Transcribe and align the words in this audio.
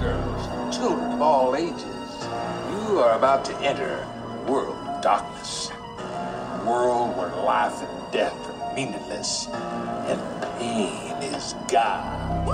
girls, 0.00 0.76
children 0.76 1.12
of 1.12 1.22
all 1.22 1.56
ages, 1.56 2.28
you 2.70 2.98
are 2.98 3.16
about 3.16 3.42
to 3.46 3.56
enter 3.60 4.06
a 4.06 4.50
world 4.50 4.76
of 4.88 5.02
darkness. 5.02 5.70
A 5.70 6.64
world 6.66 7.16
where 7.16 7.34
life 7.44 7.80
and 7.80 8.12
death 8.12 8.36
are 8.50 8.74
meaningless 8.74 9.48
and 9.48 10.42
pain 10.58 11.12
is 11.22 11.54
God. 11.68 12.46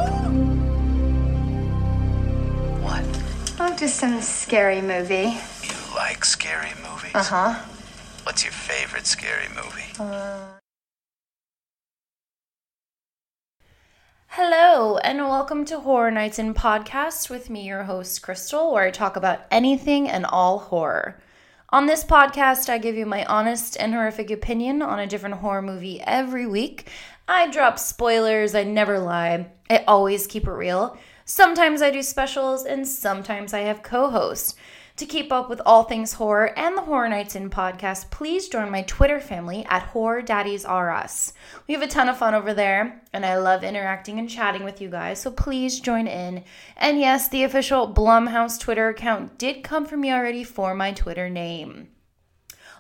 What? 2.83 3.05
Oh, 3.59 3.77
just 3.77 3.97
some 3.97 4.21
scary 4.21 4.81
movie. 4.81 5.37
You 5.65 5.95
like 5.97 6.25
scary 6.25 6.71
movies? 6.83 7.15
Uh 7.15 7.25
huh. 7.25 7.80
What's 8.31 8.45
your 8.45 8.53
favorite 8.53 9.09
scary 9.09 9.49
movie? 9.49 9.91
Uh, 9.99 10.59
hello, 14.29 14.98
and 14.98 15.19
welcome 15.19 15.65
to 15.65 15.80
Horror 15.80 16.12
Nights 16.12 16.38
in 16.38 16.55
Podcast 16.55 17.29
with 17.29 17.51
me, 17.51 17.66
your 17.66 17.83
host, 17.83 18.23
Crystal, 18.23 18.73
where 18.73 18.85
I 18.85 18.93
talk 18.93 19.16
about 19.16 19.41
anything 19.51 20.09
and 20.09 20.24
all 20.24 20.61
horror. 20.61 21.21
On 21.71 21.87
this 21.87 22.05
podcast, 22.05 22.69
I 22.69 22.79
give 22.79 22.95
you 22.95 23.05
my 23.05 23.24
honest 23.24 23.77
and 23.80 23.93
horrific 23.93 24.30
opinion 24.30 24.80
on 24.80 25.01
a 25.01 25.09
different 25.09 25.38
horror 25.38 25.60
movie 25.60 26.01
every 26.02 26.47
week. 26.47 26.88
I 27.27 27.51
drop 27.51 27.80
spoilers, 27.80 28.55
I 28.55 28.62
never 28.62 29.01
lie, 29.01 29.49
I 29.69 29.83
always 29.88 30.29
keep 30.29 30.47
it 30.47 30.52
real. 30.52 30.97
Sometimes 31.24 31.83
I 31.83 31.91
do 31.91 32.01
specials, 32.01 32.65
and 32.65 32.87
sometimes 32.87 33.52
I 33.52 33.62
have 33.62 33.83
co 33.83 34.09
hosts. 34.09 34.55
To 35.00 35.06
keep 35.06 35.32
up 35.32 35.48
with 35.48 35.62
all 35.64 35.84
things 35.84 36.12
horror 36.12 36.52
and 36.59 36.77
the 36.77 36.82
Horror 36.82 37.09
Nights 37.09 37.34
In 37.34 37.48
podcast, 37.48 38.10
please 38.10 38.50
join 38.50 38.70
my 38.70 38.82
Twitter 38.82 39.18
family 39.18 39.64
at 39.70 39.84
Horror 39.84 40.20
Daddies 40.20 40.66
R 40.66 40.90
Us. 40.90 41.32
We 41.66 41.73
have 41.73 41.82
a 41.82 41.86
ton 41.86 42.10
of 42.10 42.18
fun 42.18 42.34
over 42.34 42.52
there, 42.52 43.01
and 43.15 43.24
I 43.24 43.38
love 43.38 43.65
interacting 43.65 44.18
and 44.18 44.29
chatting 44.29 44.62
with 44.62 44.79
you 44.79 44.90
guys, 44.90 45.18
so 45.18 45.30
please 45.30 45.80
join 45.80 46.07
in. 46.07 46.45
And 46.76 47.01
yes, 47.01 47.30
the 47.30 47.45
official 47.45 47.95
Blumhouse 47.95 48.60
Twitter 48.60 48.90
account 48.90 49.38
did 49.38 49.65
come 49.65 49.87
from 49.87 50.02
me 50.02 50.12
already 50.12 50.45
for 50.45 50.74
my 50.74 50.92
Twitter 50.92 51.30
name. 51.30 51.88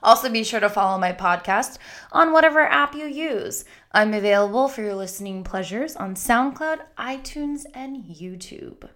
Also, 0.02 0.28
be 0.28 0.44
sure 0.44 0.60
to 0.60 0.68
follow 0.68 0.98
my 0.98 1.12
podcast 1.12 1.78
on 2.12 2.34
whatever 2.34 2.60
app 2.60 2.94
you 2.94 3.06
use. 3.06 3.64
I'm 3.92 4.12
available 4.12 4.68
for 4.68 4.82
your 4.82 4.94
listening 4.94 5.42
pleasures 5.42 5.96
on 5.96 6.16
SoundCloud, 6.16 6.80
iTunes, 6.98 7.64
and 7.72 8.04
YouTube. 8.04 8.90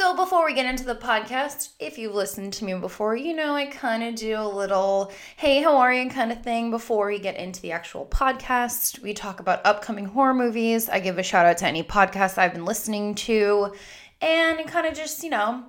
So, 0.00 0.16
before 0.16 0.46
we 0.46 0.54
get 0.54 0.64
into 0.64 0.84
the 0.84 0.94
podcast, 0.94 1.74
if 1.78 1.98
you've 1.98 2.14
listened 2.14 2.54
to 2.54 2.64
me 2.64 2.72
before, 2.72 3.16
you 3.16 3.36
know 3.36 3.54
I 3.54 3.66
kind 3.66 4.02
of 4.02 4.14
do 4.14 4.34
a 4.40 4.48
little, 4.48 5.12
hey, 5.36 5.60
how 5.60 5.76
are 5.76 5.92
you 5.92 6.08
kind 6.08 6.32
of 6.32 6.42
thing 6.42 6.70
before 6.70 7.08
we 7.08 7.18
get 7.18 7.36
into 7.36 7.60
the 7.60 7.72
actual 7.72 8.06
podcast. 8.06 8.98
We 9.02 9.12
talk 9.12 9.40
about 9.40 9.60
upcoming 9.66 10.06
horror 10.06 10.32
movies. 10.32 10.88
I 10.88 11.00
give 11.00 11.18
a 11.18 11.22
shout 11.22 11.44
out 11.44 11.58
to 11.58 11.66
any 11.66 11.82
podcasts 11.82 12.38
I've 12.38 12.54
been 12.54 12.64
listening 12.64 13.14
to, 13.16 13.74
and 14.22 14.66
kind 14.66 14.86
of 14.86 14.94
just, 14.94 15.22
you 15.22 15.28
know, 15.28 15.64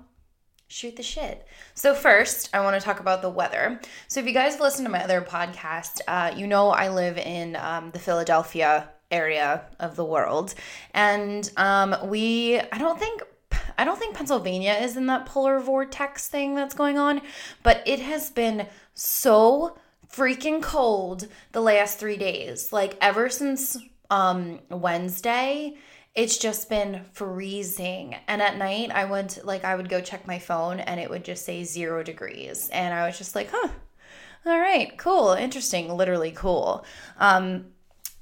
shoot 0.69 0.95
the 0.95 1.03
shit. 1.03 1.45
So, 1.73 1.93
first, 1.93 2.51
I 2.53 2.61
want 2.61 2.79
to 2.79 2.85
talk 2.85 3.01
about 3.01 3.21
the 3.21 3.29
weather. 3.29 3.81
So, 4.07 4.21
if 4.21 4.27
you 4.27 4.33
guys 4.33 4.53
have 4.53 4.61
listened 4.61 4.85
to 4.85 4.91
my 4.93 5.03
other 5.03 5.19
podcast, 5.21 5.99
uh, 6.07 6.31
you 6.33 6.47
know 6.47 6.69
I 6.69 6.87
live 6.87 7.17
in 7.17 7.57
um, 7.57 7.91
the 7.91 7.99
Philadelphia 7.99 8.87
area 9.11 9.63
of 9.81 9.97
the 9.97 10.05
world. 10.05 10.55
And 10.93 11.51
um, 11.57 11.97
we, 12.05 12.61
I 12.61 12.77
don't 12.77 12.97
think. 12.97 13.23
I 13.81 13.83
don't 13.83 13.97
think 13.97 14.13
Pennsylvania 14.13 14.73
is 14.73 14.95
in 14.95 15.07
that 15.07 15.25
polar 15.25 15.59
vortex 15.59 16.27
thing 16.27 16.53
that's 16.53 16.75
going 16.75 16.99
on, 16.99 17.19
but 17.63 17.81
it 17.87 17.99
has 17.99 18.29
been 18.29 18.67
so 18.93 19.75
freaking 20.07 20.61
cold 20.61 21.27
the 21.51 21.61
last 21.61 21.97
three 21.97 22.15
days. 22.15 22.71
Like, 22.71 22.95
ever 23.01 23.27
since 23.27 23.75
um, 24.11 24.59
Wednesday, 24.69 25.77
it's 26.13 26.37
just 26.37 26.69
been 26.69 27.05
freezing. 27.13 28.17
And 28.27 28.39
at 28.39 28.55
night, 28.55 28.91
I 28.91 29.05
went, 29.05 29.43
like, 29.43 29.65
I 29.65 29.75
would 29.75 29.89
go 29.89 29.99
check 29.99 30.27
my 30.27 30.37
phone 30.37 30.79
and 30.79 30.99
it 30.99 31.09
would 31.09 31.25
just 31.25 31.43
say 31.43 31.63
zero 31.63 32.03
degrees. 32.03 32.69
And 32.69 32.93
I 32.93 33.07
was 33.07 33.17
just 33.17 33.33
like, 33.33 33.49
huh, 33.51 33.69
all 34.45 34.59
right, 34.59 34.95
cool, 34.99 35.31
interesting, 35.31 35.91
literally 35.91 36.31
cool. 36.31 36.85
Um, 37.17 37.65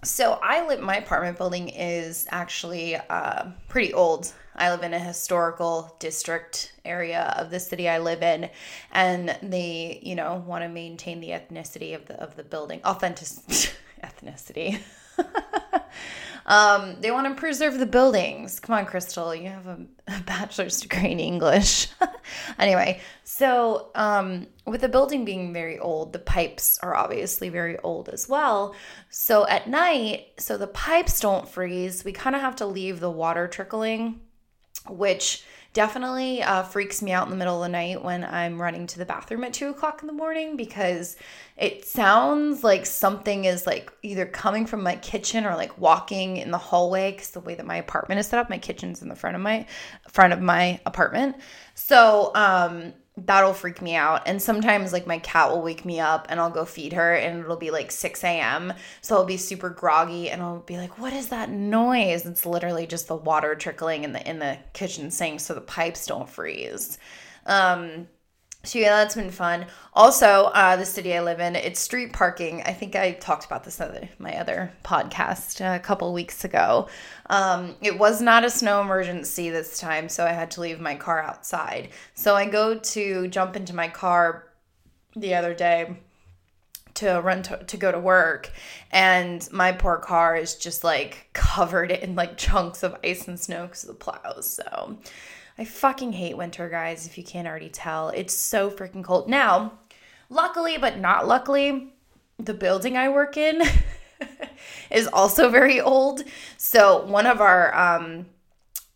so 0.04 0.40
I 0.42 0.66
live, 0.68 0.80
my 0.80 0.98
apartment 0.98 1.38
building 1.38 1.70
is 1.70 2.26
actually 2.30 2.96
uh, 2.96 3.48
pretty 3.68 3.94
old. 3.94 4.32
I 4.56 4.72
live 4.72 4.84
in 4.84 4.94
a 4.94 5.00
historical 5.00 5.96
district 6.00 6.74
area 6.84 7.34
of 7.38 7.50
the 7.50 7.60
city 7.60 7.88
I 7.88 8.00
live 8.00 8.22
in, 8.22 8.50
and 8.92 9.38
they, 9.42 10.00
you 10.02 10.16
know, 10.16 10.44
want 10.46 10.64
to 10.64 10.70
maintain 10.70 11.20
the 11.22 11.30
ethnicity 11.30 11.96
of 11.96 12.06
the 12.08 12.22
of 12.22 12.36
the 12.36 12.44
building, 12.44 12.82
authentic 12.84 13.28
ethnicity. 14.04 14.80
um, 16.46 16.98
they 17.00 17.12
want 17.12 17.28
to 17.28 17.40
preserve 17.40 17.78
the 17.78 17.86
buildings. 17.86 18.60
Come 18.60 18.76
on, 18.76 18.86
Crystal, 18.86 19.34
you 19.36 19.50
have 19.50 19.68
a, 19.68 19.80
a 20.08 20.20
bachelor's 20.26 20.82
degree 20.82 21.12
in 21.12 21.20
English. 21.20 21.88
anyway, 22.60 23.02
so 23.24 23.92
um, 23.96 24.48
with 24.66 24.82
the 24.82 24.90
building 24.90 25.26
being 25.26 25.54
very 25.54 25.80
old, 25.80 26.14
the 26.14 26.20
pipes 26.20 26.80
are 26.80 26.96
obviously 26.96 27.50
very 27.50 27.78
old 27.80 28.10
as 28.10 28.28
well. 28.28 28.76
So 29.10 29.48
at 29.48 29.70
night, 29.70 30.28
so 30.38 30.58
the 30.58 30.68
pipes 30.68 31.20
don't 31.20 31.48
freeze, 31.48 32.04
we 32.04 32.12
kind 32.12 32.36
of 32.36 32.42
have 32.42 32.56
to 32.58 32.66
leave 32.66 33.00
the 33.00 33.12
water 33.12 33.48
trickling, 33.48 34.22
which 34.88 35.44
definitely 35.74 36.42
uh, 36.42 36.64
freaks 36.64 37.02
me 37.02 37.12
out 37.12 37.26
in 37.26 37.30
the 37.30 37.36
middle 37.36 37.58
of 37.58 37.62
the 37.62 37.72
night 37.72 38.04
when 38.04 38.24
I'm 38.24 38.62
running 38.62 38.88
to 38.88 38.98
the 38.98 39.06
bathroom 39.06 39.44
at 39.44 39.54
two 39.54 39.70
o'clock 39.70 40.02
in 40.02 40.08
the 40.08 40.14
morning 40.14 40.58
because 40.58 41.16
it 41.58 41.86
sounds 41.86 42.64
like 42.64 42.86
something 42.86 43.46
is 43.46 43.68
like 43.68 43.92
either 44.02 44.26
coming 44.26 44.66
from 44.66 44.82
my 44.82 44.96
kitchen 44.96 45.46
or 45.46 45.56
like 45.56 45.78
walking 45.78 46.38
in 46.38 46.52
the 46.52 46.58
hallway 46.58 47.12
because 47.12 47.30
the 47.32 47.40
way 47.40 47.54
that 47.56 47.66
my 47.66 47.78
apartment 47.78 48.20
is 48.20 48.28
set 48.28 48.40
up, 48.40 48.50
my 48.50 48.58
kitchen's 48.58 49.02
in 49.02 49.10
the 49.10 49.16
front 49.16 49.36
of 49.36 49.42
my 49.42 49.66
front 50.08 50.34
of 50.34 50.42
my 50.42 50.80
apartment. 50.86 51.36
So 51.76 52.32
um 52.34 52.94
that'll 53.26 53.54
freak 53.54 53.82
me 53.82 53.96
out. 53.96 54.24
And 54.28 54.42
sometimes, 54.42 54.94
like, 54.94 55.08
my 55.08 55.20
cat 55.20 55.50
will 55.50 55.62
wake 55.62 55.86
me 55.86 56.00
up 56.00 56.28
and 56.30 56.40
I'll 56.40 56.50
go 56.50 56.66
feed 56.66 56.94
her, 56.94 57.16
and 57.16 57.40
it'll 57.40 57.56
be 57.56 57.72
like 57.72 57.92
6 57.92 58.24
a.m. 58.24 58.74
So 59.02 59.16
I'll 59.16 59.26
be 59.26 59.38
super 59.38 59.70
groggy 59.70 60.30
and 60.30 60.42
I'll 60.42 60.60
be 60.60 60.78
like, 60.78 60.98
What 61.00 61.14
is 61.14 61.30
that 61.30 61.50
noise? 61.50 62.26
It's 62.26 62.46
literally 62.46 62.88
just 62.88 63.08
the 63.08 63.16
water 63.16 63.56
trickling 63.56 64.04
in 64.04 64.14
the 64.14 64.30
in 64.30 64.40
the 64.40 64.58
kitchen 64.74 65.12
sink 65.12 65.40
so 65.40 65.54
the 65.54 65.62
pipes 65.62 66.06
don't 66.06 66.30
freeze. 66.30 66.98
Um, 67.46 68.08
so 68.64 68.78
yeah, 68.78 68.98
that's 68.98 69.16
been 69.16 69.32
fun. 69.32 69.68
Also, 69.94 70.46
uh, 70.54 70.76
the 70.76 70.86
city 70.86 71.16
I 71.16 71.22
live 71.22 71.40
in, 71.40 71.56
it's 71.56 71.80
street 71.80 72.12
parking. 72.12 72.62
I 72.64 72.74
think 72.74 72.94
I 72.96 73.14
talked 73.14 73.46
about 73.46 73.64
this 73.64 73.80
in 73.80 74.10
my 74.20 74.38
other 74.38 74.74
podcast 74.84 75.62
uh, 75.62 75.76
a 75.76 75.80
couple 75.80 76.12
weeks 76.14 76.44
ago. 76.44 76.90
Um, 77.30 77.76
it 77.82 77.98
was 77.98 78.22
not 78.22 78.44
a 78.44 78.50
snow 78.50 78.82
emergency 78.82 79.50
this 79.50 79.80
time, 79.80 80.10
so 80.10 80.26
I 80.26 80.32
had 80.32 80.52
to 80.52 80.62
leave 80.62 80.82
my 80.82 80.96
car 80.96 81.22
outside. 81.22 81.90
So 82.16 82.36
I 82.36 82.48
go 82.48 82.78
to 82.78 83.28
jump 83.30 83.56
into 83.56 83.74
my 83.74 83.88
car 83.88 84.50
the 85.16 85.36
other 85.36 85.54
day 85.54 85.98
to 86.96 87.22
run 87.22 87.44
to, 87.44 87.58
to 87.64 87.78
go 87.78 87.92
to 87.92 88.00
work 88.00 88.52
and 88.92 89.48
my 89.54 89.72
poor 89.72 89.98
car 89.98 90.36
is 90.36 90.56
just 90.56 90.84
like 90.84 91.30
covered 91.34 91.92
in 91.92 92.16
like 92.16 92.38
chunks 92.38 92.84
of 92.84 92.96
ice 93.04 93.28
and 93.28 93.40
snow 93.40 93.68
because 93.68 93.84
of 93.84 93.88
the 93.88 93.94
plows 93.94 94.62
so 94.62 94.98
I 95.60 95.66
fucking 95.66 96.14
hate 96.14 96.38
winter, 96.38 96.70
guys, 96.70 97.06
if 97.06 97.18
you 97.18 97.24
can't 97.26 97.46
already 97.46 97.68
tell. 97.68 98.10
It's 98.10 98.34
so 98.34 98.72
freaking 98.72 99.04
cold. 99.04 99.28
Now, 99.28 99.74
luckily, 100.30 100.78
but 100.78 101.00
not 101.00 101.28
luckily, 101.28 101.94
the 102.38 102.54
building 102.54 102.96
I 102.96 103.10
work 103.10 103.36
in 103.36 103.62
is 104.90 105.08
also 105.08 105.50
very 105.50 105.82
old. 105.82 106.24
So 106.56 107.06
one 107.06 107.28
of 107.28 107.42
our 107.42 107.76
um 107.78 108.28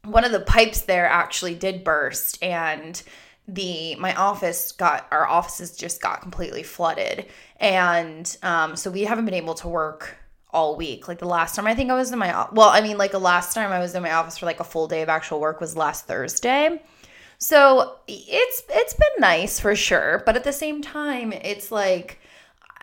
one 0.05 0.23
of 0.23 0.31
the 0.31 0.39
pipes 0.39 0.83
there 0.83 1.05
actually 1.05 1.55
did 1.55 1.83
burst 1.83 2.41
and 2.41 3.03
the 3.45 3.95
my 3.95 4.15
office 4.15 4.71
got 4.71 5.05
our 5.11 5.27
offices 5.27 5.75
just 5.75 6.01
got 6.01 6.21
completely 6.21 6.63
flooded 6.63 7.25
and 7.57 8.37
um 8.41 8.75
so 8.75 8.89
we 8.89 9.03
haven't 9.03 9.25
been 9.25 9.33
able 9.33 9.53
to 9.53 9.67
work 9.67 10.17
all 10.53 10.75
week. 10.75 11.07
Like 11.07 11.19
the 11.19 11.27
last 11.27 11.55
time 11.55 11.67
I 11.67 11.75
think 11.75 11.89
I 11.89 11.95
was 11.95 12.11
in 12.11 12.19
my 12.19 12.47
well, 12.51 12.69
I 12.69 12.81
mean 12.81 12.97
like 12.97 13.11
the 13.11 13.19
last 13.19 13.53
time 13.53 13.71
I 13.71 13.79
was 13.79 13.95
in 13.95 14.03
my 14.03 14.13
office 14.13 14.37
for 14.37 14.45
like 14.45 14.59
a 14.59 14.63
full 14.63 14.87
day 14.87 15.01
of 15.01 15.09
actual 15.09 15.39
work 15.39 15.59
was 15.59 15.75
last 15.75 16.05
Thursday. 16.05 16.81
So 17.39 17.97
it's 18.07 18.63
it's 18.69 18.93
been 18.93 19.19
nice 19.19 19.59
for 19.59 19.75
sure, 19.75 20.23
but 20.25 20.35
at 20.35 20.43
the 20.43 20.53
same 20.53 20.81
time, 20.81 21.33
it's 21.33 21.71
like 21.71 22.19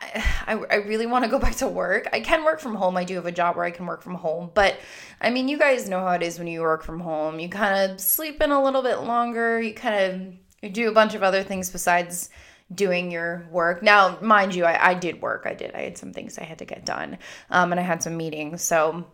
I, 0.01 0.61
I 0.71 0.75
really 0.77 1.07
want 1.07 1.25
to 1.25 1.31
go 1.31 1.39
back 1.47 1.57
to 1.57 1.69
work. 1.69 2.09
I 2.13 2.21
can 2.21 2.45
work 2.45 2.61
from 2.61 2.75
home. 2.75 2.97
I 2.97 3.05
do 3.05 3.15
have 3.15 3.27
a 3.27 3.33
job 3.33 3.57
where 3.57 3.65
I 3.65 3.71
can 3.71 3.87
work 3.87 4.03
from 4.03 4.15
home, 4.15 4.51
but 4.55 4.77
I 5.21 5.31
mean, 5.31 5.49
you 5.49 5.59
guys 5.59 5.89
know 5.89 6.01
how 6.01 6.13
it 6.13 6.23
is 6.23 6.39
when 6.39 6.49
you 6.49 6.63
work 6.63 6.83
from 6.83 7.01
home. 7.01 7.39
You 7.39 7.49
kind 7.49 7.91
of 7.91 8.01
sleep 8.01 8.41
in 8.43 8.51
a 8.51 8.63
little 8.63 8.83
bit 8.83 9.01
longer. 9.01 9.61
You 9.61 9.75
kind 9.75 10.39
of 10.63 10.73
do 10.73 10.89
a 10.89 10.93
bunch 10.93 11.15
of 11.15 11.23
other 11.23 11.43
things 11.43 11.71
besides 11.71 12.31
doing 12.75 13.11
your 13.11 13.47
work. 13.51 13.83
Now, 13.83 14.19
mind 14.21 14.55
you, 14.55 14.65
I, 14.65 14.91
I 14.91 14.95
did 14.95 15.21
work. 15.21 15.45
I 15.47 15.55
did. 15.55 15.75
I 15.75 15.83
had 15.83 15.99
some 15.99 16.13
things 16.13 16.39
I 16.39 16.45
had 16.45 16.59
to 16.59 16.65
get 16.65 16.85
done, 16.85 17.19
um, 17.51 17.73
and 17.73 17.81
I 17.81 17.83
had 17.83 18.03
some 18.03 18.17
meetings. 18.17 18.63
So, 18.63 19.05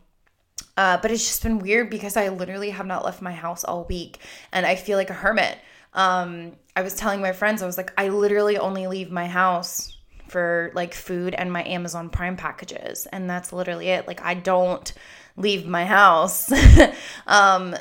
uh, 0.77 0.99
but 0.99 1.11
it's 1.11 1.27
just 1.27 1.43
been 1.43 1.59
weird 1.59 1.91
because 1.91 2.17
I 2.17 2.29
literally 2.29 2.71
have 2.71 2.87
not 2.87 3.05
left 3.05 3.23
my 3.23 3.33
house 3.33 3.65
all 3.65 3.85
week, 3.85 4.19
and 4.53 4.67
I 4.67 4.77
feel 4.77 4.99
like 4.99 5.11
a 5.11 5.15
hermit. 5.15 5.59
Um, 5.95 6.53
I 6.77 6.83
was 6.83 6.95
telling 6.95 7.21
my 7.23 7.33
friends, 7.33 7.63
I 7.63 7.67
was 7.67 7.79
like, 7.79 7.93
I 7.97 8.09
literally 8.11 8.59
only 8.59 8.87
leave 8.87 9.11
my 9.11 9.27
house 9.27 9.97
for 10.29 10.73
like 10.75 10.95
food 10.95 11.35
and 11.35 11.53
my 11.53 11.65
Amazon 11.65 12.11
Prime 12.11 12.37
packages. 12.37 13.07
And 13.07 13.29
that's 13.29 13.53
literally 13.53 13.89
it. 13.89 14.07
Like 14.07 14.23
I 14.23 14.35
don't 14.35 14.93
leave 15.37 15.67
my 15.67 15.85
house. 15.85 16.51
um 17.27 17.75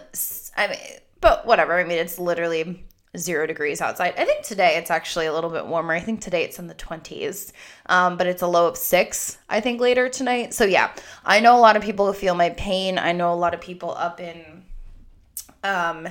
I 0.56 0.68
mean 0.68 0.80
but 1.22 1.46
whatever. 1.46 1.74
I 1.74 1.84
mean 1.84 1.98
it's 1.98 2.20
literally 2.20 2.85
zero 3.18 3.46
degrees 3.46 3.82
outside. 3.82 4.14
I 4.18 4.26
think 4.26 4.44
today 4.44 4.78
it's 4.78 4.92
actually 4.92 5.26
a 5.26 5.34
little 5.34 5.50
bit 5.50 5.66
warmer. 5.66 5.94
I 5.94 6.00
think 6.00 6.22
today 6.22 6.44
it's 6.44 6.60
in 6.60 6.68
the 6.68 6.76
20s, 6.76 7.52
um, 7.88 8.18
but 8.18 8.28
it's 8.28 8.42
a 8.42 8.48
low 8.48 8.68
of 8.68 8.78
six, 8.78 9.38
I 9.50 9.62
think, 9.62 9.80
later 9.82 10.10
tonight. 10.10 10.54
So, 10.54 10.66
yeah, 10.66 10.94
I 11.24 11.40
know 11.40 11.58
a 11.58 11.60
lot 11.60 11.76
of 11.76 11.84
people 11.84 12.06
who 12.08 12.14
feel 12.14 12.36
my 12.36 12.50
pain. 12.52 12.98
I 12.98 13.12
know 13.12 13.34
a 13.34 13.36
lot 13.36 13.54
of 13.54 13.62
people 13.62 13.92
up 13.92 14.20
in, 14.20 14.64
um, 15.64 16.08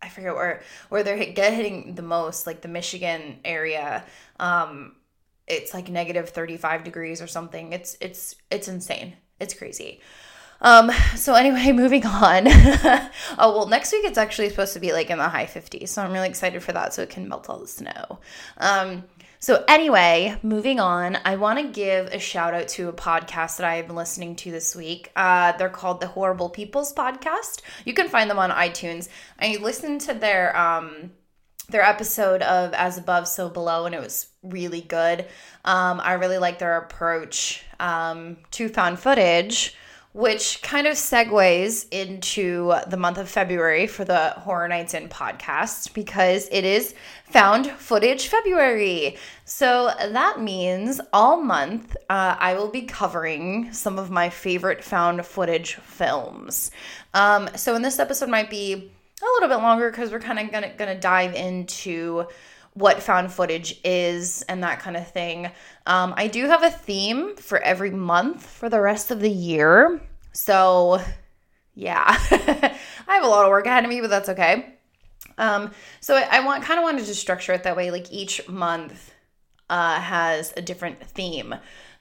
I 0.00 0.08
forget 0.08 0.34
where 0.34 0.62
where 0.88 1.02
they're 1.02 1.16
hit, 1.16 1.34
getting 1.34 1.94
the 1.94 2.02
most, 2.02 2.46
like 2.46 2.60
the 2.60 2.68
Michigan 2.68 3.40
area. 3.44 4.04
Um, 4.38 4.94
it's 5.48 5.74
like 5.74 5.88
negative 5.88 6.28
35 6.28 6.84
degrees 6.84 7.20
or 7.20 7.26
something. 7.26 7.72
It's 7.72 7.96
it's 8.00 8.36
it's 8.50 8.68
insane. 8.68 9.16
It's 9.40 9.54
crazy. 9.54 10.00
Um, 10.60 10.90
so 11.16 11.34
anyway, 11.34 11.72
moving 11.72 12.04
on. 12.06 12.44
oh 12.48 13.08
well, 13.38 13.66
next 13.66 13.92
week 13.92 14.04
it's 14.04 14.18
actually 14.18 14.50
supposed 14.50 14.74
to 14.74 14.80
be 14.80 14.92
like 14.92 15.10
in 15.10 15.18
the 15.18 15.28
high 15.28 15.46
50s, 15.46 15.88
so 15.88 16.02
I'm 16.02 16.12
really 16.12 16.28
excited 16.28 16.62
for 16.62 16.72
that, 16.72 16.94
so 16.94 17.02
it 17.02 17.10
can 17.10 17.28
melt 17.28 17.48
all 17.48 17.58
the 17.58 17.68
snow. 17.68 18.18
Um, 18.58 19.04
so 19.40 19.64
anyway, 19.68 20.36
moving 20.42 20.80
on, 20.80 21.18
I 21.24 21.36
want 21.36 21.60
to 21.60 21.68
give 21.68 22.08
a 22.08 22.18
shout 22.18 22.54
out 22.54 22.66
to 22.68 22.88
a 22.88 22.92
podcast 22.92 23.58
that 23.58 23.66
I've 23.66 23.86
been 23.86 23.94
listening 23.94 24.34
to 24.36 24.50
this 24.50 24.74
week. 24.74 25.12
Uh, 25.14 25.52
they're 25.52 25.68
called 25.68 26.00
the 26.00 26.08
Horrible 26.08 26.48
People's 26.48 26.92
Podcast. 26.92 27.62
You 27.84 27.94
can 27.94 28.08
find 28.08 28.28
them 28.28 28.40
on 28.40 28.50
iTunes. 28.50 29.08
I 29.38 29.58
listened 29.60 30.00
to 30.02 30.14
their 30.14 30.56
um 30.56 31.12
their 31.70 31.82
episode 31.82 32.42
of 32.42 32.72
As 32.72 32.96
Above, 32.96 33.28
So 33.28 33.50
Below, 33.50 33.84
and 33.86 33.94
it 33.94 34.00
was 34.00 34.28
really 34.42 34.80
good. 34.80 35.26
Um, 35.64 36.00
I 36.02 36.14
really 36.14 36.38
like 36.38 36.58
their 36.58 36.78
approach 36.78 37.62
um, 37.78 38.38
to 38.52 38.70
found 38.70 38.98
footage 38.98 39.76
which 40.18 40.60
kind 40.62 40.88
of 40.88 40.94
segues 40.94 41.86
into 41.92 42.74
the 42.88 42.96
month 42.96 43.18
of 43.18 43.28
February 43.28 43.86
for 43.86 44.04
the 44.04 44.30
Horror 44.30 44.66
Nights 44.66 44.92
In 44.92 45.08
podcast 45.08 45.94
because 45.94 46.48
it 46.50 46.64
is 46.64 46.92
found 47.30 47.68
footage 47.68 48.26
February. 48.26 49.16
So 49.44 49.92
that 49.96 50.40
means 50.40 51.00
all 51.12 51.40
month 51.40 51.96
uh, 52.10 52.34
I 52.36 52.54
will 52.54 52.66
be 52.66 52.82
covering 52.82 53.72
some 53.72 53.96
of 53.96 54.10
my 54.10 54.28
favorite 54.28 54.82
found 54.82 55.24
footage 55.24 55.76
films. 55.76 56.72
Um, 57.14 57.48
so, 57.54 57.76
in 57.76 57.82
this 57.82 58.00
episode, 58.00 58.28
might 58.28 58.50
be 58.50 58.72
a 58.74 59.24
little 59.36 59.48
bit 59.48 59.62
longer 59.62 59.88
because 59.88 60.10
we're 60.10 60.18
kind 60.18 60.40
of 60.40 60.50
gonna 60.50 60.72
gonna 60.76 60.98
dive 60.98 61.36
into 61.36 62.26
what 62.74 63.02
found 63.02 63.32
footage 63.32 63.80
is 63.84 64.42
and 64.42 64.64
that 64.64 64.80
kind 64.80 64.96
of 64.96 65.08
thing. 65.08 65.46
Um, 65.86 66.12
I 66.16 66.26
do 66.26 66.46
have 66.46 66.64
a 66.64 66.70
theme 66.70 67.36
for 67.36 67.58
every 67.60 67.90
month 67.90 68.44
for 68.44 68.68
the 68.68 68.80
rest 68.80 69.12
of 69.12 69.20
the 69.20 69.30
year. 69.30 70.00
So, 70.38 71.00
yeah, 71.74 72.04
I 72.30 72.78
have 73.08 73.24
a 73.24 73.26
lot 73.26 73.44
of 73.44 73.50
work 73.50 73.66
ahead 73.66 73.82
of 73.82 73.90
me, 73.90 74.00
but 74.00 74.08
that's 74.08 74.28
okay. 74.28 74.74
Um, 75.36 75.72
so 76.00 76.14
I, 76.14 76.28
I 76.30 76.46
want 76.46 76.62
kind 76.62 76.78
of 76.78 76.84
wanted 76.84 77.06
to 77.06 77.14
structure 77.16 77.52
it 77.54 77.64
that 77.64 77.76
way. 77.76 77.90
Like 77.90 78.12
each 78.12 78.48
month 78.48 79.12
uh, 79.68 80.00
has 80.00 80.54
a 80.56 80.62
different 80.62 81.04
theme. 81.04 81.56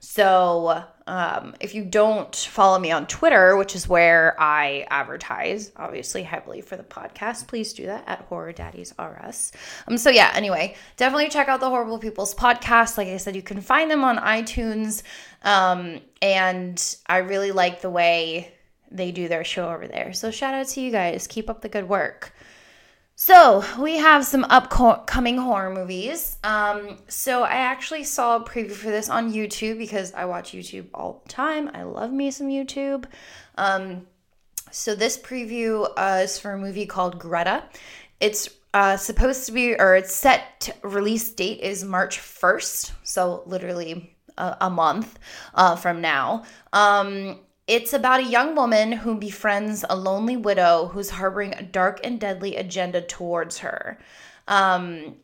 So 0.10 0.86
um, 1.06 1.54
if 1.60 1.76
you 1.76 1.84
don't 1.84 2.34
follow 2.34 2.80
me 2.80 2.92
on 2.92 3.08
Twitter, 3.08 3.58
which 3.58 3.76
is 3.76 3.90
where 3.90 4.40
I 4.40 4.88
advertise, 4.90 5.74
obviously 5.76 6.24
heavily 6.24 6.62
for 6.62 6.78
the 6.78 6.84
podcast, 6.84 7.48
please 7.48 7.74
do 7.74 7.88
that 7.88 8.06
at 8.08 8.20
Horror 8.22 8.54
Daddies 8.54 8.94
RS. 8.98 9.52
Um, 9.86 9.98
so 9.98 10.10
yeah, 10.10 10.32
anyway, 10.34 10.76
definitely 10.96 11.28
check 11.28 11.50
out 11.50 11.60
the 11.60 11.70
Horrible 11.70 12.00
People's 12.00 12.34
podcast. 12.34 12.98
Like 12.98 13.10
I 13.10 13.18
said, 13.18 13.36
you 13.36 13.42
can 13.42 13.60
find 13.60 13.92
them 13.92 14.06
on 14.06 14.18
iTunes, 14.18 15.04
um, 15.44 16.00
and 16.22 16.96
I 17.06 17.18
really 17.18 17.52
like 17.52 17.82
the 17.82 17.90
way 17.90 18.54
they 18.90 19.12
do 19.12 19.28
their 19.28 19.44
show 19.44 19.70
over 19.70 19.90
there. 19.90 20.14
So 20.14 20.32
shout 20.32 20.54
out 20.54 20.70
to 20.70 20.80
you 20.80 20.90
guys. 20.90 21.28
Keep 21.28 21.50
up 21.50 21.60
the 21.60 21.70
good 21.70 21.90
work. 21.90 22.34
So 23.20 23.64
we 23.80 23.98
have 23.98 24.28
some 24.28 24.46
upcoming 24.48 25.40
horror 25.40 25.74
movies. 25.74 26.38
Um, 26.44 27.00
so 27.08 27.42
I 27.42 27.56
actually 27.56 28.04
saw 28.04 28.36
a 28.36 28.44
preview 28.44 28.74
for 28.74 28.92
this 28.92 29.10
on 29.10 29.34
YouTube 29.34 29.80
because 29.80 30.14
I 30.14 30.26
watch 30.26 30.52
YouTube 30.52 30.86
all 30.94 31.24
the 31.24 31.30
time. 31.30 31.72
I 31.74 31.82
love 31.82 32.14
me 32.14 32.30
some 32.30 32.48
YouTube. 32.48 33.06
Um, 33.56 34.06
so 34.70 34.94
this 34.94 35.18
preview 35.18 35.90
uh, 35.98 36.20
is 36.26 36.38
for 36.38 36.52
a 36.52 36.60
movie 36.60 36.86
called 36.86 37.18
Greta. 37.18 37.64
It's 38.20 38.50
uh, 38.76 38.98
supposed 38.98 39.48
to 39.48 39.52
be, 39.52 39.74
or 39.74 39.96
its 39.96 40.14
set 40.14 40.78
release 40.84 41.32
date 41.32 41.62
is 41.62 41.84
March 41.84 42.20
1st. 42.20 42.92
So 43.02 43.42
literally 43.48 44.16
a, 44.38 44.58
a 44.62 44.70
month 44.70 45.18
uh, 45.56 45.76
from 45.76 46.02
now. 46.02 46.44
Um, 46.72 47.40
it's 47.68 47.94
about 47.94 48.22
a 48.22 48.24
young 48.24 48.56
woman 48.56 48.94
who 48.94 49.16
befriends 49.16 49.84
a 49.90 49.96
lonely 49.96 50.38
widow 50.38 50.90
who's 50.94 51.10
harboring 51.10 51.54
a 51.54 51.64
dark 51.64 52.00
and 52.04 52.20
deadly 52.20 52.56
agenda 52.56 53.02
towards 53.02 53.60
her. 53.60 54.00
Um, 54.48 55.16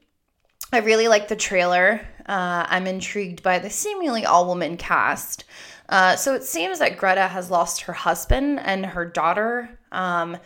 I 0.73 0.79
really 0.79 1.07
like 1.07 1.29
the 1.29 1.35
trailer. 1.35 2.01
Uh, 2.25 2.65
I'm 2.67 2.85
intrigued 2.85 3.43
by 3.43 3.59
the 3.59 3.69
seemingly 3.69 4.25
all 4.25 4.45
woman 4.45 4.75
cast. 4.75 5.45
Uh, 5.87 6.15
so 6.15 6.33
it 6.33 6.43
seems 6.43 6.79
that 6.79 6.97
Greta 6.97 7.27
has 7.27 7.51
lost 7.51 7.81
her 7.81 7.93
husband 7.93 8.59
and 8.59 8.85
her 8.85 9.05
daughter. 9.05 9.79
Um, 9.91 10.37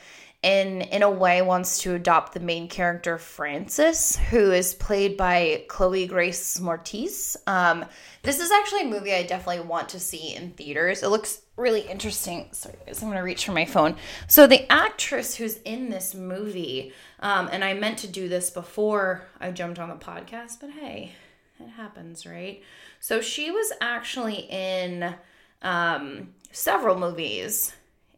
and 0.43 0.83
in 0.83 1.01
a 1.01 1.09
way 1.09 1.41
wants 1.41 1.79
to 1.79 1.95
adopt 1.95 2.33
the 2.33 2.39
main 2.39 2.67
character 2.67 3.17
Frances, 3.17 4.17
who 4.29 4.51
is 4.51 4.75
played 4.75 5.17
by 5.17 5.65
Chloe 5.67 6.05
Grace 6.05 6.59
Moretz. 6.59 7.35
Um, 7.47 7.85
this 8.21 8.39
is 8.39 8.51
actually 8.51 8.81
a 8.81 8.87
movie 8.87 9.13
I 9.13 9.23
definitely 9.23 9.65
want 9.65 9.89
to 9.89 9.99
see 9.99 10.35
in 10.35 10.51
theaters. 10.51 11.01
It 11.01 11.09
looks 11.09 11.41
really 11.57 11.81
interesting. 11.81 12.47
Sorry, 12.51 12.75
guys, 12.85 13.01
I'm 13.01 13.09
gonna 13.09 13.23
reach 13.23 13.45
for 13.45 13.51
my 13.51 13.65
phone. 13.65 13.97
So 14.27 14.47
the 14.47 14.71
actress 14.71 15.35
who's 15.35 15.57
in 15.57 15.89
this 15.89 16.15
movie, 16.15 16.93
um, 17.19 17.49
and 17.51 17.63
I 17.63 17.73
meant 17.73 17.97
to 17.99 18.07
do 18.07 18.29
this 18.29 18.49
before 18.49 19.25
I 19.41 19.51
jumped 19.51 19.79
on 19.79 19.89
the 19.89 19.95
podcast, 19.95 20.59
but 20.61 20.69
hey, 20.69 21.13
it 21.59 21.69
happens, 21.69 22.25
right? 22.25 22.61
So 22.99 23.21
she 23.21 23.51
was 23.51 23.73
actually 23.81 24.47
in 24.49 25.15
um, 25.61 26.29
several 26.51 26.97
movies 26.97 27.73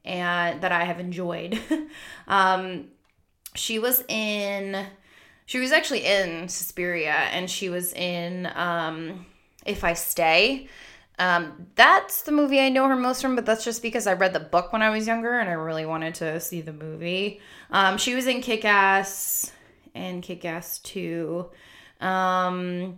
and 0.05 0.61
that 0.61 0.71
I 0.71 0.83
have 0.83 0.99
enjoyed. 0.99 1.59
um, 2.27 2.85
she 3.55 3.79
was 3.79 4.03
in, 4.07 4.85
she 5.45 5.59
was 5.59 5.71
actually 5.71 6.05
in 6.05 6.49
Suspiria, 6.49 7.13
and 7.31 7.49
she 7.49 7.69
was 7.69 7.93
in 7.93 8.47
um, 8.55 9.25
If 9.65 9.83
I 9.83 9.93
Stay. 9.93 10.67
Um, 11.19 11.67
that's 11.75 12.23
the 12.23 12.31
movie 12.31 12.59
I 12.59 12.69
know 12.69 12.87
her 12.87 12.95
most 12.95 13.21
from, 13.21 13.35
but 13.35 13.45
that's 13.45 13.63
just 13.63 13.81
because 13.81 14.07
I 14.07 14.13
read 14.13 14.33
the 14.33 14.39
book 14.39 14.73
when 14.73 14.81
I 14.81 14.89
was 14.89 15.05
younger 15.05 15.37
and 15.39 15.49
I 15.49 15.53
really 15.53 15.85
wanted 15.85 16.15
to 16.15 16.39
see 16.39 16.61
the 16.61 16.73
movie. 16.73 17.41
Um, 17.69 17.97
she 17.97 18.15
was 18.15 18.25
in 18.25 18.41
Kick 18.41 18.65
Ass 18.65 19.51
and 19.93 20.23
Kick 20.23 20.45
Ass 20.45 20.79
2. 20.79 21.49
Um, 21.99 22.97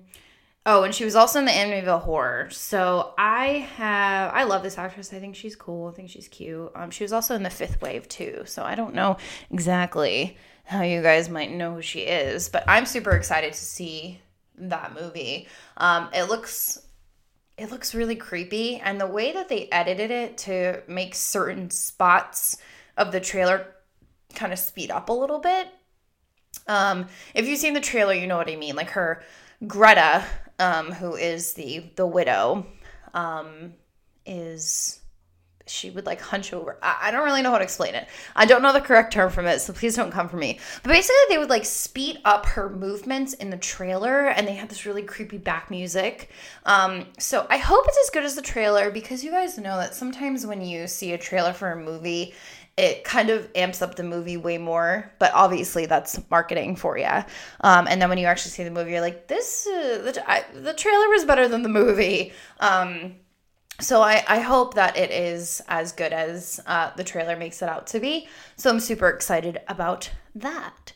Oh, 0.64 0.84
and 0.84 0.94
she 0.94 1.06
was 1.06 1.16
also 1.16 1.40
in 1.40 1.46
the 1.46 1.52
Amityville 1.52 2.02
Horror. 2.04 2.50
So 2.52 3.14
I 3.18 3.68
have, 3.78 4.32
I 4.32 4.44
love 4.44 4.62
this 4.62 4.78
actress. 4.78 5.12
I 5.12 5.20
think 5.20 5.36
she's 5.36 5.56
cool. 5.56 5.88
I 5.88 5.92
think 5.92 6.10
she's 6.10 6.28
cute. 6.28 6.72
Um, 6.76 6.92
she 6.92 7.04
was 7.04 7.12
also 7.12 7.34
in 7.36 7.42
the 7.42 7.50
Fifth 7.50 7.82
Wave 7.82 8.08
too. 8.08 8.44
So 8.46 8.64
I 8.64 8.76
don't 8.76 8.94
know 8.94 9.18
exactly 9.50 10.38
how 10.64 10.84
you 10.84 11.02
guys 11.02 11.30
might 11.30 11.52
know 11.52 11.74
who 11.74 11.82
she 11.82 12.02
is, 12.02 12.48
but 12.48 12.64
I'm 12.68 12.86
super 12.86 13.12
excited 13.12 13.54
to 13.54 13.60
see 13.60 14.22
that 14.56 14.94
movie. 14.94 15.48
Um, 15.78 16.10
it 16.14 16.30
looks, 16.30 16.80
it 17.62 17.70
looks 17.70 17.94
really 17.94 18.16
creepy, 18.16 18.78
and 18.78 19.00
the 19.00 19.08
way 19.08 19.34
that 19.34 19.50
they 19.50 19.70
edited 19.72 20.10
it 20.10 20.40
to 20.40 20.82
make 20.88 21.14
certain 21.14 21.70
spots 21.70 22.58
of 22.98 23.12
the 23.12 23.20
trailer 23.20 23.68
kind 24.34 24.52
of 24.52 24.60
speed 24.60 24.90
up 24.90 25.10
a 25.10 25.14
little 25.14 25.40
bit. 25.40 25.68
Um, 26.68 27.08
if 27.36 27.48
you've 27.48 27.60
seen 27.60 27.74
the 27.74 27.80
trailer, 27.80 28.14
you 28.14 28.26
know 28.28 28.38
what 28.38 28.50
I 28.50 28.56
mean. 28.56 28.76
Like 28.76 28.92
her 28.92 29.22
Greta 29.68 30.26
um, 30.62 30.92
who 30.92 31.16
is 31.16 31.54
the 31.54 31.84
the 31.96 32.06
widow, 32.08 32.66
um, 33.14 33.74
is 34.26 35.01
she 35.72 35.90
would 35.90 36.06
like 36.06 36.22
hunch 36.22 36.54
over. 36.54 36.78
I, 36.82 36.98
I, 37.04 37.12
don't 37.12 37.24
really 37.24 37.42
know 37.42 37.52
how 37.52 37.58
to 37.58 37.64
explain 37.64 37.96
it. 37.96 38.08
I 38.36 38.46
don't 38.46 38.62
know 38.62 38.74
the 38.74 38.82
correct 38.82 39.14
term 39.14 39.32
from 39.32 39.46
it, 39.46 39.60
so 39.60 39.74
please 39.74 39.96
don't 39.96 40.12
come 40.12 40.30
for 40.30 40.38
me. 40.38 40.60
But 40.84 40.92
basically, 40.92 41.16
they 41.30 41.38
would 41.38 41.50
like 41.50 41.66
speed 41.66 42.20
up 42.26 42.46
her 42.48 42.70
movements 42.70 43.34
in 43.34 43.50
the 43.50 43.58
trailer, 43.58 44.28
and 44.28 44.48
they 44.48 44.54
had 44.54 44.70
this 44.70 44.86
really 44.86 45.04
creepy 45.04 45.38
back 45.38 45.72
music. 45.72 46.30
Um, 46.66 47.06
so 47.18 47.48
I 47.50 47.58
hope 47.58 47.86
it's 47.88 48.00
as 48.04 48.10
good 48.10 48.24
as 48.24 48.36
the 48.36 48.42
trailer 48.42 48.92
because 48.92 49.24
you 49.24 49.32
guys 49.32 49.58
know 49.58 49.78
that 49.78 49.96
sometimes 49.96 50.46
when 50.46 50.62
you 50.62 50.88
see 50.88 51.14
a 51.14 51.18
trailer 51.18 51.54
for 51.54 51.72
a 51.72 51.78
movie 51.78 52.34
it 52.78 53.04
kind 53.04 53.30
of 53.30 53.50
amps 53.54 53.82
up 53.82 53.96
the 53.96 54.04
movie 54.04 54.38
way 54.38 54.58
more. 54.58 55.12
But 55.20 55.32
obviously, 55.34 55.86
that's 55.86 56.20
marketing 56.32 56.76
for 56.76 56.98
you. 56.98 57.06
Um, 57.62 57.88
and 57.88 58.02
then 58.02 58.10
when 58.10 58.18
you 58.18 58.26
actually 58.26 58.52
see 58.52 58.64
the 58.64 58.72
movie, 58.72 58.92
you're 58.92 59.02
like, 59.02 59.28
this, 59.28 59.68
uh, 59.68 60.02
the, 60.04 60.24
I, 60.26 60.46
the 60.54 60.74
trailer 60.74 61.10
was 61.10 61.26
better 61.26 61.48
than 61.48 61.64
the 61.64 61.70
movie. 61.70 62.34
Um, 62.60 63.16
so 63.82 64.02
I, 64.02 64.24
I 64.28 64.40
hope 64.40 64.76
that 64.76 64.98
it 64.98 65.12
is 65.12 65.62
as 65.68 65.92
good 65.92 66.14
as 66.14 66.60
uh, 66.66 66.92
the 66.96 67.04
trailer 67.04 67.36
makes 67.36 67.62
it 67.62 67.70
out 67.70 67.88
to 67.88 68.00
be. 68.00 68.28
So 68.56 68.70
I'm 68.70 68.80
super 68.80 69.10
excited 69.10 69.60
about 69.68 70.10
that. 70.36 70.94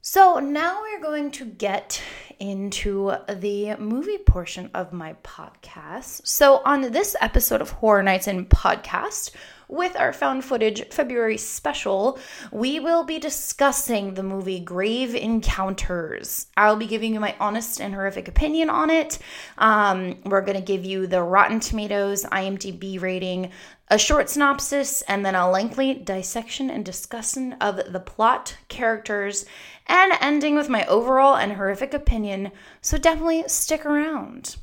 So 0.00 0.38
now 0.38 0.82
we're 0.82 1.02
going 1.02 1.30
to 1.32 1.44
get 1.44 2.00
into 2.38 3.12
the 3.28 3.76
movie 3.76 4.18
portion 4.18 4.70
of 4.72 4.92
my 4.92 5.14
podcast. 5.24 6.26
So, 6.26 6.62
on 6.64 6.92
this 6.92 7.16
episode 7.20 7.60
of 7.60 7.70
Horror 7.70 8.02
Nights 8.02 8.28
and 8.28 8.48
Podcast, 8.48 9.32
with 9.68 9.96
our 9.96 10.12
found 10.12 10.44
footage 10.44 10.86
February 10.90 11.36
special, 11.36 12.18
we 12.52 12.80
will 12.80 13.04
be 13.04 13.18
discussing 13.18 14.14
the 14.14 14.22
movie 14.22 14.60
Grave 14.60 15.14
Encounters. 15.14 16.46
I'll 16.56 16.76
be 16.76 16.86
giving 16.86 17.14
you 17.14 17.20
my 17.20 17.34
honest 17.40 17.80
and 17.80 17.94
horrific 17.94 18.28
opinion 18.28 18.70
on 18.70 18.90
it. 18.90 19.18
Um, 19.58 20.18
we're 20.24 20.42
going 20.42 20.56
to 20.56 20.62
give 20.62 20.84
you 20.84 21.06
the 21.06 21.22
Rotten 21.22 21.60
Tomatoes 21.60 22.24
IMDb 22.24 23.00
rating, 23.00 23.50
a 23.88 23.98
short 23.98 24.28
synopsis, 24.28 25.02
and 25.02 25.24
then 25.24 25.34
a 25.34 25.50
lengthy 25.50 25.94
dissection 25.94 26.70
and 26.70 26.84
discussion 26.84 27.54
of 27.54 27.92
the 27.92 28.00
plot, 28.00 28.56
characters, 28.68 29.46
and 29.86 30.12
ending 30.20 30.54
with 30.54 30.68
my 30.68 30.84
overall 30.86 31.36
and 31.36 31.52
horrific 31.52 31.94
opinion. 31.94 32.52
So 32.80 32.98
definitely 32.98 33.44
stick 33.48 33.86
around 33.86 34.56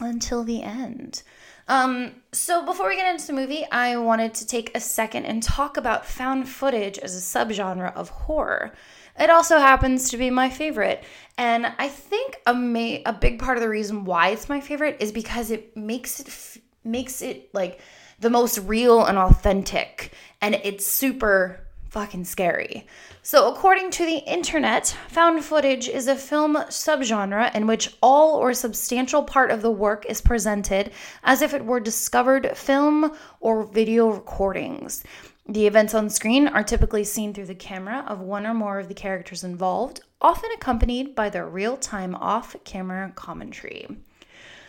until 0.00 0.44
the 0.44 0.62
end. 0.62 1.22
Um, 1.66 2.12
so 2.32 2.64
before 2.64 2.88
we 2.88 2.96
get 2.96 3.12
into 3.12 3.26
the 3.28 3.32
movie, 3.32 3.64
I 3.70 3.96
wanted 3.96 4.34
to 4.34 4.46
take 4.46 4.76
a 4.76 4.80
second 4.80 5.24
and 5.24 5.42
talk 5.42 5.76
about 5.76 6.04
found 6.04 6.48
footage 6.48 6.98
as 6.98 7.16
a 7.16 7.20
subgenre 7.20 7.94
of 7.94 8.10
horror. 8.10 8.74
It 9.18 9.30
also 9.30 9.58
happens 9.58 10.10
to 10.10 10.16
be 10.16 10.28
my 10.28 10.50
favorite, 10.50 11.04
and 11.38 11.72
I 11.78 11.88
think 11.88 12.40
a 12.46 12.52
ma- 12.52 12.98
a 13.06 13.12
big 13.12 13.38
part 13.38 13.56
of 13.56 13.62
the 13.62 13.68
reason 13.68 14.04
why 14.04 14.30
it's 14.30 14.48
my 14.48 14.60
favorite 14.60 14.96
is 15.00 15.12
because 15.12 15.50
it 15.52 15.76
makes 15.76 16.18
it 16.20 16.26
f- 16.26 16.58
makes 16.82 17.22
it 17.22 17.54
like 17.54 17.80
the 18.18 18.30
most 18.30 18.58
real 18.58 19.04
and 19.04 19.16
authentic, 19.16 20.12
and 20.40 20.56
it's 20.56 20.84
super 20.86 21.63
fucking 21.94 22.24
scary. 22.24 22.84
So, 23.22 23.48
according 23.52 23.92
to 23.92 24.04
the 24.04 24.18
internet, 24.26 24.88
found 25.06 25.44
footage 25.44 25.88
is 25.88 26.08
a 26.08 26.16
film 26.16 26.56
subgenre 26.56 27.54
in 27.54 27.68
which 27.68 27.94
all 28.02 28.34
or 28.34 28.52
substantial 28.52 29.22
part 29.22 29.52
of 29.52 29.62
the 29.62 29.70
work 29.70 30.04
is 30.06 30.20
presented 30.20 30.90
as 31.22 31.40
if 31.40 31.54
it 31.54 31.64
were 31.64 31.78
discovered 31.78 32.56
film 32.56 33.16
or 33.38 33.62
video 33.62 34.08
recordings. 34.08 35.04
The 35.48 35.68
events 35.68 35.94
on 35.94 36.10
screen 36.10 36.48
are 36.48 36.64
typically 36.64 37.04
seen 37.04 37.32
through 37.32 37.46
the 37.46 37.54
camera 37.54 38.04
of 38.08 38.18
one 38.18 38.44
or 38.44 38.54
more 38.54 38.80
of 38.80 38.88
the 38.88 38.94
characters 38.94 39.44
involved, 39.44 40.00
often 40.20 40.50
accompanied 40.52 41.14
by 41.14 41.30
their 41.30 41.46
real 41.46 41.76
time 41.76 42.16
off 42.16 42.56
camera 42.64 43.12
commentary. 43.14 43.86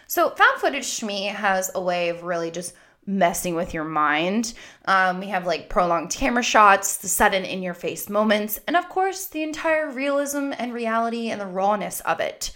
So, 0.05 0.29
found 0.29 0.61
footage 0.61 0.99
to 0.99 1.07
me 1.07 1.23
has 1.23 1.71
a 1.73 1.81
way 1.81 2.09
of 2.09 2.21
really 2.21 2.51
just 2.51 2.75
messing 3.07 3.55
with 3.55 3.73
your 3.73 3.83
mind. 3.83 4.53
Um, 4.85 5.19
we 5.19 5.27
have 5.27 5.45
like 5.45 5.69
prolonged 5.69 6.09
camera 6.09 6.43
shots, 6.43 6.97
the 6.97 7.07
sudden 7.07 7.45
in 7.45 7.61
your 7.61 7.73
face 7.73 8.09
moments, 8.09 8.59
and 8.67 8.75
of 8.75 8.89
course, 8.89 9.27
the 9.27 9.43
entire 9.43 9.89
realism 9.89 10.51
and 10.57 10.73
reality 10.73 11.29
and 11.29 11.39
the 11.39 11.45
rawness 11.45 11.99
of 12.01 12.19
it. 12.19 12.53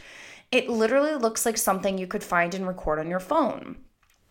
It 0.52 0.70
literally 0.70 1.16
looks 1.16 1.46
like 1.46 1.58
something 1.58 1.98
you 1.98 2.08
could 2.08 2.24
find 2.24 2.56
and 2.56 2.68
record 2.68 3.00
on 3.00 3.10
your 3.10 3.20
phone. 3.20 3.78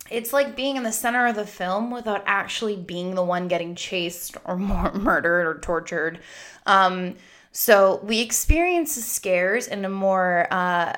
It's 0.09 0.33
like 0.33 0.55
being 0.55 0.75
in 0.75 0.83
the 0.83 0.91
center 0.91 1.27
of 1.27 1.35
the 1.35 1.45
film 1.45 1.91
without 1.91 2.23
actually 2.25 2.75
being 2.75 3.15
the 3.15 3.23
one 3.23 3.47
getting 3.47 3.75
chased 3.75 4.35
or 4.45 4.57
more 4.57 4.91
murdered 4.93 5.47
or 5.47 5.59
tortured. 5.59 6.19
Um, 6.65 7.15
so 7.51 7.99
we 8.03 8.19
experience 8.19 8.95
the 8.95 9.01
scares 9.01 9.67
in 9.67 9.85
a 9.85 9.89
more 9.89 10.47
uh, 10.51 10.93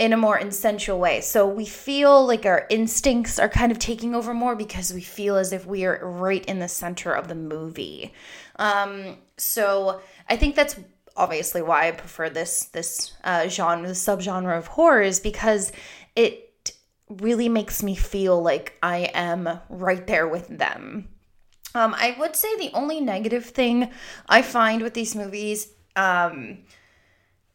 in 0.00 0.14
a 0.14 0.16
more 0.16 0.38
essential 0.38 0.98
way. 0.98 1.20
So 1.20 1.46
we 1.46 1.66
feel 1.66 2.26
like 2.26 2.46
our 2.46 2.66
instincts 2.70 3.38
are 3.38 3.50
kind 3.50 3.70
of 3.70 3.78
taking 3.78 4.14
over 4.14 4.32
more 4.32 4.56
because 4.56 4.94
we 4.94 5.02
feel 5.02 5.36
as 5.36 5.52
if 5.52 5.66
we 5.66 5.84
are 5.84 6.00
right 6.02 6.42
in 6.46 6.58
the 6.58 6.68
center 6.68 7.12
of 7.12 7.28
the 7.28 7.34
movie. 7.34 8.14
Um, 8.56 9.18
so 9.36 10.00
I 10.26 10.38
think 10.38 10.56
that's 10.56 10.80
obviously 11.18 11.60
why 11.60 11.88
I 11.88 11.90
prefer 11.90 12.30
this 12.30 12.64
this 12.72 13.12
uh, 13.24 13.46
genre, 13.48 13.86
the 13.86 13.92
subgenre 13.94 14.56
of 14.56 14.68
horror, 14.68 15.02
is 15.02 15.20
because 15.20 15.70
it 16.16 16.74
really 17.10 17.50
makes 17.50 17.82
me 17.82 17.94
feel 17.94 18.40
like 18.40 18.78
I 18.82 19.10
am 19.12 19.60
right 19.68 20.06
there 20.06 20.26
with 20.26 20.48
them. 20.48 21.10
Um, 21.74 21.94
I 21.94 22.16
would 22.18 22.34
say 22.34 22.56
the 22.56 22.70
only 22.72 23.02
negative 23.02 23.44
thing 23.44 23.90
I 24.26 24.40
find 24.40 24.80
with 24.80 24.94
these 24.94 25.14
movies. 25.14 25.68
Um, 25.94 26.60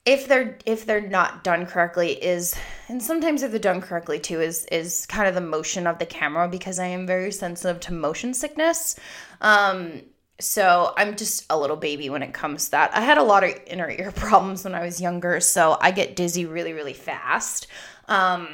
if 0.05 0.27
they're 0.27 0.57
if 0.65 0.85
they're 0.85 1.01
not 1.01 1.43
done 1.43 1.65
correctly 1.65 2.11
is 2.11 2.55
and 2.87 3.01
sometimes 3.01 3.41
if 3.41 3.51
they're 3.51 3.59
done 3.59 3.81
correctly 3.81 4.19
too 4.19 4.39
is 4.39 4.65
is 4.71 5.05
kind 5.07 5.27
of 5.27 5.33
the 5.33 5.41
motion 5.41 5.87
of 5.87 5.97
the 5.97 6.05
camera 6.05 6.47
because 6.47 6.77
I 6.77 6.87
am 6.87 7.07
very 7.07 7.31
sensitive 7.31 7.79
to 7.81 7.93
motion 7.93 8.33
sickness. 8.33 8.95
Um 9.41 10.03
so 10.39 10.93
I'm 10.97 11.15
just 11.15 11.45
a 11.49 11.57
little 11.57 11.77
baby 11.77 12.09
when 12.09 12.21
it 12.21 12.33
comes 12.33 12.65
to 12.65 12.71
that. 12.71 12.93
I 12.93 13.01
had 13.01 13.17
a 13.17 13.23
lot 13.23 13.43
of 13.43 13.53
inner 13.67 13.89
ear 13.89 14.11
problems 14.15 14.63
when 14.63 14.75
I 14.75 14.83
was 14.85 15.01
younger, 15.01 15.39
so 15.39 15.77
I 15.81 15.91
get 15.91 16.15
dizzy 16.15 16.45
really 16.45 16.73
really 16.73 16.93
fast. 16.93 17.67
Um 18.07 18.47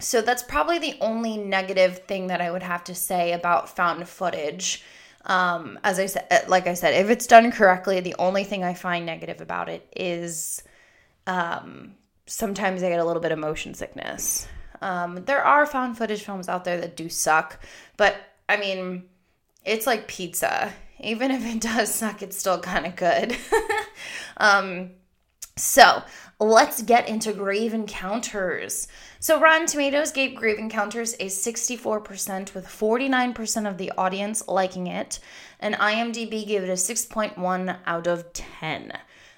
so 0.00 0.20
that's 0.20 0.42
probably 0.44 0.78
the 0.78 0.96
only 1.00 1.36
negative 1.36 2.04
thing 2.06 2.28
that 2.28 2.40
I 2.40 2.50
would 2.50 2.62
have 2.62 2.84
to 2.84 2.94
say 2.94 3.32
about 3.32 3.74
found 3.74 4.08
footage 4.08 4.84
um, 5.28 5.78
as 5.84 5.98
I 5.98 6.06
said, 6.06 6.26
uh, 6.30 6.38
like 6.48 6.66
I 6.66 6.74
said, 6.74 6.94
if 6.94 7.10
it's 7.10 7.26
done 7.26 7.52
correctly, 7.52 8.00
the 8.00 8.16
only 8.18 8.44
thing 8.44 8.64
I 8.64 8.74
find 8.74 9.04
negative 9.04 9.40
about 9.40 9.68
it 9.68 9.86
is 9.94 10.62
um, 11.26 11.94
sometimes 12.26 12.82
I 12.82 12.88
get 12.88 12.98
a 12.98 13.04
little 13.04 13.22
bit 13.22 13.32
of 13.32 13.38
motion 13.38 13.74
sickness. 13.74 14.48
Um, 14.80 15.24
there 15.26 15.44
are 15.44 15.66
found 15.66 15.98
footage 15.98 16.22
films 16.22 16.48
out 16.48 16.64
there 16.64 16.80
that 16.80 16.96
do 16.96 17.08
suck, 17.08 17.60
but 17.96 18.16
I 18.48 18.56
mean, 18.56 19.04
it's 19.64 19.86
like 19.86 20.08
pizza. 20.08 20.72
Even 21.00 21.30
if 21.30 21.44
it 21.44 21.60
does 21.60 21.94
suck, 21.94 22.22
it's 22.22 22.38
still 22.38 22.60
kind 22.60 22.86
of 22.86 22.96
good. 22.96 23.36
um, 24.38 24.90
so 25.58 26.02
let's 26.40 26.82
get 26.82 27.08
into 27.08 27.32
Grave 27.32 27.74
Encounters. 27.74 28.88
So 29.20 29.40
Rotten 29.40 29.66
Tomatoes 29.66 30.12
gave 30.12 30.36
Grave 30.36 30.58
Encounters 30.58 31.14
a 31.14 31.26
64% 31.26 32.54
with 32.54 32.66
49% 32.66 33.68
of 33.68 33.76
the 33.76 33.92
audience 33.98 34.46
liking 34.46 34.86
it, 34.86 35.18
and 35.58 35.74
IMDb 35.74 36.46
gave 36.46 36.62
it 36.62 36.68
a 36.68 36.72
6.1 36.72 37.78
out 37.84 38.06
of 38.06 38.32
10. 38.32 38.92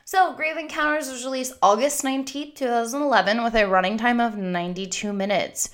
So, 0.04 0.34
Grave 0.34 0.56
Encounters 0.56 1.08
was 1.08 1.24
released 1.24 1.52
August 1.62 2.02
19, 2.02 2.56
2011, 2.56 3.44
with 3.44 3.54
a 3.54 3.68
running 3.68 3.96
time 3.96 4.18
of 4.18 4.36
92 4.36 5.12
minutes. 5.12 5.70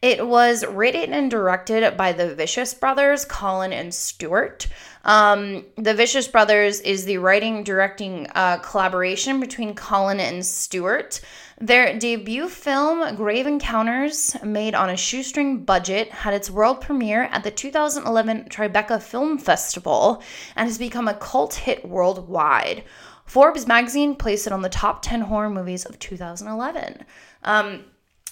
It 0.00 0.26
was 0.26 0.64
written 0.64 1.12
and 1.12 1.28
directed 1.28 1.96
by 1.96 2.12
the 2.12 2.32
Vicious 2.34 2.72
brothers, 2.72 3.24
Colin 3.24 3.72
and 3.72 3.92
Stuart. 3.92 4.68
Um, 5.04 5.64
the 5.76 5.94
Vicious 5.94 6.28
brothers 6.28 6.80
is 6.80 7.04
the 7.04 7.18
writing 7.18 7.64
directing 7.64 8.26
uh, 8.34 8.58
collaboration 8.58 9.40
between 9.40 9.74
Colin 9.74 10.20
and 10.20 10.44
Stuart. 10.44 11.20
Their 11.58 11.98
debut 11.98 12.48
film, 12.48 13.16
Grave 13.16 13.46
Encounters, 13.46 14.36
made 14.42 14.74
on 14.74 14.90
a 14.90 14.96
shoestring 14.96 15.64
budget, 15.64 16.10
had 16.10 16.34
its 16.34 16.50
world 16.50 16.80
premiere 16.80 17.24
at 17.24 17.44
the 17.44 17.50
2011 17.50 18.46
Tribeca 18.48 19.02
Film 19.02 19.38
Festival 19.38 20.22
and 20.56 20.68
has 20.68 20.78
become 20.78 21.08
a 21.08 21.14
cult 21.14 21.54
hit 21.54 21.86
worldwide. 21.86 22.84
Forbes 23.26 23.66
magazine 23.66 24.16
placed 24.16 24.46
it 24.46 24.52
on 24.52 24.62
the 24.62 24.68
top 24.68 25.02
10 25.02 25.22
horror 25.22 25.50
movies 25.50 25.84
of 25.84 25.98
2011. 25.98 27.04
Um, 27.44 27.84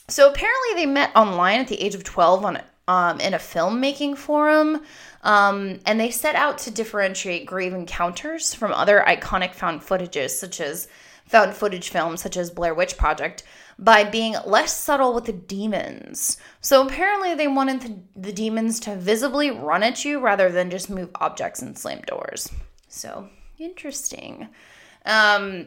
so 0.09 0.29
apparently, 0.29 0.75
they 0.75 0.87
met 0.87 1.15
online 1.15 1.61
at 1.61 1.69
the 1.69 1.81
age 1.81 1.95
of 1.95 2.03
12 2.03 2.45
on 2.45 2.63
um, 2.88 3.21
in 3.21 3.35
a 3.35 3.38
filmmaking 3.38 4.16
forum, 4.16 4.83
um, 5.23 5.78
and 5.87 6.00
they 6.00 6.11
set 6.11 6.35
out 6.35 6.59
to 6.59 6.71
differentiate 6.71 7.47
Grave 7.47 7.75
Encounters 7.75 8.54
from 8.54 8.73
other 8.73 9.04
iconic 9.07 9.54
found 9.54 9.83
footages, 9.83 10.30
such 10.30 10.61
as 10.61 10.88
found 11.26 11.54
footage 11.54 11.90
films 11.90 12.23
such 12.23 12.38
as 12.38 12.50
Blair 12.50 12.75
Witch 12.75 12.97
Project 12.97 13.42
by 13.78 14.02
being 14.02 14.35
less 14.47 14.75
subtle 14.75 15.14
with 15.14 15.26
the 15.26 15.33
demons. 15.33 16.38
So 16.62 16.85
apparently, 16.85 17.35
they 17.35 17.47
wanted 17.47 17.83
the, 17.83 18.21
the 18.21 18.33
demons 18.33 18.80
to 18.80 18.97
visibly 18.97 19.50
run 19.50 19.83
at 19.83 20.04
you 20.04 20.18
rather 20.18 20.50
than 20.50 20.71
just 20.71 20.88
move 20.90 21.11
objects 21.16 21.61
and 21.61 21.78
slam 21.78 22.00
doors. 22.07 22.50
So 22.88 23.28
interesting. 23.59 24.49
Um, 25.04 25.66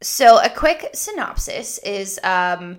so 0.00 0.42
a 0.42 0.48
quick 0.48 0.90
synopsis 0.94 1.78
is 1.78 2.18
um, 2.24 2.78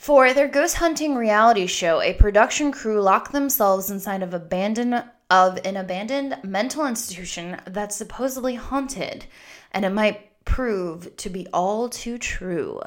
for 0.00 0.32
their 0.32 0.48
ghost 0.48 0.76
hunting 0.76 1.14
reality 1.14 1.66
show, 1.66 2.00
a 2.00 2.14
production 2.14 2.72
crew 2.72 3.02
lock 3.02 3.32
themselves 3.32 3.90
inside 3.90 4.22
of 4.22 4.32
abandoned 4.32 5.04
of 5.28 5.58
an 5.62 5.76
abandoned 5.76 6.38
mental 6.42 6.86
institution 6.86 7.60
that's 7.66 7.96
supposedly 7.96 8.54
haunted, 8.54 9.26
and 9.72 9.84
it 9.84 9.90
might 9.90 10.30
prove 10.46 11.14
to 11.18 11.28
be 11.28 11.46
all 11.52 11.90
too 11.90 12.16
true. 12.16 12.80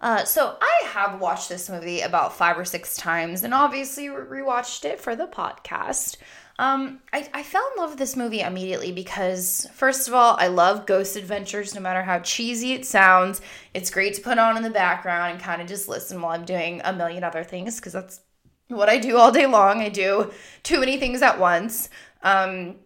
Uh, 0.00 0.24
so 0.24 0.56
I 0.58 0.86
have 0.86 1.20
watched 1.20 1.50
this 1.50 1.68
movie 1.68 2.00
about 2.00 2.34
five 2.34 2.58
or 2.58 2.64
six 2.64 2.96
times, 2.96 3.44
and 3.44 3.52
obviously 3.52 4.06
rewatched 4.06 4.86
it 4.86 4.98
for 4.98 5.14
the 5.14 5.26
podcast. 5.26 6.16
Um, 6.58 7.00
I, 7.12 7.28
I 7.34 7.42
fell 7.42 7.68
in 7.74 7.82
love 7.82 7.90
with 7.90 7.98
this 7.98 8.16
movie 8.16 8.40
immediately 8.40 8.92
because, 8.92 9.66
first 9.74 10.06
of 10.06 10.14
all, 10.14 10.36
I 10.38 10.46
love 10.46 10.86
ghost 10.86 11.16
adventures 11.16 11.74
no 11.74 11.80
matter 11.80 12.02
how 12.02 12.20
cheesy 12.20 12.72
it 12.74 12.86
sounds. 12.86 13.40
It's 13.74 13.90
great 13.90 14.14
to 14.14 14.20
put 14.20 14.38
on 14.38 14.56
in 14.56 14.62
the 14.62 14.70
background 14.70 15.32
and 15.32 15.42
kind 15.42 15.60
of 15.60 15.66
just 15.66 15.88
listen 15.88 16.20
while 16.20 16.32
I'm 16.32 16.44
doing 16.44 16.80
a 16.84 16.92
million 16.92 17.24
other 17.24 17.42
things 17.42 17.76
because 17.76 17.92
that's 17.92 18.20
what 18.68 18.88
I 18.88 18.98
do 18.98 19.16
all 19.16 19.32
day 19.32 19.46
long. 19.46 19.80
I 19.80 19.88
do 19.88 20.32
too 20.62 20.78
many 20.78 20.96
things 20.96 21.22
at 21.22 21.40
once. 21.40 21.88
Um, 22.22 22.76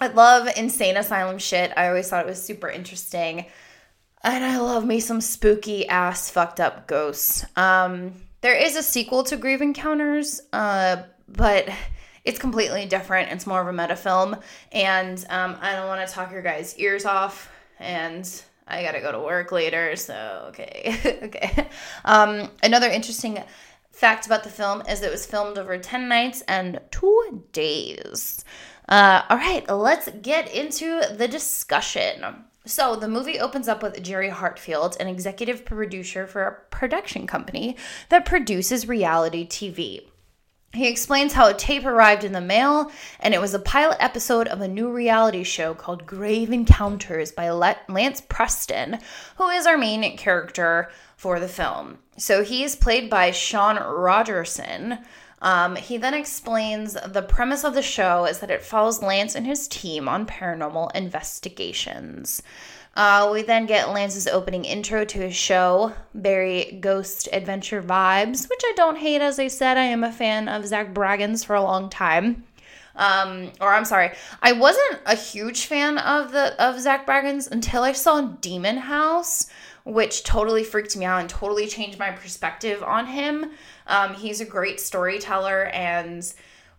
I 0.00 0.08
love 0.08 0.48
insane 0.56 0.96
asylum 0.96 1.38
shit. 1.38 1.72
I 1.76 1.88
always 1.88 2.08
thought 2.08 2.24
it 2.24 2.28
was 2.28 2.42
super 2.42 2.68
interesting. 2.68 3.46
And 4.22 4.44
I 4.44 4.58
love 4.58 4.84
me 4.84 5.00
some 5.00 5.22
spooky 5.22 5.88
ass 5.88 6.30
fucked 6.30 6.60
up 6.60 6.86
ghosts. 6.86 7.46
Um, 7.56 8.12
there 8.42 8.54
is 8.54 8.76
a 8.76 8.82
sequel 8.82 9.22
to 9.24 9.36
Grave 9.36 9.62
Encounters, 9.62 10.42
uh, 10.52 11.02
but 11.28 11.68
it's 12.24 12.38
completely 12.38 12.86
different. 12.86 13.30
It's 13.30 13.46
more 13.46 13.60
of 13.60 13.68
a 13.68 13.72
meta 13.72 13.96
film, 13.96 14.36
and 14.72 15.24
um, 15.30 15.56
I 15.60 15.74
don't 15.74 15.88
want 15.88 16.06
to 16.06 16.12
talk 16.12 16.32
your 16.32 16.42
guys' 16.42 16.76
ears 16.78 17.04
off. 17.04 17.50
And 17.78 18.30
I 18.66 18.82
gotta 18.82 19.00
go 19.00 19.10
to 19.10 19.20
work 19.20 19.52
later, 19.52 19.96
so 19.96 20.46
okay, 20.48 20.96
okay. 21.22 21.68
Um, 22.04 22.50
another 22.62 22.88
interesting 22.88 23.42
fact 23.90 24.26
about 24.26 24.44
the 24.44 24.50
film 24.50 24.82
is 24.88 25.02
it 25.02 25.10
was 25.10 25.26
filmed 25.26 25.58
over 25.58 25.78
ten 25.78 26.08
nights 26.08 26.42
and 26.42 26.80
two 26.90 27.44
days. 27.52 28.44
Uh, 28.88 29.22
all 29.28 29.36
right, 29.36 29.68
let's 29.68 30.08
get 30.20 30.52
into 30.52 31.00
the 31.16 31.28
discussion. 31.28 32.44
So, 32.66 32.94
the 32.94 33.08
movie 33.08 33.40
opens 33.40 33.68
up 33.68 33.82
with 33.82 34.02
Jerry 34.02 34.28
Hartfield, 34.28 34.96
an 35.00 35.08
executive 35.08 35.64
producer 35.64 36.26
for 36.26 36.42
a 36.42 36.52
production 36.70 37.26
company 37.26 37.76
that 38.10 38.26
produces 38.26 38.86
reality 38.86 39.46
TV. 39.46 40.09
He 40.72 40.86
explains 40.86 41.32
how 41.32 41.48
a 41.48 41.54
tape 41.54 41.84
arrived 41.84 42.22
in 42.22 42.32
the 42.32 42.40
mail, 42.40 42.92
and 43.18 43.34
it 43.34 43.40
was 43.40 43.54
a 43.54 43.58
pilot 43.58 43.96
episode 43.98 44.46
of 44.46 44.60
a 44.60 44.68
new 44.68 44.88
reality 44.92 45.42
show 45.42 45.74
called 45.74 46.06
Grave 46.06 46.52
Encounters 46.52 47.32
by 47.32 47.50
Lance 47.50 48.20
Preston, 48.20 49.00
who 49.36 49.48
is 49.48 49.66
our 49.66 49.76
main 49.76 50.16
character 50.16 50.88
for 51.16 51.40
the 51.40 51.48
film. 51.48 51.98
So 52.18 52.44
he 52.44 52.62
is 52.62 52.76
played 52.76 53.10
by 53.10 53.32
Sean 53.32 53.78
Rogerson. 53.78 55.00
Um, 55.42 55.74
he 55.74 55.96
then 55.96 56.14
explains 56.14 56.96
the 57.04 57.22
premise 57.22 57.64
of 57.64 57.74
the 57.74 57.82
show 57.82 58.26
is 58.26 58.38
that 58.38 58.50
it 58.50 58.62
follows 58.62 59.02
Lance 59.02 59.34
and 59.34 59.46
his 59.46 59.66
team 59.66 60.08
on 60.08 60.24
paranormal 60.24 60.94
investigations. 60.94 62.42
Uh, 62.96 63.30
we 63.32 63.42
then 63.42 63.66
get 63.66 63.90
Lance's 63.90 64.26
opening 64.26 64.64
intro 64.64 65.04
to 65.04 65.18
his 65.18 65.36
show, 65.36 65.92
very 66.12 66.78
ghost 66.80 67.28
adventure 67.32 67.82
vibes, 67.82 68.48
which 68.50 68.60
I 68.64 68.72
don't 68.76 68.98
hate. 68.98 69.22
As 69.22 69.38
I 69.38 69.46
said, 69.46 69.76
I 69.76 69.84
am 69.84 70.02
a 70.02 70.12
fan 70.12 70.48
of 70.48 70.66
Zach 70.66 70.92
Bagans 70.92 71.44
for 71.44 71.54
a 71.54 71.62
long 71.62 71.88
time. 71.88 72.44
Um, 72.96 73.52
or 73.60 73.72
I'm 73.72 73.84
sorry, 73.84 74.10
I 74.42 74.52
wasn't 74.52 75.00
a 75.06 75.14
huge 75.14 75.66
fan 75.66 75.98
of 75.98 76.32
the 76.32 76.60
of 76.62 76.80
Zach 76.80 77.06
Bagans 77.06 77.50
until 77.50 77.82
I 77.82 77.92
saw 77.92 78.20
Demon 78.20 78.76
House, 78.76 79.46
which 79.84 80.24
totally 80.24 80.64
freaked 80.64 80.96
me 80.96 81.04
out 81.04 81.20
and 81.20 81.30
totally 81.30 81.68
changed 81.68 81.98
my 81.98 82.10
perspective 82.10 82.82
on 82.82 83.06
him. 83.06 83.52
Um, 83.86 84.14
he's 84.14 84.40
a 84.40 84.44
great 84.44 84.80
storyteller, 84.80 85.66
and 85.66 86.30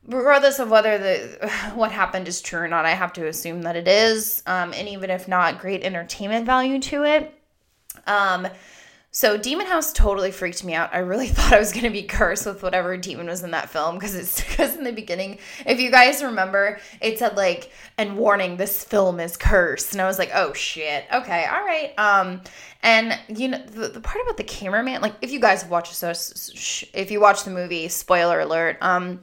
regardless 0.07 0.59
of 0.59 0.69
whether 0.69 0.97
the 0.97 1.49
what 1.75 1.91
happened 1.91 2.27
is 2.27 2.41
true 2.41 2.61
or 2.61 2.67
not, 2.67 2.85
I 2.85 2.91
have 2.91 3.13
to 3.13 3.27
assume 3.27 3.63
that 3.63 3.75
it 3.75 3.87
is. 3.87 4.43
Um, 4.45 4.73
and 4.73 4.87
even 4.87 5.09
if 5.09 5.27
not, 5.27 5.59
great 5.59 5.83
entertainment 5.83 6.45
value 6.45 6.79
to 6.79 7.03
it. 7.03 7.33
Um, 8.07 8.47
so 9.13 9.37
Demon 9.37 9.67
House 9.67 9.91
totally 9.91 10.31
freaked 10.31 10.63
me 10.63 10.73
out. 10.73 10.93
I 10.93 10.99
really 10.99 11.27
thought 11.29 11.51
I 11.51 11.59
was 11.59 11.73
going 11.73 11.83
to 11.83 11.89
be 11.89 12.03
cursed 12.03 12.45
with 12.45 12.63
whatever 12.63 12.95
demon 12.95 13.27
was 13.27 13.43
in 13.43 13.51
that 13.51 13.69
film 13.69 13.95
because 13.95 14.15
it's 14.15 14.41
because 14.49 14.77
in 14.77 14.85
the 14.85 14.93
beginning, 14.93 15.37
if 15.65 15.79
you 15.79 15.91
guys 15.91 16.23
remember, 16.23 16.79
it 17.01 17.19
said 17.19 17.35
like 17.35 17.71
and 17.97 18.17
warning 18.17 18.55
this 18.55 18.83
film 18.83 19.19
is 19.19 19.35
cursed 19.35 19.91
and 19.91 20.01
I 20.01 20.07
was 20.07 20.17
like, 20.17 20.31
"Oh 20.33 20.53
shit. 20.53 21.05
Okay. 21.13 21.45
All 21.45 21.63
right." 21.63 21.93
Um 21.97 22.41
and 22.83 23.19
you 23.27 23.49
know 23.49 23.61
the, 23.65 23.89
the 23.89 24.01
part 24.01 24.23
about 24.23 24.37
the 24.37 24.43
cameraman, 24.45 25.01
like 25.01 25.15
if 25.21 25.31
you 25.31 25.41
guys 25.41 25.65
watched 25.65 25.93
so 25.93 26.09
if 26.93 27.11
you 27.11 27.19
watch 27.19 27.43
the 27.43 27.51
movie, 27.51 27.89
spoiler 27.89 28.39
alert, 28.39 28.77
um 28.79 29.19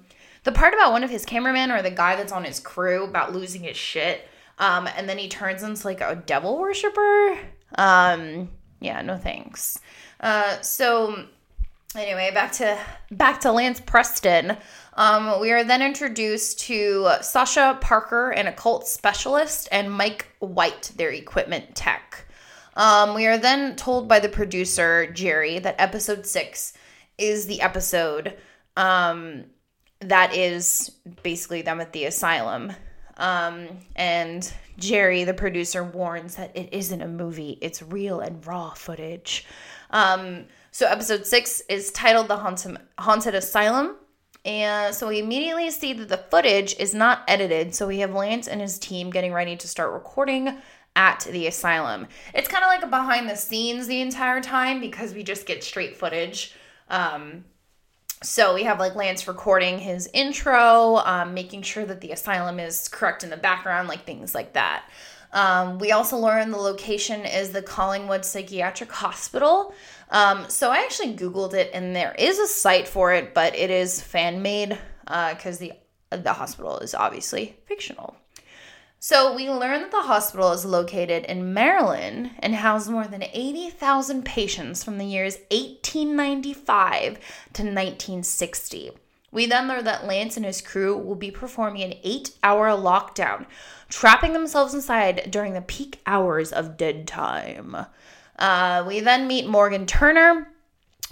the 0.49 0.52
part 0.52 0.73
about 0.73 0.93
one 0.93 1.05
of 1.05 1.11
his 1.11 1.26
cameramen 1.26 1.71
or 1.71 1.83
the 1.83 1.90
guy 1.90 2.17
that's 2.17 2.33
on 2.33 2.43
his 2.43 2.59
crew 2.59 3.05
about 3.05 3.35
losing 3.35 3.64
his 3.64 3.76
shit 3.76 4.26
um 4.59 4.88
and 4.97 5.07
then 5.07 5.19
he 5.19 5.28
turns 5.28 5.62
into 5.62 5.87
like 5.87 6.00
a 6.00 6.17
devil 6.26 6.59
worshiper. 6.59 7.38
Um 7.76 8.49
yeah, 8.81 9.02
no 9.02 9.17
thanks. 9.17 9.81
Uh, 10.21 10.61
so 10.61 11.26
anyway, 11.95 12.31
back 12.33 12.52
to 12.52 12.78
back 13.11 13.40
to 13.40 13.52
Lance 13.52 13.81
Preston. 13.81 14.57
Um, 14.95 15.40
we 15.40 15.52
are 15.52 15.64
then 15.64 15.83
introduced 15.83 16.61
to 16.61 17.11
Sasha 17.20 17.79
Parker, 17.81 18.31
an 18.31 18.46
occult 18.46 18.87
specialist, 18.88 19.68
and 19.70 19.92
Mike 19.92 20.27
White, 20.40 20.92
their 20.96 21.11
equipment 21.11 21.75
tech. 21.75 22.27
Um, 22.75 23.14
we 23.14 23.27
are 23.27 23.38
then 23.38 23.77
told 23.77 24.09
by 24.09 24.20
the 24.20 24.29
producer 24.29 25.11
Jerry 25.12 25.59
that 25.59 25.77
episode 25.79 26.27
six 26.27 26.72
is 27.16 27.46
the 27.46 27.61
episode 27.61 28.37
um, 28.77 29.44
that 30.00 30.34
is 30.34 30.90
basically 31.22 31.62
them 31.62 31.80
at 31.80 31.92
the 31.92 32.04
asylum. 32.04 32.72
Um, 33.16 33.68
and 33.96 34.50
Jerry, 34.76 35.24
the 35.24 35.34
producer, 35.34 35.82
warns 35.82 36.37
that 36.37 36.56
it 36.56 36.68
isn't 36.72 37.02
a 37.02 37.08
movie, 37.08 37.58
it's 37.61 37.82
real 37.82 38.20
and 38.20 38.44
raw 38.46 38.74
footage. 38.74 39.44
Um, 39.90 40.44
so, 40.70 40.87
episode 40.87 41.26
six 41.26 41.61
is 41.68 41.90
titled 41.90 42.28
The 42.28 42.37
Haunted, 42.37 42.78
Haunted 42.98 43.34
Asylum. 43.34 43.96
And 44.44 44.94
so 44.94 45.08
we 45.08 45.18
immediately 45.18 45.70
see 45.70 45.92
that 45.92 46.08
the 46.08 46.16
footage 46.16 46.76
is 46.78 46.94
not 46.94 47.22
edited. 47.28 47.74
So 47.74 47.87
we 47.87 47.98
have 47.98 48.14
Lance 48.14 48.48
and 48.48 48.61
his 48.61 48.78
team 48.78 49.11
getting 49.11 49.32
ready 49.32 49.56
to 49.56 49.68
start 49.68 49.92
recording 49.92 50.58
at 50.96 51.26
the 51.30 51.46
asylum. 51.48 52.06
It's 52.34 52.48
kind 52.48 52.64
of 52.64 52.68
like 52.68 52.82
a 52.82 52.87
behind 52.87 53.28
the 53.28 53.37
scenes 53.37 53.87
the 53.87 54.00
entire 54.00 54.40
time 54.40 54.80
because 54.80 55.12
we 55.12 55.22
just 55.22 55.44
get 55.44 55.62
straight 55.62 55.96
footage. 55.96 56.54
Um, 56.88 57.44
so 58.22 58.54
we 58.54 58.64
have 58.64 58.78
like 58.78 58.94
Lance 58.94 59.28
recording 59.28 59.78
his 59.78 60.09
intro, 60.12 60.96
um, 60.96 61.35
making 61.35 61.62
sure 61.62 61.85
that 61.85 62.00
the 62.00 62.11
asylum 62.11 62.59
is 62.59 62.88
correct 62.88 63.22
in 63.22 63.31
the 63.31 63.37
background, 63.37 63.88
like 63.88 64.04
things 64.04 64.35
like 64.35 64.54
that. 64.54 64.85
Um, 65.33 65.78
we 65.78 65.92
also 65.92 66.16
learn 66.16 66.50
the 66.50 66.57
location 66.57 67.24
is 67.24 67.50
the 67.50 67.62
Collingwood 67.62 68.24
Psychiatric 68.24 68.90
Hospital. 68.90 69.74
Um, 70.11 70.46
so 70.48 70.70
I 70.70 70.78
actually 70.78 71.14
Googled 71.14 71.54
it, 71.54 71.70
and 71.74 71.94
there 71.94 72.14
is 72.18 72.38
a 72.38 72.46
site 72.46 72.88
for 72.88 73.12
it, 73.12 73.35
but 73.35 73.54
it 73.54 73.70
is 73.70 74.00
fan 74.00 74.42
made 74.42 74.78
because 75.04 75.61
uh, 75.61 75.66
the 75.66 75.72
the 76.11 76.33
hospital 76.33 76.78
is 76.78 76.94
obviously 76.94 77.54
fictional. 77.66 78.16
So 79.00 79.34
we 79.34 79.48
learn 79.48 79.82
that 79.82 79.92
the 79.92 80.02
hospital 80.02 80.50
is 80.50 80.64
located 80.64 81.24
in 81.26 81.54
Maryland 81.54 82.32
and 82.40 82.56
housed 82.56 82.90
more 82.90 83.06
than 83.06 83.22
80,000 83.22 84.24
patients 84.24 84.82
from 84.82 84.98
the 84.98 85.04
years 85.04 85.37
1895 85.52 87.14
to 87.52 87.62
1960. 87.62 88.90
We 89.30 89.46
then 89.46 89.68
learn 89.68 89.84
that 89.84 90.06
Lance 90.06 90.37
and 90.37 90.44
his 90.44 90.61
crew 90.61 90.96
will 90.96 91.14
be 91.14 91.30
performing 91.30 91.82
an 91.82 91.98
eight 92.02 92.32
hour 92.42 92.70
lockdown, 92.70 93.46
trapping 93.88 94.32
themselves 94.32 94.74
inside 94.74 95.28
during 95.30 95.52
the 95.52 95.61
peak 95.61 96.00
hours 96.04 96.52
of 96.52 96.76
dead 96.76 97.06
time. 97.06 97.76
Uh, 98.37 98.84
we 98.87 98.98
then 98.98 99.28
meet 99.28 99.46
Morgan 99.46 99.87
Turner. 99.87 100.48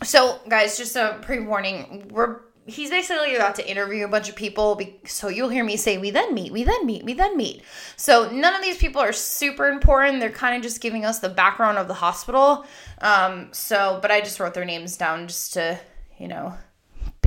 So, 0.02 0.40
guys, 0.48 0.76
just 0.76 0.96
a 0.96 1.18
pre 1.22 1.40
warning, 1.40 2.08
we're 2.10 2.40
he's 2.66 2.90
basically 2.90 3.36
about 3.36 3.54
to 3.54 3.68
interview 3.68 4.04
a 4.04 4.08
bunch 4.08 4.28
of 4.28 4.36
people 4.36 4.80
so 5.04 5.28
you'll 5.28 5.48
hear 5.48 5.64
me 5.64 5.76
say 5.76 5.98
we 5.98 6.10
then 6.10 6.34
meet 6.34 6.52
we 6.52 6.64
then 6.64 6.84
meet 6.84 7.04
we 7.04 7.14
then 7.14 7.36
meet. 7.36 7.62
So 7.96 8.30
none 8.30 8.54
of 8.54 8.62
these 8.62 8.76
people 8.76 9.00
are 9.00 9.12
super 9.12 9.68
important. 9.68 10.20
They're 10.20 10.30
kind 10.30 10.56
of 10.56 10.62
just 10.62 10.80
giving 10.80 11.04
us 11.04 11.20
the 11.20 11.28
background 11.28 11.78
of 11.78 11.88
the 11.88 11.94
hospital. 11.94 12.66
Um, 13.00 13.48
so 13.52 13.98
but 14.02 14.10
i 14.10 14.20
just 14.20 14.40
wrote 14.40 14.54
their 14.54 14.64
names 14.64 14.96
down 14.96 15.28
just 15.28 15.52
to 15.54 15.78
you 16.18 16.28
know 16.28 16.54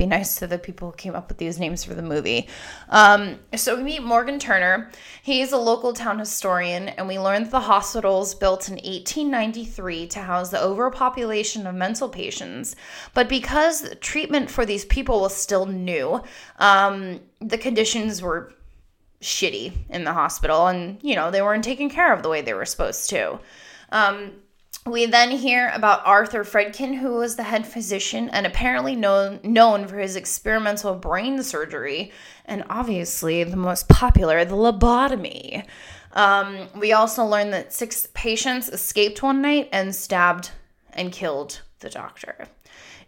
be 0.00 0.06
nice 0.06 0.36
to 0.36 0.46
the 0.46 0.58
people 0.58 0.90
who 0.90 0.96
came 0.96 1.14
up 1.14 1.28
with 1.28 1.36
these 1.36 1.60
names 1.60 1.84
for 1.84 1.94
the 1.94 2.02
movie. 2.02 2.48
Um, 2.88 3.38
so 3.54 3.76
we 3.76 3.82
meet 3.82 4.02
Morgan 4.02 4.38
Turner. 4.38 4.90
He's 5.22 5.52
a 5.52 5.58
local 5.58 5.92
town 5.92 6.18
historian, 6.18 6.88
and 6.88 7.06
we 7.06 7.18
learn 7.18 7.42
that 7.42 7.50
the 7.50 7.60
hospital 7.60 8.20
was 8.20 8.34
built 8.34 8.68
in 8.68 8.76
1893 8.76 10.06
to 10.08 10.20
house 10.20 10.48
the 10.48 10.62
overpopulation 10.62 11.66
of 11.66 11.74
mental 11.74 12.08
patients. 12.08 12.76
But 13.12 13.28
because 13.28 13.94
treatment 14.00 14.50
for 14.50 14.64
these 14.64 14.86
people 14.86 15.20
was 15.20 15.36
still 15.36 15.66
new, 15.66 16.22
um, 16.58 17.20
the 17.40 17.58
conditions 17.58 18.22
were 18.22 18.54
shitty 19.20 19.72
in 19.90 20.04
the 20.04 20.14
hospital, 20.14 20.66
and 20.66 20.98
you 21.02 21.14
know 21.14 21.30
they 21.30 21.42
weren't 21.42 21.64
taken 21.64 21.90
care 21.90 22.14
of 22.14 22.22
the 22.22 22.30
way 22.30 22.40
they 22.40 22.54
were 22.54 22.64
supposed 22.64 23.10
to. 23.10 23.38
Um, 23.92 24.32
we 24.86 25.06
then 25.06 25.30
hear 25.30 25.70
about 25.74 26.06
Arthur 26.06 26.42
Fredkin, 26.42 26.94
who 26.94 27.14
was 27.14 27.36
the 27.36 27.42
head 27.42 27.66
physician 27.66 28.30
and 28.30 28.46
apparently 28.46 28.96
known, 28.96 29.40
known 29.42 29.86
for 29.86 29.98
his 29.98 30.16
experimental 30.16 30.94
brain 30.94 31.42
surgery, 31.42 32.12
and 32.46 32.64
obviously 32.70 33.44
the 33.44 33.56
most 33.56 33.88
popular, 33.88 34.44
the 34.44 34.54
lobotomy. 34.54 35.66
Um, 36.12 36.68
we 36.74 36.92
also 36.92 37.24
learn 37.24 37.50
that 37.50 37.72
six 37.72 38.08
patients 38.14 38.68
escaped 38.68 39.22
one 39.22 39.42
night 39.42 39.68
and 39.70 39.94
stabbed 39.94 40.50
and 40.94 41.12
killed 41.12 41.60
the 41.80 41.90
doctor. 41.90 42.48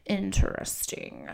Interesting. 0.07 1.29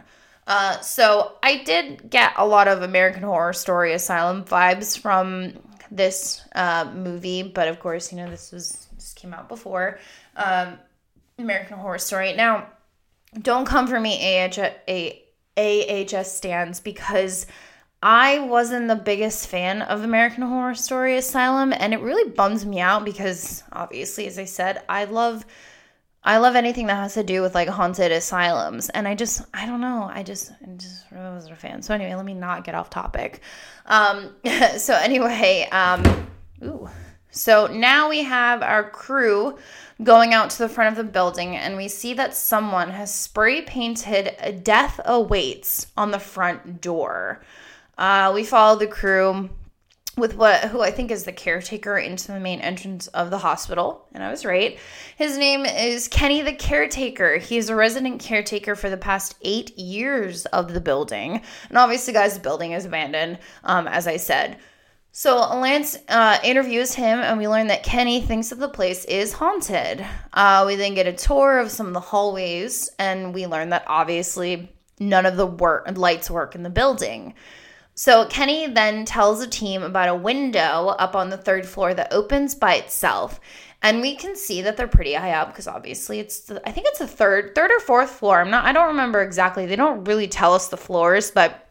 Uh, 0.46 0.81
so 0.81 1.33
I 1.42 1.62
did 1.64 2.09
get 2.09 2.33
a 2.37 2.46
lot 2.46 2.68
of 2.68 2.83
American 2.83 3.22
Horror 3.22 3.53
Story 3.53 3.92
Asylum 3.92 4.44
vibes 4.44 4.98
from 4.98 5.53
this 5.90 6.42
uh, 6.55 6.90
movie, 6.94 7.42
but 7.42 7.68
of 7.68 7.81
course, 7.81 8.12
you 8.12 8.18
know, 8.18 8.31
this 8.31 8.53
was 8.53 8.88
just 8.98 9.16
came 9.16 9.33
out 9.33 9.48
before 9.48 9.98
um, 10.38 10.79
American 11.38 11.79
Horror 11.79 11.98
Story. 11.98 12.35
Now, 12.35 12.68
don't 13.40 13.66
come 13.66 13.87
for 13.87 14.01
me, 14.01 14.38
AHS, 14.38 15.12
AHS 15.57 16.33
stands, 16.33 16.81
because 16.81 17.46
I 18.03 18.38
wasn't 18.40 18.88
the 18.88 18.96
biggest 18.96 19.48
fan 19.48 19.83
of 19.83 20.05
American 20.05 20.44
Horror 20.44 20.74
Story 20.74 21.16
Asylum, 21.16 21.74
and 21.77 21.92
it 21.92 22.01
really 22.01 22.31
bums 22.31 22.64
me 22.64 22.81
out 22.81 23.05
because 23.05 23.62
obviously, 23.72 24.27
as 24.27 24.38
I 24.38 24.44
said, 24.44 24.83
I 24.88 25.05
love 25.05 25.44
I 26.22 26.38
love 26.38 26.57
anything 26.57 26.88
that 26.88 26.96
has 26.96 27.14
to 27.14 27.22
do 27.22 27.42
with 27.42 27.55
like 27.55 27.68
haunted 27.68 28.12
asylums. 28.12 28.88
And 28.90 29.07
I 29.09 29.14
just 29.14 29.42
I 29.55 29.66
don't 29.66 29.81
know. 29.81 30.11
I 30.12 30.22
just 30.22 30.53
I 30.62 30.70
just 30.77 31.07
really 31.11 31.31
wasn't 31.31 31.55
a 31.55 31.57
fan. 31.57 31.83
So 31.83 31.94
anyway, 31.94 32.14
let 32.14 32.24
me 32.24 32.35
not 32.35 32.64
get 32.64 32.74
off 32.74 32.90
topic. 32.90 33.40
Um 33.87 34.35
so 34.77 34.94
anyway, 34.94 35.68
um 35.72 36.29
ooh. 36.62 36.88
So 37.31 37.66
now 37.66 38.09
we 38.09 38.24
have 38.24 38.62
our 38.62 38.90
crew 38.90 39.59
going 40.03 40.33
out 40.33 40.51
to 40.51 40.59
the 40.59 40.69
front 40.69 40.97
of 40.97 41.05
the 41.05 41.11
building, 41.11 41.57
and 41.57 41.77
we 41.77 41.89
see 41.89 42.15
that 42.15 42.35
someone 42.35 42.91
has 42.91 43.15
spray 43.15 43.63
painted 43.63 44.63
Death 44.63 45.01
Awaits 45.05 45.89
on 45.97 46.11
the 46.11 46.21
front 46.21 46.81
door. 46.81 47.43
Uh, 47.97 48.31
we 48.35 48.45
follow 48.45 48.79
the 48.79 48.87
crew 48.87 49.51
with 50.17 50.37
what 50.37 50.65
who 50.65 50.83
I 50.83 50.91
think 50.91 51.11
is 51.11 51.25
the 51.25 51.33
caretaker 51.33 51.97
into 51.97 52.33
the 52.33 52.41
main 52.41 52.61
entrance 52.61 53.07
of 53.09 53.31
the 53.31 53.39
hospital, 53.39 54.07
and 54.13 54.23
I 54.23 54.31
was 54.31 54.45
right. 54.45 54.79
His 55.17 55.39
name 55.39 55.65
is 55.65 56.09
Kenny 56.09 56.43
the 56.43 56.53
caretaker. 56.53 57.39
He 57.39 57.57
is 57.57 57.69
a 57.69 57.77
resident 57.77 58.21
caretaker 58.21 58.75
for 58.75 58.91
the 58.91 58.97
past 58.97 59.37
eight 59.43 59.77
years 59.79 60.47
of 60.47 60.75
the 60.75 60.81
building, 60.81 61.43
and 61.69 61.79
obviously, 61.79 62.13
guys, 62.13 62.35
the 62.35 62.41
building 62.41 62.73
is 62.73 62.85
abandoned, 62.85 63.39
um, 63.65 63.89
as 63.89 64.07
I 64.07 64.17
said. 64.17 64.59
So 65.18 65.40
Lance 65.40 65.98
uh, 66.09 66.38
interviews 66.44 66.94
him, 66.94 67.18
and 67.18 67.38
we 67.38 67.48
learn 67.48 67.66
that 67.66 67.83
Kenny 67.83 68.20
thinks 68.20 68.50
that 68.50 68.61
the 68.61 68.68
place 68.68 69.04
is 69.07 69.33
haunted. 69.33 70.07
Uh, 70.33 70.62
we 70.64 70.76
then 70.76 70.94
get 70.94 71.09
a 71.09 71.12
tour 71.12 71.59
of 71.59 71.72
some 71.72 71.88
of 71.88 71.92
the 71.92 71.98
hallways, 71.98 72.88
and 73.00 73.35
we 73.35 73.48
learn 73.48 73.70
that 73.70 73.83
obviously 73.88 74.72
none 75.00 75.26
of 75.26 75.37
the 75.37 75.44
work 75.44 75.88
lights 75.98 76.31
work 76.31 76.54
in 76.54 76.62
the 76.62 76.70
building. 76.70 77.35
So 77.96 78.26
Kenny 78.26 78.68
then 78.68 79.04
tells 79.04 79.40
the 79.40 79.48
team 79.48 79.83
about 79.83 80.09
a 80.09 80.14
window 80.14 80.94
up 81.00 81.16
on 81.16 81.31
the 81.31 81.37
third 81.37 81.66
floor 81.66 81.94
that 81.94 82.12
opens 82.12 82.54
by 82.54 82.76
itself. 82.76 83.40
And 83.83 84.00
we 84.00 84.14
can 84.14 84.37
see 84.37 84.62
that 84.62 84.76
they're 84.76 84.87
pretty 84.87 85.14
high 85.14 85.33
up 85.33 85.48
because 85.48 85.66
obviously 85.66 86.20
it's 86.20 86.42
the, 86.42 86.62
I 86.64 86.70
think 86.70 86.87
it's 86.90 87.00
the 87.00 87.09
third 87.09 87.57
third 87.57 87.72
or 87.72 87.81
fourth 87.81 88.11
floor. 88.11 88.40
I'm 88.40 88.50
not 88.50 88.66
I 88.66 88.72
don't 88.72 88.87
remember 88.87 89.20
exactly. 89.22 89.66
They 89.66 89.74
don't 89.74 90.04
really 90.04 90.28
tell 90.28 90.54
us 90.54 90.68
the 90.68 90.76
floors, 90.76 91.33
but 91.33 91.67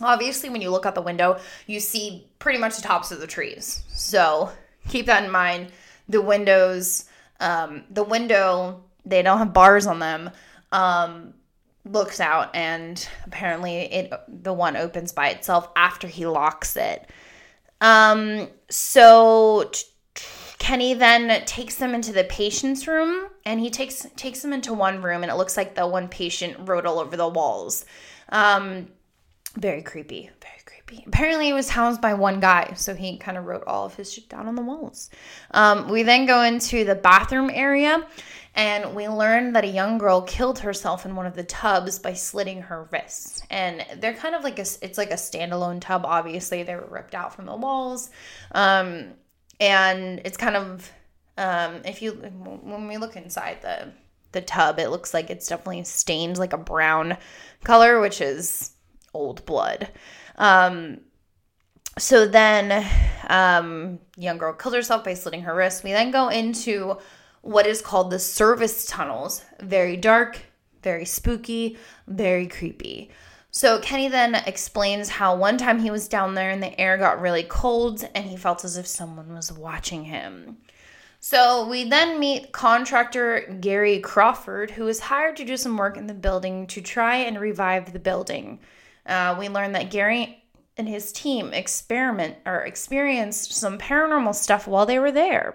obviously 0.00 0.50
when 0.50 0.60
you 0.60 0.70
look 0.70 0.86
out 0.86 0.94
the 0.94 1.02
window, 1.02 1.38
you 1.66 1.80
see 1.80 2.28
pretty 2.38 2.58
much 2.58 2.76
the 2.76 2.82
tops 2.82 3.10
of 3.10 3.20
the 3.20 3.26
trees. 3.26 3.82
So 3.88 4.50
keep 4.88 5.06
that 5.06 5.24
in 5.24 5.30
mind. 5.30 5.72
The 6.08 6.20
windows, 6.20 7.04
um, 7.40 7.84
the 7.90 8.04
window, 8.04 8.84
they 9.04 9.22
don't 9.22 9.38
have 9.38 9.52
bars 9.52 9.86
on 9.86 9.98
them. 9.98 10.30
Um, 10.72 11.34
looks 11.84 12.18
out 12.18 12.54
and 12.54 13.06
apparently 13.26 13.76
it 13.76 14.12
the 14.28 14.52
one 14.52 14.76
opens 14.76 15.12
by 15.12 15.28
itself 15.28 15.68
after 15.76 16.08
he 16.08 16.26
locks 16.26 16.76
it. 16.76 17.10
Um 17.80 18.48
so 18.70 19.68
t- 19.70 19.84
Kenny 20.58 20.94
then 20.94 21.44
takes 21.44 21.76
them 21.76 21.94
into 21.94 22.12
the 22.12 22.24
patient's 22.24 22.88
room 22.88 23.28
and 23.44 23.60
he 23.60 23.68
takes 23.68 24.06
takes 24.16 24.40
them 24.40 24.54
into 24.54 24.72
one 24.72 25.02
room 25.02 25.22
and 25.22 25.30
it 25.30 25.34
looks 25.36 25.56
like 25.56 25.74
the 25.74 25.86
one 25.86 26.08
patient 26.08 26.56
wrote 26.60 26.86
all 26.86 26.98
over 26.98 27.16
the 27.16 27.28
walls. 27.28 27.84
Um 28.30 28.88
very 29.56 29.82
creepy, 29.82 30.30
very 30.40 30.60
creepy. 30.64 31.04
Apparently, 31.06 31.48
it 31.48 31.52
was 31.52 31.70
housed 31.70 32.00
by 32.00 32.14
one 32.14 32.40
guy, 32.40 32.72
so 32.74 32.94
he 32.94 33.16
kind 33.16 33.36
of 33.36 33.46
wrote 33.46 33.64
all 33.66 33.86
of 33.86 33.94
his 33.94 34.12
shit 34.12 34.28
down 34.28 34.46
on 34.46 34.54
the 34.54 34.62
walls. 34.62 35.10
Um, 35.52 35.88
we 35.88 36.02
then 36.02 36.26
go 36.26 36.42
into 36.42 36.84
the 36.84 36.94
bathroom 36.94 37.50
area, 37.52 38.06
and 38.54 38.94
we 38.94 39.08
learn 39.08 39.52
that 39.54 39.64
a 39.64 39.68
young 39.68 39.98
girl 39.98 40.22
killed 40.22 40.60
herself 40.60 41.04
in 41.04 41.16
one 41.16 41.26
of 41.26 41.34
the 41.34 41.44
tubs 41.44 41.98
by 41.98 42.14
slitting 42.14 42.62
her 42.62 42.88
wrists. 42.92 43.42
And 43.50 43.84
they're 43.98 44.14
kind 44.14 44.34
of 44.34 44.44
like 44.44 44.58
a, 44.58 44.66
it's 44.82 44.98
like 44.98 45.10
a 45.10 45.14
standalone 45.14 45.80
tub. 45.80 46.04
Obviously, 46.04 46.62
they 46.62 46.74
were 46.74 46.88
ripped 46.88 47.14
out 47.14 47.34
from 47.34 47.46
the 47.46 47.56
walls, 47.56 48.10
um, 48.52 49.12
and 49.60 50.20
it's 50.24 50.36
kind 50.36 50.56
of 50.56 50.92
um, 51.36 51.80
if 51.84 52.02
you 52.02 52.12
when 52.12 52.86
we 52.86 52.96
look 52.96 53.16
inside 53.16 53.62
the 53.62 53.92
the 54.32 54.40
tub, 54.40 54.78
it 54.78 54.90
looks 54.90 55.14
like 55.14 55.30
it's 55.30 55.48
definitely 55.48 55.84
stained 55.84 56.38
like 56.38 56.52
a 56.52 56.58
brown 56.58 57.16
color, 57.62 58.00
which 58.00 58.20
is 58.20 58.73
old 59.14 59.44
blood. 59.46 59.90
Um, 60.36 61.00
so 61.96 62.26
then, 62.26 62.84
um, 63.28 64.00
young 64.16 64.38
girl 64.38 64.52
killed 64.52 64.74
herself 64.74 65.04
by 65.04 65.14
slitting 65.14 65.42
her 65.42 65.54
wrist. 65.54 65.84
We 65.84 65.92
then 65.92 66.10
go 66.10 66.28
into 66.28 66.98
what 67.42 67.66
is 67.66 67.80
called 67.80 68.10
the 68.10 68.18
service 68.18 68.86
tunnels. 68.86 69.42
Very 69.60 69.96
dark, 69.96 70.40
very 70.82 71.04
spooky, 71.04 71.78
very 72.08 72.46
creepy. 72.46 73.10
So 73.50 73.78
Kenny 73.78 74.08
then 74.08 74.34
explains 74.34 75.08
how 75.08 75.36
one 75.36 75.58
time 75.58 75.78
he 75.78 75.92
was 75.92 76.08
down 76.08 76.34
there 76.34 76.50
and 76.50 76.60
the 76.60 76.78
air 76.80 76.98
got 76.98 77.20
really 77.20 77.44
cold 77.44 78.04
and 78.12 78.24
he 78.24 78.36
felt 78.36 78.64
as 78.64 78.76
if 78.76 78.86
someone 78.86 79.32
was 79.32 79.52
watching 79.52 80.06
him. 80.06 80.56
So 81.20 81.66
we 81.68 81.88
then 81.88 82.18
meet 82.18 82.50
contractor 82.50 83.56
Gary 83.60 84.00
Crawford, 84.00 84.72
who 84.72 84.84
was 84.84 84.98
hired 85.00 85.36
to 85.36 85.44
do 85.44 85.56
some 85.56 85.76
work 85.76 85.96
in 85.96 86.08
the 86.08 86.14
building 86.14 86.66
to 86.66 86.80
try 86.80 87.16
and 87.16 87.40
revive 87.40 87.92
the 87.92 88.00
building. 88.00 88.58
Uh, 89.06 89.36
we 89.38 89.48
learn 89.48 89.72
that 89.72 89.90
Gary 89.90 90.42
and 90.76 90.88
his 90.88 91.12
team 91.12 91.52
experiment 91.52 92.36
or 92.44 92.60
experienced 92.60 93.52
some 93.52 93.78
paranormal 93.78 94.34
stuff 94.34 94.66
while 94.66 94.86
they 94.86 94.98
were 94.98 95.12
there 95.12 95.54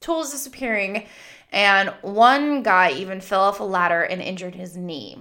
tools 0.00 0.30
disappearing, 0.30 1.06
and 1.52 1.90
one 2.02 2.62
guy 2.62 2.92
even 2.92 3.20
fell 3.20 3.42
off 3.42 3.60
a 3.60 3.64
ladder 3.64 4.02
and 4.02 4.20
injured 4.20 4.54
his 4.54 4.76
knee. 4.76 5.18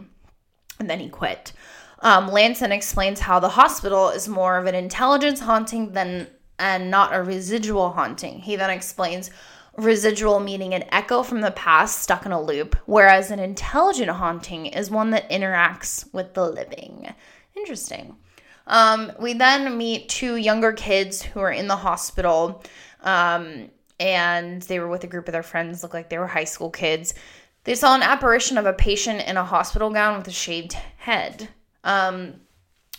And 0.80 0.90
then 0.90 1.00
he 1.00 1.10
quit. 1.10 1.54
Um, 2.00 2.28
Lanson 2.28 2.72
explains 2.72 3.22
how 3.22 3.40
the 3.40 3.50
hospital 3.50 4.10
is 4.10 4.28
more 4.28 4.58
of 4.58 4.68
an 4.68 4.76
intelligence 4.76 5.40
haunting 5.40 5.94
than 5.94 6.28
and 6.60 6.92
not 6.92 7.16
a 7.16 7.22
residual 7.22 7.92
haunting. 7.92 8.40
He 8.40 8.56
then 8.56 8.70
explains 8.70 9.30
residual 9.78 10.40
meaning 10.40 10.74
an 10.74 10.86
echo 10.92 11.22
from 11.22 11.42
the 11.42 11.52
past 11.52 12.00
stuck 12.00 12.26
in 12.26 12.32
a 12.32 12.42
loop, 12.42 12.76
whereas 12.86 13.30
an 13.30 13.40
intelligent 13.40 14.10
haunting 14.10 14.66
is 14.66 14.90
one 14.90 15.12
that 15.12 15.30
interacts 15.30 16.12
with 16.14 16.34
the 16.34 16.48
living. 16.50 17.14
Interesting. 17.58 18.16
Um, 18.68 19.12
we 19.20 19.34
then 19.34 19.78
meet 19.78 20.10
two 20.10 20.36
younger 20.36 20.72
kids 20.74 21.22
who 21.22 21.40
are 21.40 21.52
in 21.52 21.68
the 21.68 21.76
hospital. 21.76 22.64
Um, 23.02 23.70
and 24.00 24.62
they 24.64 24.80
were 24.80 24.88
with 24.88 25.04
a 25.04 25.08
group 25.08 25.28
of 25.28 25.32
their 25.32 25.44
friends, 25.44 25.82
looked 25.82 25.96
like 25.96 26.10
they 26.10 26.18
were 26.18 26.28
high 26.28 26.44
school 26.44 26.70
kids. 26.70 27.14
They 27.64 27.76
saw 27.76 27.96
an 27.96 28.04
apparition 28.04 28.58
of 28.58 28.66
a 28.66 28.74
patient 28.74 29.28
in 29.28 29.38
a 29.38 29.44
hospital 29.44 29.90
gown 29.90 30.18
with 30.18 30.28
a 30.28 30.32
shaved 30.32 30.74
head. 30.98 31.50
Um, 31.84 32.36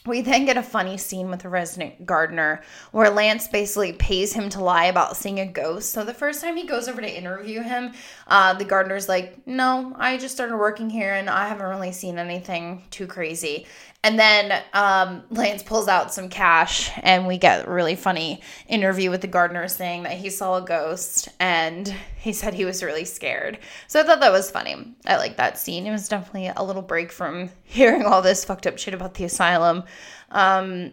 we 0.07 0.23
then 0.23 0.47
get 0.47 0.57
a 0.57 0.62
funny 0.62 0.97
scene 0.97 1.31
with 1.31 1.44
a 1.44 1.49
resident 1.49 2.07
gardener 2.07 2.62
where 2.92 3.11
Lance 3.11 3.47
basically 3.47 3.92
pays 3.92 4.33
him 4.33 4.49
to 4.51 4.62
lie 4.62 4.87
about 4.87 5.16
seeing 5.16 5.40
a 5.40 5.47
ghost. 5.47 5.92
So 5.92 6.05
the 6.05 6.14
first 6.14 6.40
time 6.40 6.57
he 6.57 6.66
goes 6.66 6.88
over 6.88 7.01
to 7.01 7.16
interview 7.16 7.62
him, 7.62 7.92
uh, 8.27 8.55
the 8.55 8.64
gardener's 8.64 9.09
like, 9.09 9.47
No, 9.47 9.94
I 9.99 10.16
just 10.16 10.35
started 10.35 10.57
working 10.57 10.88
here 10.88 11.14
and 11.14 11.29
I 11.29 11.49
haven't 11.49 11.66
really 11.66 11.92
seen 11.92 12.18
anything 12.18 12.85
too 12.90 13.07
crazy. 13.07 13.66
And 14.05 14.17
then 14.17 14.63
um, 14.75 15.25
Lance 15.31 15.65
pulls 15.65 15.89
out 15.89 16.15
some 16.15 16.29
cash, 16.29 16.89
and 17.03 17.27
we 17.27 17.37
get 17.37 17.67
a 17.67 17.71
really 17.71 17.97
funny 17.97 18.41
interview 18.69 19.11
with 19.11 19.23
the 19.23 19.27
gardener 19.27 19.67
saying 19.67 20.05
that 20.05 20.13
he 20.13 20.31
saw 20.31 20.57
a 20.57 20.63
ghost 20.63 21.29
and 21.41 21.93
he 22.17 22.33
said 22.33 22.55
he 22.55 22.65
was 22.65 22.85
really 22.85 23.05
scared. 23.05 23.59
So 23.89 23.99
I 23.99 24.05
thought 24.05 24.21
that 24.21 24.31
was 24.31 24.53
funny. 24.53 24.95
I 25.05 25.17
like 25.17 25.37
that 25.39 25.59
scene. 25.59 25.85
It 25.85 25.91
was 25.91 26.09
definitely 26.09 26.47
a 26.47 26.63
little 26.63 26.83
break 26.83 27.11
from 27.11 27.51
hearing 27.65 28.05
all 28.05 28.23
this 28.23 28.45
fucked 28.45 28.69
up 28.69 28.79
shit 28.79 28.95
about 28.95 29.15
the 29.15 29.25
asylum. 29.25 29.83
Um, 30.31 30.93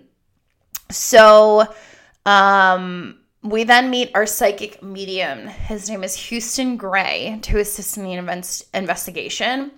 so 0.89 1.68
um, 2.26 3.20
we 3.44 3.65
then 3.65 3.91
meet 3.91 4.12
our 4.15 4.26
psychic 4.26 4.82
medium. 4.82 5.48
His 5.48 5.88
name 5.89 6.04
is 6.04 6.15
Houston 6.15 6.76
Gray 6.76 7.38
to 7.44 7.60
assist 7.60 7.98
in 7.98 8.04
the 8.04 8.65
investigation. 8.74 9.72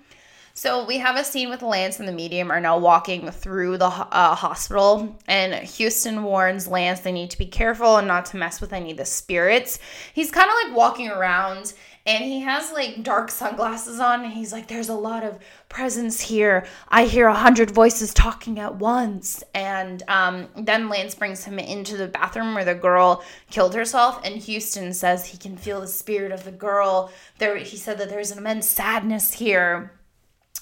So 0.57 0.83
we 0.83 0.97
have 0.97 1.17
a 1.17 1.23
scene 1.23 1.51
with 1.51 1.61
Lance 1.61 1.99
and 1.99 2.07
the 2.07 2.11
medium 2.11 2.49
are 2.49 2.59
now 2.59 2.79
walking 2.79 3.29
through 3.29 3.77
the 3.77 3.85
uh, 3.85 4.33
hospital, 4.33 5.15
and 5.27 5.53
Houston 5.53 6.23
warns 6.23 6.67
Lance 6.67 7.01
they 7.01 7.11
need 7.11 7.29
to 7.29 7.37
be 7.37 7.45
careful 7.45 7.97
and 7.97 8.07
not 8.07 8.25
to 8.27 8.37
mess 8.37 8.59
with 8.59 8.73
any 8.73 8.89
of 8.89 8.97
the 8.97 9.05
spirits. 9.05 9.77
He's 10.15 10.31
kind 10.31 10.49
of 10.49 10.55
like 10.63 10.75
walking 10.75 11.09
around 11.09 11.73
and 12.07 12.23
he 12.23 12.39
has 12.39 12.71
like 12.71 13.03
dark 13.03 13.29
sunglasses 13.29 13.99
on 13.99 14.23
and 14.23 14.33
he's 14.33 14.51
like 14.51 14.67
there's 14.67 14.89
a 14.89 14.95
lot 14.95 15.23
of 15.23 15.37
presence 15.69 16.21
here. 16.21 16.65
I 16.89 17.05
hear 17.05 17.27
a 17.27 17.35
hundred 17.35 17.69
voices 17.69 18.11
talking 18.11 18.57
at 18.57 18.77
once. 18.77 19.43
And 19.53 20.01
um, 20.07 20.47
then 20.55 20.89
lance 20.89 21.13
brings 21.13 21.43
him 21.43 21.59
into 21.59 21.97
the 21.97 22.07
bathroom 22.07 22.55
where 22.55 22.65
the 22.65 22.73
girl 22.73 23.23
killed 23.51 23.75
herself 23.75 24.19
and 24.23 24.41
houston 24.41 24.91
says 24.91 25.27
he 25.27 25.37
can 25.37 25.55
feel 25.55 25.81
the 25.81 25.87
spirit 25.87 26.31
of 26.31 26.45
the 26.45 26.51
girl. 26.51 27.11
There 27.37 27.57
he 27.57 27.77
said 27.77 27.99
that 27.99 28.09
there's 28.09 28.31
an 28.31 28.39
immense 28.39 28.67
sadness 28.67 29.33
here 29.33 29.91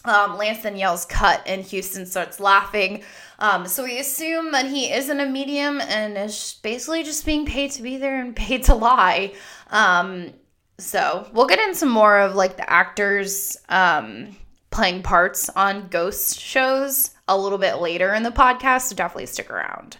um, 0.03 0.37
Lance 0.37 0.63
then 0.63 0.75
yells 0.75 1.05
cut 1.05 1.41
and 1.45 1.63
Houston 1.63 2.05
starts 2.05 2.39
laughing. 2.39 3.03
Um, 3.39 3.67
so 3.67 3.83
we 3.83 3.99
assume 3.99 4.51
that 4.51 4.65
he 4.65 4.91
isn't 4.91 5.19
a 5.19 5.25
medium 5.25 5.81
and 5.81 6.17
is 6.17 6.59
basically 6.61 7.03
just 7.03 7.25
being 7.25 7.45
paid 7.45 7.71
to 7.71 7.81
be 7.81 7.97
there 7.97 8.19
and 8.19 8.35
paid 8.35 8.63
to 8.65 8.75
lie. 8.75 9.33
Um, 9.71 10.33
so 10.77 11.27
we'll 11.33 11.47
get 11.47 11.59
into 11.59 11.75
some 11.75 11.89
more 11.89 12.19
of 12.19 12.35
like 12.35 12.57
the 12.57 12.69
actors 12.69 13.57
um, 13.69 14.35
playing 14.71 15.03
parts 15.03 15.49
on 15.49 15.87
ghost 15.87 16.39
shows 16.39 17.11
a 17.27 17.37
little 17.37 17.57
bit 17.57 17.75
later 17.75 18.13
in 18.13 18.23
the 18.23 18.31
podcast. 18.31 18.89
So 18.89 18.95
definitely 18.95 19.25
stick 19.27 19.49
around. 19.49 19.97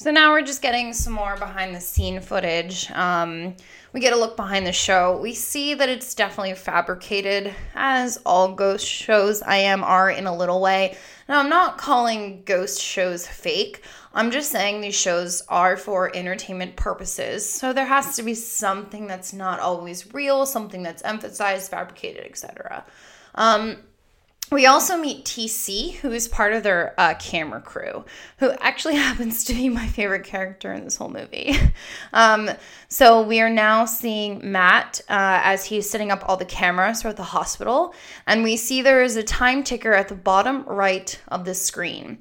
So 0.00 0.10
now 0.10 0.32
we're 0.32 0.40
just 0.40 0.62
getting 0.62 0.94
some 0.94 1.12
more 1.12 1.36
behind 1.36 1.74
the 1.74 1.80
scene 1.80 2.22
footage. 2.22 2.90
Um, 2.90 3.54
we 3.92 4.00
get 4.00 4.14
a 4.14 4.16
look 4.16 4.34
behind 4.34 4.66
the 4.66 4.72
show. 4.72 5.20
We 5.20 5.34
see 5.34 5.74
that 5.74 5.90
it's 5.90 6.14
definitely 6.14 6.54
fabricated, 6.54 7.54
as 7.74 8.16
all 8.24 8.54
ghost 8.54 8.86
shows 8.88 9.42
I 9.42 9.56
am 9.56 9.84
are 9.84 10.08
in 10.08 10.26
a 10.26 10.34
little 10.34 10.62
way. 10.62 10.96
Now, 11.28 11.38
I'm 11.38 11.50
not 11.50 11.76
calling 11.76 12.44
ghost 12.46 12.80
shows 12.80 13.26
fake. 13.26 13.82
I'm 14.14 14.30
just 14.30 14.50
saying 14.50 14.80
these 14.80 14.98
shows 14.98 15.42
are 15.50 15.76
for 15.76 16.10
entertainment 16.16 16.76
purposes. 16.76 17.46
So 17.46 17.74
there 17.74 17.84
has 17.84 18.16
to 18.16 18.22
be 18.22 18.32
something 18.32 19.06
that's 19.06 19.34
not 19.34 19.60
always 19.60 20.14
real, 20.14 20.46
something 20.46 20.82
that's 20.82 21.02
emphasized, 21.02 21.70
fabricated, 21.70 22.24
etc. 22.24 22.86
Um, 23.34 23.76
we 24.50 24.66
also 24.66 24.96
meet 24.96 25.24
TC, 25.24 25.94
who 25.94 26.10
is 26.10 26.26
part 26.26 26.52
of 26.52 26.62
their 26.62 26.94
uh, 26.98 27.14
camera 27.14 27.60
crew, 27.60 28.04
who 28.38 28.50
actually 28.60 28.96
happens 29.08 29.44
to 29.44 29.54
be 29.54 29.68
my 29.68 29.86
favorite 29.86 30.24
character 30.24 30.72
in 30.72 30.84
this 30.84 30.96
whole 30.96 31.08
movie. 31.08 31.54
um, 32.12 32.50
so 32.88 33.22
we 33.22 33.40
are 33.40 33.50
now 33.50 33.84
seeing 33.84 34.50
Matt 34.50 35.00
uh, 35.08 35.40
as 35.42 35.64
he's 35.64 35.88
setting 35.88 36.10
up 36.10 36.28
all 36.28 36.36
the 36.36 36.44
cameras 36.44 37.02
for 37.02 37.12
the 37.12 37.22
hospital, 37.22 37.94
and 38.26 38.42
we 38.42 38.56
see 38.56 38.82
there 38.82 39.02
is 39.02 39.16
a 39.16 39.22
time 39.22 39.62
ticker 39.62 39.92
at 39.92 40.08
the 40.08 40.14
bottom 40.14 40.64
right 40.64 41.20
of 41.28 41.44
the 41.44 41.54
screen. 41.54 42.18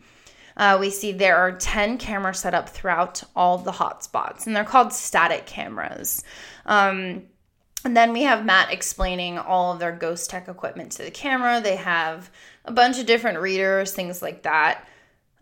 Uh, 0.56 0.78
we 0.78 0.90
see 0.90 1.14
there 1.14 1.38
are 1.38 1.54
10 1.54 1.98
cameras 1.98 2.40
set 2.40 2.54
up 2.54 2.68
throughout 2.68 3.24
all 3.36 3.58
the 3.58 3.72
hotspots, 3.72 4.46
and 4.46 4.56
they're 4.56 4.66
called 4.66 4.92
static 4.92 5.46
cameras. 5.46 6.24
Um, 6.66 7.24
and 7.86 7.96
then 7.96 8.12
we 8.12 8.24
have 8.24 8.46
Matt 8.46 8.74
explaining 8.74 9.38
all 9.38 9.72
of 9.72 9.80
their 9.80 9.94
ghost 9.94 10.30
tech 10.30 10.48
equipment 10.50 10.92
to 10.94 11.04
the 11.04 11.12
camera. 11.12 11.62
They 11.62 11.78
have 11.78 12.30
a 12.66 12.72
bunch 12.72 13.00
of 13.00 13.06
different 13.06 13.40
readers, 13.40 13.94
things 13.94 14.22
like 14.22 14.44
that. 14.44 14.86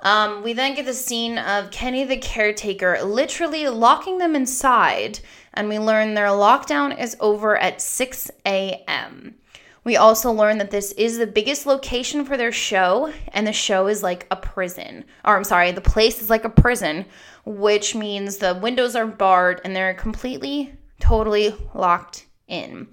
Um, 0.02 0.43
we 0.43 0.54
then 0.54 0.76
get 0.76 0.86
the 0.86 0.93
scene 0.93 1.39
of 1.39 1.71
Kenny 1.71 2.04
the 2.04 2.17
caretaker 2.17 3.02
literally 3.04 3.67
locking 3.67 4.19
them 4.19 4.36
inside, 4.36 5.19
and 5.56 5.67
we 5.67 5.80
learn 5.80 6.13
their 6.13 6.28
lockdown 6.28 7.00
is 7.00 7.17
over 7.19 7.58
at 7.58 7.82
6 7.82 8.30
a.m. 8.45 9.36
We 9.84 9.95
also 9.95 10.32
learn 10.32 10.60
that 10.60 10.69
this 10.69 10.91
is 10.91 11.17
the 11.17 11.26
biggest 11.26 11.65
location 11.65 12.26
for 12.26 12.38
their 12.38 12.52
show, 12.52 13.12
and 13.30 13.47
the 13.47 13.54
show 13.54 13.88
is 13.88 14.04
like 14.04 14.28
a 14.30 14.36
prison. 14.36 15.06
Or, 15.26 15.36
I'm 15.36 15.43
sorry, 15.43 15.71
the 15.71 15.82
place 15.82 16.21
is 16.21 16.30
like 16.30 16.43
a 16.43 16.50
prison, 16.50 17.06
which 17.45 17.95
means 17.95 18.38
the 18.38 18.60
windows 18.62 18.95
are 18.95 19.08
barred 19.08 19.62
and 19.63 19.76
they're 19.76 19.95
completely, 19.95 20.73
totally 21.00 21.56
locked 21.73 22.26
in. 22.47 22.88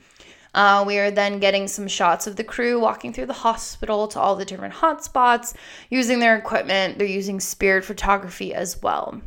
Uh, 0.54 0.84
we 0.86 0.98
are 0.98 1.10
then 1.10 1.40
getting 1.40 1.66
some 1.66 1.88
shots 1.88 2.26
of 2.26 2.36
the 2.36 2.44
crew 2.44 2.78
walking 2.78 3.12
through 3.12 3.26
the 3.26 3.32
hospital 3.32 4.06
to 4.06 4.20
all 4.20 4.36
the 4.36 4.44
different 4.44 4.74
hotspots, 4.74 5.54
using 5.90 6.20
their 6.20 6.36
equipment. 6.36 6.96
They're 6.96 7.06
using 7.06 7.40
spirit 7.40 7.84
photography 7.84 8.54
as 8.54 8.80
well. 8.80 9.20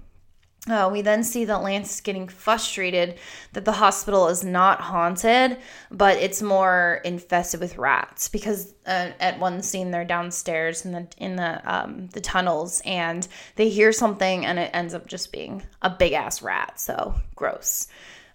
Uh, 0.69 0.89
we 0.91 1.01
then 1.01 1.23
see 1.23 1.45
that 1.45 1.63
Lance 1.63 1.95
is 1.95 2.01
getting 2.01 2.27
frustrated 2.27 3.17
that 3.53 3.63
the 3.63 3.71
hospital 3.71 4.27
is 4.27 4.43
not 4.43 4.81
haunted, 4.81 5.57
but 5.91 6.17
it's 6.17 6.41
more 6.41 7.01
infested 7.05 7.61
with 7.61 7.77
rats. 7.77 8.27
Because 8.27 8.73
uh, 8.85 9.11
at 9.19 9.39
one 9.39 9.61
scene 9.61 9.91
they're 9.91 10.03
downstairs 10.03 10.85
in 10.85 10.91
the 10.91 11.07
in 11.17 11.37
the 11.37 11.61
um, 11.71 12.07
the 12.07 12.21
tunnels 12.21 12.81
and 12.85 13.27
they 13.55 13.69
hear 13.69 13.91
something 13.91 14.45
and 14.45 14.59
it 14.59 14.71
ends 14.73 14.93
up 14.93 15.07
just 15.07 15.31
being 15.31 15.63
a 15.81 15.89
big 15.89 16.13
ass 16.13 16.41
rat. 16.41 16.79
So 16.79 17.15
gross. 17.35 17.87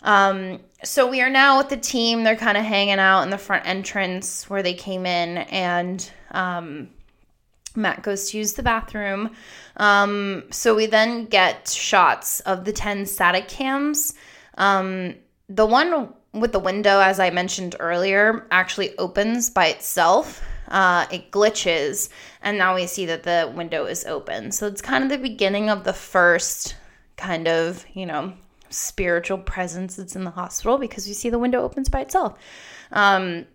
Um, 0.03 0.61
so 0.85 1.09
we 1.09 1.21
are 1.21 1.31
now 1.31 1.59
with 1.59 1.69
the 1.69 1.77
team. 1.77 2.25
They're 2.25 2.37
kind 2.37 2.57
of 2.57 2.65
hanging 2.65 2.99
out 2.99 3.23
in 3.23 3.31
the 3.31 3.39
front 3.39 3.67
entrance 3.67 4.51
where 4.51 4.63
they 4.63 4.75
came 4.75 5.07
in, 5.07 5.39
and 5.39 6.11
um, 6.33 6.89
Matt 7.77 8.03
goes 8.03 8.31
to 8.31 8.39
use 8.39 8.55
the 8.55 8.63
bathroom. 8.63 9.31
Um, 9.77 10.45
so 10.51 10.75
we 10.75 10.87
then 10.87 11.27
get 11.27 11.69
shots 11.69 12.41
of 12.41 12.65
the 12.65 12.73
10 12.73 13.07
static 13.07 13.49
cams. 13.49 14.15
Um, 14.59 15.15
the 15.49 15.67
one 15.67 16.13
with 16.33 16.53
the 16.53 16.59
window, 16.59 17.01
as 17.01 17.21
I 17.21 17.31
mentioned 17.31 17.77
earlier, 17.79 18.47
actually 18.51 18.97
opens 18.99 19.51
by 19.51 19.67
itself. 19.67 20.43
Uh, 20.69 21.07
it 21.11 21.31
glitches, 21.31 22.09
and 22.41 22.57
now 22.57 22.75
we 22.75 22.87
see 22.87 23.05
that 23.07 23.25
the 23.25 23.53
window 23.55 23.85
is 23.85 24.07
open. 24.07 24.51
So 24.53 24.67
it's 24.67 24.81
kind 24.81 25.05
of 25.05 25.11
the 25.11 25.19
beginning 25.19 25.69
of 25.69 25.85
the 25.85 25.93
first 25.93 26.77
kind 27.17 27.47
of, 27.47 27.85
you 27.93 28.07
know, 28.07 28.33
spiritual 28.73 29.39
presence 29.39 29.97
that's 29.97 30.17
in 30.17 30.25
the 30.25 30.31
hospital 30.31 30.79
because 30.79 31.09
you 31.09 31.15
see 31.15 31.31
the 31.31 31.39
window 31.39 31.63
opens 31.63 31.89
by 31.89 32.01
itself. 32.01 32.39
Um, 32.91 33.47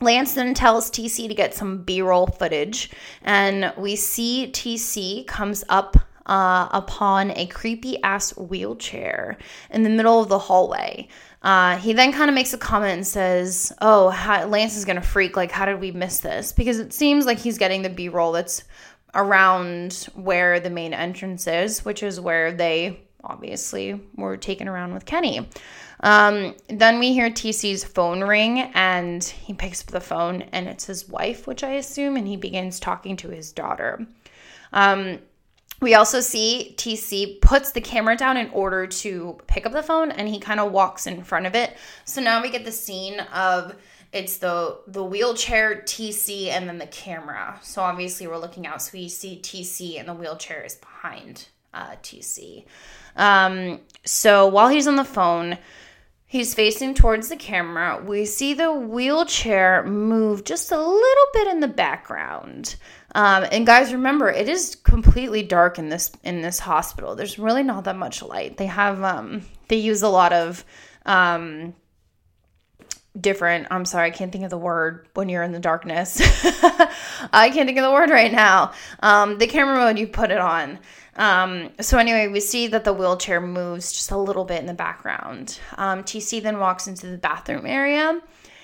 Lance 0.00 0.34
then 0.34 0.54
tells 0.54 0.90
TC 0.90 1.28
to 1.28 1.34
get 1.34 1.54
some 1.54 1.82
B 1.82 2.02
roll 2.02 2.26
footage, 2.26 2.90
and 3.22 3.72
we 3.76 3.96
see 3.96 4.50
TC 4.52 5.26
comes 5.26 5.64
up 5.68 5.96
uh, 6.26 6.68
upon 6.70 7.30
a 7.32 7.46
creepy 7.46 8.02
ass 8.02 8.36
wheelchair 8.36 9.38
in 9.70 9.82
the 9.82 9.90
middle 9.90 10.20
of 10.20 10.28
the 10.28 10.38
hallway. 10.38 11.08
Uh, 11.42 11.76
he 11.78 11.92
then 11.92 12.12
kind 12.12 12.28
of 12.28 12.34
makes 12.34 12.52
a 12.52 12.58
comment 12.58 12.92
and 12.92 13.06
says, 13.06 13.72
Oh, 13.80 14.10
how, 14.10 14.46
Lance 14.46 14.76
is 14.76 14.84
going 14.84 14.96
to 14.96 15.02
freak. 15.02 15.36
Like, 15.36 15.50
how 15.50 15.64
did 15.64 15.80
we 15.80 15.90
miss 15.90 16.20
this? 16.20 16.52
Because 16.52 16.78
it 16.78 16.92
seems 16.92 17.26
like 17.26 17.38
he's 17.38 17.58
getting 17.58 17.82
the 17.82 17.90
B 17.90 18.08
roll 18.08 18.32
that's 18.32 18.62
around 19.14 20.08
where 20.14 20.60
the 20.60 20.70
main 20.70 20.94
entrance 20.94 21.46
is, 21.46 21.84
which 21.84 22.02
is 22.02 22.20
where 22.20 22.52
they 22.52 23.00
obviously 23.24 24.00
were 24.16 24.36
taken 24.36 24.68
around 24.68 24.94
with 24.94 25.06
Kenny. 25.06 25.48
Um, 26.00 26.56
then 26.68 26.98
we 26.98 27.12
hear 27.12 27.30
TC's 27.30 27.84
phone 27.84 28.22
ring 28.22 28.58
and 28.74 29.22
he 29.22 29.54
picks 29.54 29.82
up 29.82 29.88
the 29.88 30.00
phone 30.00 30.42
and 30.52 30.66
it's 30.66 30.86
his 30.86 31.08
wife, 31.08 31.46
which 31.46 31.62
I 31.62 31.74
assume, 31.74 32.16
and 32.16 32.26
he 32.26 32.36
begins 32.36 32.80
talking 32.80 33.16
to 33.18 33.28
his 33.28 33.52
daughter. 33.52 34.06
Um, 34.72 35.18
we 35.80 35.94
also 35.94 36.20
see 36.20 36.74
TC 36.76 37.40
puts 37.40 37.72
the 37.72 37.80
camera 37.80 38.16
down 38.16 38.36
in 38.36 38.48
order 38.50 38.86
to 38.86 39.38
pick 39.48 39.66
up 39.66 39.72
the 39.72 39.82
phone 39.82 40.12
and 40.12 40.28
he 40.28 40.38
kind 40.38 40.60
of 40.60 40.70
walks 40.70 41.06
in 41.06 41.24
front 41.24 41.46
of 41.46 41.54
it. 41.56 41.76
So 42.04 42.20
now 42.20 42.40
we 42.40 42.50
get 42.50 42.64
the 42.64 42.72
scene 42.72 43.18
of 43.18 43.74
it's 44.12 44.36
the 44.36 44.78
the 44.86 45.02
wheelchair 45.02 45.82
TC 45.82 46.48
and 46.48 46.68
then 46.68 46.78
the 46.78 46.86
camera. 46.86 47.58
So 47.62 47.82
obviously 47.82 48.26
we're 48.28 48.38
looking 48.38 48.66
out 48.66 48.80
so 48.80 48.90
we 48.94 49.08
see 49.08 49.40
TC 49.42 49.98
and 49.98 50.08
the 50.08 50.14
wheelchair 50.14 50.62
is 50.62 50.76
behind 50.76 51.48
uh, 51.74 51.96
TC. 52.02 52.64
Um, 53.16 53.80
so 54.04 54.46
while 54.46 54.68
he's 54.68 54.86
on 54.86 54.96
the 54.96 55.04
phone, 55.04 55.58
he's 56.26 56.54
facing 56.54 56.94
towards 56.94 57.28
the 57.28 57.36
camera. 57.36 58.02
We 58.04 58.24
see 58.24 58.54
the 58.54 58.72
wheelchair 58.72 59.84
move 59.84 60.44
just 60.44 60.72
a 60.72 60.78
little 60.78 61.26
bit 61.34 61.48
in 61.48 61.60
the 61.60 61.68
background. 61.68 62.76
Um, 63.14 63.46
and 63.52 63.66
guys, 63.66 63.92
remember, 63.92 64.30
it 64.30 64.48
is 64.48 64.74
completely 64.76 65.42
dark 65.42 65.78
in 65.78 65.88
this 65.88 66.10
in 66.24 66.40
this 66.40 66.58
hospital. 66.58 67.14
There's 67.14 67.38
really 67.38 67.62
not 67.62 67.84
that 67.84 67.96
much 67.96 68.22
light. 68.22 68.56
They 68.56 68.66
have 68.66 69.02
um, 69.02 69.42
they 69.68 69.76
use 69.76 70.02
a 70.02 70.08
lot 70.08 70.32
of 70.32 70.64
um, 71.04 71.74
different 73.20 73.66
i'm 73.70 73.84
sorry 73.84 74.06
i 74.06 74.10
can't 74.10 74.32
think 74.32 74.44
of 74.44 74.48
the 74.48 74.56
word 74.56 75.06
when 75.12 75.28
you're 75.28 75.42
in 75.42 75.52
the 75.52 75.60
darkness 75.60 76.18
i 77.32 77.50
can't 77.52 77.66
think 77.66 77.76
of 77.76 77.84
the 77.84 77.92
word 77.92 78.08
right 78.08 78.32
now 78.32 78.72
um, 79.00 79.36
the 79.36 79.46
camera 79.46 79.76
mode 79.76 79.98
you 79.98 80.06
put 80.06 80.30
it 80.30 80.38
on 80.38 80.78
um, 81.16 81.70
so 81.80 81.98
anyway, 81.98 82.28
we 82.28 82.40
see 82.40 82.68
that 82.68 82.84
the 82.84 82.92
wheelchair 82.92 83.40
moves 83.40 83.92
just 83.92 84.10
a 84.10 84.16
little 84.16 84.44
bit 84.44 84.60
in 84.60 84.66
the 84.66 84.74
background. 84.74 85.58
Um, 85.76 86.04
TC 86.04 86.42
then 86.42 86.58
walks 86.58 86.86
into 86.86 87.06
the 87.06 87.18
bathroom 87.18 87.66
area 87.66 88.20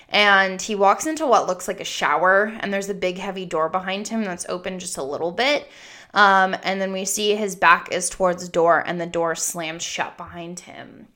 and 0.09 0.59
he 0.59 0.73
walks 0.73 1.05
into 1.05 1.27
what 1.27 1.45
looks 1.45 1.67
like 1.67 1.79
a 1.79 1.85
shower 1.85 2.45
and 2.59 2.73
there's 2.73 2.89
a 2.89 2.95
big 2.95 3.17
heavy 3.17 3.45
door 3.45 3.69
behind 3.69 4.07
him 4.07 4.23
that's 4.23 4.47
open 4.49 4.79
just 4.79 4.97
a 4.97 5.03
little 5.03 5.31
bit. 5.31 5.67
Um, 6.15 6.55
and 6.63 6.81
then 6.81 6.91
we 6.91 7.05
see 7.05 7.35
his 7.35 7.55
back 7.55 7.91
is 7.91 8.09
towards 8.09 8.43
the 8.43 8.51
door 8.51 8.83
and 8.85 8.99
the 8.99 9.05
door 9.05 9.35
slams 9.35 9.83
shut 9.83 10.17
behind 10.17 10.61
him. 10.61 11.07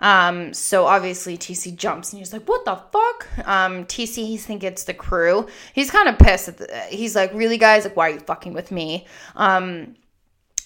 Um, 0.00 0.52
so 0.52 0.84
obviously 0.84 1.38
TC 1.38 1.74
jumps 1.76 2.12
and 2.12 2.18
he's 2.18 2.32
like, 2.32 2.46
"What 2.46 2.64
the 2.66 2.76
fuck?" 2.76 3.48
Um, 3.48 3.86
TC 3.86 4.26
he 4.26 4.36
thinks 4.36 4.66
it's 4.66 4.84
the 4.84 4.92
crew. 4.92 5.46
He's 5.72 5.90
kind 5.90 6.08
of 6.08 6.18
pissed. 6.18 6.58
The, 6.58 6.86
he's 6.90 7.14
like, 7.14 7.32
"Really, 7.32 7.56
guys? 7.56 7.84
Like, 7.84 7.96
why 7.96 8.10
are 8.10 8.14
you 8.14 8.20
fucking 8.20 8.52
with 8.52 8.70
me?" 8.70 9.06
Um, 9.36 9.94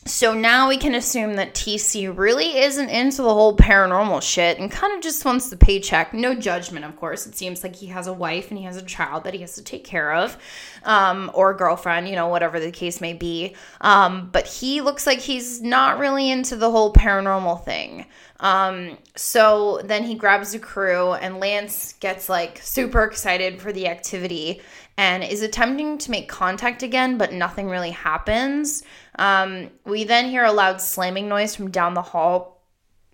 so 0.09 0.35
now 0.35 0.69
we 0.69 0.77
can 0.77 0.95
assume 0.95 1.35
that 1.35 1.55
TC 1.55 2.17
really 2.17 2.59
isn't 2.59 2.89
into 2.89 3.23
the 3.23 3.33
whole 3.33 3.57
paranormal 3.57 4.23
shit 4.23 4.59
and 4.59 4.71
kind 4.71 4.95
of 4.95 5.01
just 5.01 5.25
wants 5.25 5.51
the 5.51 5.57
paycheck. 5.57 6.15
No 6.15 6.35
judgment, 6.35 6.85
of 6.85 6.97
course. 6.97 7.27
It 7.27 7.37
seems 7.37 7.63
like 7.63 7.77
he 7.77 7.87
has 7.87 8.07
a 8.07 8.13
wife 8.13 8.51
and 8.51 8.59
he 8.59 8.65
has 8.65 8.77
a 8.77 8.83
child 8.83 9.25
that 9.25 9.35
he 9.35 9.41
has 9.41 9.55
to 9.55 9.63
take 9.63 9.85
care 9.85 10.13
of, 10.13 10.37
um, 10.85 11.31
or 11.35 11.51
a 11.51 11.57
girlfriend, 11.57 12.09
you 12.09 12.15
know, 12.15 12.29
whatever 12.29 12.59
the 12.61 12.71
case 12.71 13.01
may 13.01 13.13
be. 13.13 13.55
Um, 13.81 14.31
but 14.33 14.47
he 14.47 14.81
looks 14.81 15.07
like 15.07 15.19
he's 15.19 15.61
not 15.63 15.99
really 15.99 16.31
into 16.31 16.57
the 16.57 16.71
whole 16.71 16.93
paranormal 16.93 17.65
thing. 17.65 18.07
Um, 18.41 18.97
so 19.17 19.81
then 19.85 20.05
he 20.05 20.15
grabs 20.15 20.53
the 20.53 20.59
crew 20.59 21.13
and 21.15 21.41
Lance 21.41 21.95
gets 21.95 22.29
like 22.29 22.61
super 22.63 23.03
excited 23.03 23.61
for 23.61 23.73
the 23.73 23.89
activity 23.89 24.63
and 24.97 25.23
is 25.23 25.43
attempting 25.43 25.97
to 25.97 26.11
make 26.11 26.29
contact 26.29 26.83
again, 26.83 27.19
but 27.19 27.33
nothing 27.33 27.69
really 27.69 27.93
happens. 27.93 28.83
Um, 29.19 29.71
we 29.85 30.05
then 30.05 30.31
hear 30.31 30.45
a 30.45 30.53
loud 30.53 30.81
slamming 30.81 31.29
noise 31.29 31.55
from 31.55 31.71
down 31.71 31.95
the 31.95 32.03
hall. 32.03 32.63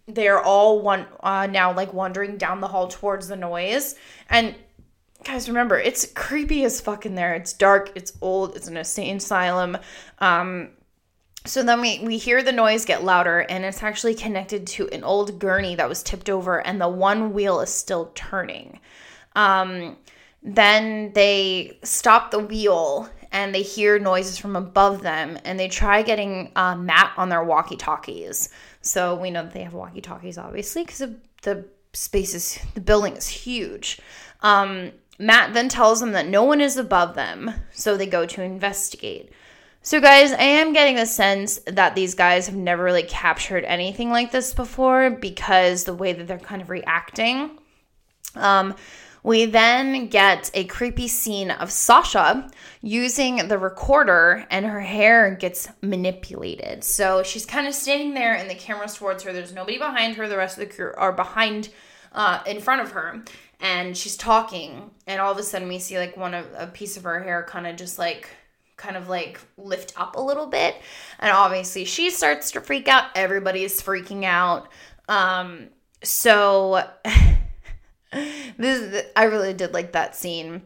They're 0.06 0.42
all 0.42 0.82
one 0.82 1.06
uh, 1.20 1.46
now 1.46 1.74
like 1.74 1.92
wandering 1.92 2.36
down 2.36 2.60
the 2.60 2.68
hall 2.68 2.88
towards 2.88 3.28
the 3.28 3.36
noise. 3.36 3.96
And 4.28 4.54
guys, 5.24 5.48
remember, 5.48 5.78
it's 5.78 6.06
creepy 6.12 6.64
as 6.64 6.80
fuck 6.80 7.06
in 7.06 7.14
there. 7.14 7.34
It's 7.34 7.54
dark. 7.54 7.90
It's 7.94 8.12
old. 8.20 8.54
It's 8.54 8.68
an 8.68 8.76
insane 8.76 9.16
asylum. 9.16 9.78
Um, 10.18 10.70
So 11.46 11.62
then 11.62 11.82
we, 11.82 12.00
we 12.00 12.16
hear 12.16 12.42
the 12.42 12.52
noise 12.52 12.86
get 12.86 13.04
louder, 13.04 13.40
and 13.40 13.66
it's 13.66 13.82
actually 13.82 14.14
connected 14.14 14.66
to 14.66 14.88
an 14.88 15.04
old 15.04 15.38
gurney 15.38 15.74
that 15.76 15.88
was 15.88 16.02
tipped 16.02 16.30
over, 16.30 16.66
and 16.66 16.80
the 16.80 16.88
one 16.88 17.34
wheel 17.34 17.60
is 17.60 17.68
still 17.68 18.12
turning. 18.14 18.80
Um, 19.36 19.98
then 20.42 21.12
they 21.12 21.78
stop 21.82 22.30
the 22.30 22.38
wheel 22.38 23.10
and 23.34 23.52
they 23.52 23.62
hear 23.62 23.98
noises 23.98 24.38
from 24.38 24.54
above 24.54 25.02
them, 25.02 25.36
and 25.44 25.58
they 25.58 25.66
try 25.66 26.02
getting 26.02 26.52
uh, 26.54 26.76
Matt 26.76 27.12
on 27.16 27.28
their 27.28 27.42
walkie 27.42 27.76
talkies. 27.76 28.48
So 28.80 29.16
we 29.16 29.32
know 29.32 29.42
that 29.42 29.52
they 29.52 29.64
have 29.64 29.74
walkie 29.74 30.00
talkies, 30.00 30.38
obviously, 30.38 30.84
because 30.84 31.02
the 31.42 31.66
space 31.92 32.32
is, 32.32 32.60
the 32.74 32.80
building 32.80 33.16
is 33.16 33.26
huge. 33.26 34.00
Um, 34.40 34.92
Matt 35.18 35.52
then 35.52 35.68
tells 35.68 35.98
them 35.98 36.12
that 36.12 36.28
no 36.28 36.44
one 36.44 36.60
is 36.60 36.76
above 36.76 37.16
them, 37.16 37.50
so 37.72 37.96
they 37.96 38.06
go 38.06 38.24
to 38.24 38.40
investigate. 38.40 39.32
So, 39.82 40.00
guys, 40.00 40.30
I 40.30 40.42
am 40.42 40.72
getting 40.72 40.94
the 40.94 41.04
sense 41.04 41.58
that 41.66 41.96
these 41.96 42.14
guys 42.14 42.46
have 42.46 42.56
never 42.56 42.84
really 42.84 43.02
captured 43.02 43.64
anything 43.64 44.10
like 44.10 44.30
this 44.30 44.54
before 44.54 45.10
because 45.10 45.82
the 45.82 45.92
way 45.92 46.12
that 46.12 46.28
they're 46.28 46.38
kind 46.38 46.62
of 46.62 46.70
reacting. 46.70 47.58
Um, 48.36 48.76
we 49.24 49.46
then 49.46 50.08
get 50.08 50.50
a 50.52 50.64
creepy 50.64 51.08
scene 51.08 51.50
of 51.50 51.72
Sasha 51.72 52.48
using 52.82 53.48
the 53.48 53.58
recorder 53.58 54.46
and 54.50 54.66
her 54.66 54.82
hair 54.82 55.34
gets 55.34 55.66
manipulated. 55.80 56.84
So 56.84 57.22
she's 57.22 57.46
kind 57.46 57.66
of 57.66 57.74
standing 57.74 58.12
there 58.12 58.34
and 58.34 58.50
the 58.50 58.54
camera's 58.54 58.94
towards 58.94 59.22
her. 59.24 59.32
There's 59.32 59.54
nobody 59.54 59.78
behind 59.78 60.16
her. 60.16 60.28
The 60.28 60.36
rest 60.36 60.58
of 60.58 60.68
the 60.68 60.74
crew 60.74 60.92
are 60.98 61.10
behind, 61.10 61.70
uh, 62.12 62.40
in 62.46 62.60
front 62.60 62.82
of 62.82 62.92
her. 62.92 63.24
And 63.60 63.96
she's 63.96 64.18
talking. 64.18 64.90
And 65.06 65.22
all 65.22 65.32
of 65.32 65.38
a 65.38 65.42
sudden 65.42 65.68
we 65.68 65.78
see 65.78 65.98
like 65.98 66.18
one 66.18 66.34
of 66.34 66.46
a 66.54 66.66
piece 66.66 66.98
of 66.98 67.04
her 67.04 67.22
hair 67.22 67.46
kind 67.48 67.66
of 67.66 67.76
just 67.76 67.98
like 67.98 68.28
kind 68.76 68.94
of 68.96 69.08
like 69.08 69.40
lift 69.56 69.98
up 69.98 70.16
a 70.16 70.20
little 70.20 70.46
bit. 70.46 70.76
And 71.18 71.30
obviously 71.30 71.86
she 71.86 72.10
starts 72.10 72.50
to 72.50 72.60
freak 72.60 72.88
out. 72.88 73.04
Everybody's 73.14 73.80
freaking 73.80 74.24
out. 74.24 74.68
Um, 75.08 75.68
so 76.02 76.86
this 78.56 79.06
I 79.16 79.24
really 79.24 79.54
did 79.54 79.72
like 79.72 79.92
that 79.92 80.16
scene. 80.16 80.62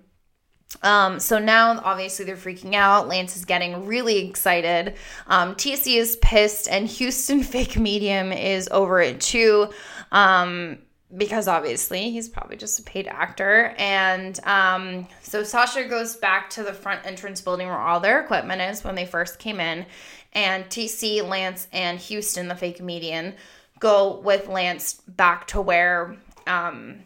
Um, 0.83 1.19
so 1.19 1.39
now 1.39 1.81
obviously 1.83 2.25
they're 2.25 2.37
freaking 2.37 2.75
out. 2.75 3.09
Lance 3.09 3.37
is 3.37 3.45
getting 3.45 3.87
really 3.87 4.29
excited. 4.29 4.95
Um, 5.27 5.55
TC 5.55 5.97
is 5.97 6.17
pissed, 6.17 6.69
and 6.69 6.87
Houston 6.87 7.43
fake 7.43 7.79
medium 7.79 8.33
is 8.33 8.69
over 8.71 9.01
it 9.01 9.21
too. 9.21 9.71
Um, 10.13 10.79
because 11.17 11.49
obviously 11.49 12.11
he's 12.11 12.29
probably 12.29 12.57
just 12.57 12.79
a 12.79 12.83
paid 12.83 13.07
actor. 13.07 13.75
And 13.79 14.39
um, 14.45 15.09
so 15.23 15.43
Sasha 15.43 15.85
goes 15.85 16.17
back 16.17 16.51
to 16.51 16.63
the 16.63 16.75
front 16.75 17.07
entrance 17.07 17.41
building 17.41 17.67
where 17.67 17.79
all 17.79 18.01
their 18.01 18.21
equipment 18.21 18.61
is 18.61 18.85
when 18.85 18.95
they 18.95 19.07
first 19.07 19.39
came 19.39 19.59
in. 19.59 19.87
And 20.35 20.67
TC, 20.67 21.27
Lance, 21.27 21.67
and 21.73 21.99
Houston, 21.99 22.49
the 22.49 22.55
fake 22.55 22.77
comedian, 22.77 23.35
go 23.79 24.21
with 24.21 24.49
Lance 24.49 25.01
back 25.09 25.47
to 25.49 25.63
where 25.63 26.17
um, 26.47 27.05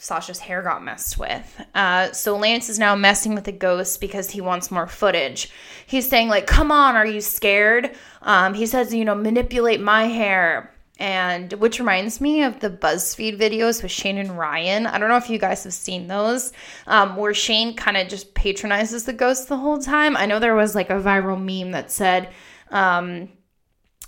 Sasha's 0.00 0.38
hair 0.38 0.62
got 0.62 0.82
messed 0.82 1.18
with. 1.18 1.60
Uh, 1.74 2.10
so 2.12 2.36
Lance 2.36 2.70
is 2.70 2.78
now 2.78 2.96
messing 2.96 3.34
with 3.34 3.44
the 3.44 3.52
ghost 3.52 4.00
because 4.00 4.30
he 4.30 4.40
wants 4.40 4.70
more 4.70 4.86
footage. 4.86 5.52
He's 5.86 6.08
saying, 6.08 6.28
like, 6.28 6.46
come 6.46 6.72
on, 6.72 6.96
are 6.96 7.06
you 7.06 7.20
scared? 7.20 7.94
Um, 8.22 8.54
he 8.54 8.64
says, 8.64 8.94
you 8.94 9.04
know, 9.04 9.14
manipulate 9.14 9.80
my 9.80 10.04
hair 10.04 10.74
and 10.98 11.52
which 11.54 11.78
reminds 11.78 12.20
me 12.20 12.42
of 12.42 12.60
the 12.60 12.70
BuzzFeed 12.70 13.38
videos 13.38 13.82
with 13.82 13.92
Shane 13.92 14.16
and 14.18 14.38
Ryan. 14.38 14.86
I 14.86 14.98
don't 14.98 15.10
know 15.10 15.16
if 15.16 15.30
you 15.30 15.38
guys 15.38 15.64
have 15.64 15.74
seen 15.74 16.06
those, 16.06 16.52
um, 16.86 17.16
where 17.16 17.34
Shane 17.34 17.76
kind 17.76 17.96
of 17.96 18.08
just 18.08 18.34
patronizes 18.34 19.04
the 19.04 19.12
ghost 19.12 19.48
the 19.48 19.56
whole 19.56 19.78
time. 19.78 20.16
I 20.16 20.26
know 20.26 20.38
there 20.38 20.54
was 20.54 20.74
like 20.74 20.90
a 20.90 21.00
viral 21.00 21.38
meme 21.38 21.72
that 21.72 21.90
said, 21.90 22.30
um, 22.70 23.28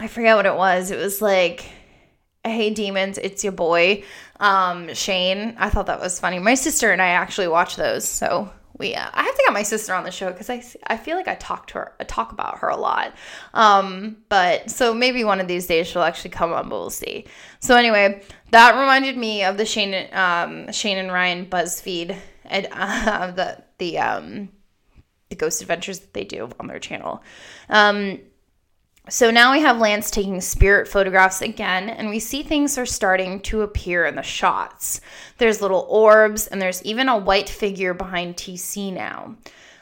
I 0.00 0.08
forget 0.08 0.36
what 0.36 0.46
it 0.46 0.54
was. 0.54 0.90
It 0.90 0.98
was 0.98 1.20
like, 1.20 1.70
"Hey 2.44 2.70
demons, 2.70 3.18
it's 3.18 3.44
your 3.44 3.52
boy, 3.52 4.04
um, 4.40 4.92
Shane." 4.94 5.56
I 5.58 5.70
thought 5.70 5.86
that 5.86 6.00
was 6.00 6.20
funny. 6.20 6.38
My 6.38 6.54
sister 6.54 6.90
and 6.92 7.00
I 7.00 7.08
actually 7.08 7.48
watch 7.48 7.76
those, 7.76 8.08
so 8.08 8.50
we 8.78 8.94
uh, 8.94 9.08
I 9.12 9.22
have 9.22 9.34
to 9.34 9.42
get 9.46 9.52
my 9.52 9.62
sister 9.62 9.94
on 9.94 10.04
the 10.04 10.10
show 10.10 10.30
because 10.30 10.50
I 10.50 10.62
I 10.86 10.96
feel 10.96 11.16
like 11.16 11.28
I 11.28 11.34
talk 11.36 11.68
to 11.68 11.74
her 11.74 11.92
I 12.00 12.04
talk 12.04 12.32
about 12.32 12.58
her 12.58 12.68
a 12.68 12.76
lot. 12.76 13.14
Um, 13.54 14.18
but 14.28 14.70
so 14.70 14.92
maybe 14.94 15.24
one 15.24 15.40
of 15.40 15.48
these 15.48 15.66
days 15.66 15.86
she'll 15.86 16.02
actually 16.02 16.30
come 16.30 16.52
on, 16.52 16.68
but 16.68 16.78
we'll 16.78 16.90
see. 16.90 17.26
So 17.60 17.76
anyway, 17.76 18.22
that 18.50 18.78
reminded 18.78 19.16
me 19.16 19.44
of 19.44 19.56
the 19.56 19.66
Shane 19.66 20.08
um 20.12 20.72
Shane 20.72 20.98
and 20.98 21.12
Ryan 21.12 21.46
BuzzFeed 21.46 22.16
and 22.44 22.68
uh, 22.72 23.30
the 23.30 23.62
the 23.78 23.98
um 23.98 24.48
the 25.28 25.36
ghost 25.36 25.62
adventures 25.62 26.00
that 26.00 26.12
they 26.12 26.24
do 26.24 26.50
on 26.60 26.66
their 26.66 26.78
channel. 26.78 27.22
Um, 27.68 28.20
so 29.08 29.30
now 29.30 29.52
we 29.52 29.60
have 29.60 29.78
Lance 29.78 30.10
taking 30.10 30.40
spirit 30.40 30.86
photographs 30.86 31.42
again, 31.42 31.88
and 31.88 32.08
we 32.08 32.20
see 32.20 32.42
things 32.42 32.78
are 32.78 32.86
starting 32.86 33.40
to 33.40 33.62
appear 33.62 34.06
in 34.06 34.14
the 34.14 34.22
shots. 34.22 35.00
There's 35.38 35.60
little 35.60 35.86
orbs, 35.88 36.46
and 36.46 36.62
there's 36.62 36.82
even 36.84 37.08
a 37.08 37.18
white 37.18 37.48
figure 37.48 37.94
behind 37.94 38.36
TC 38.36 38.92
now. 38.92 39.36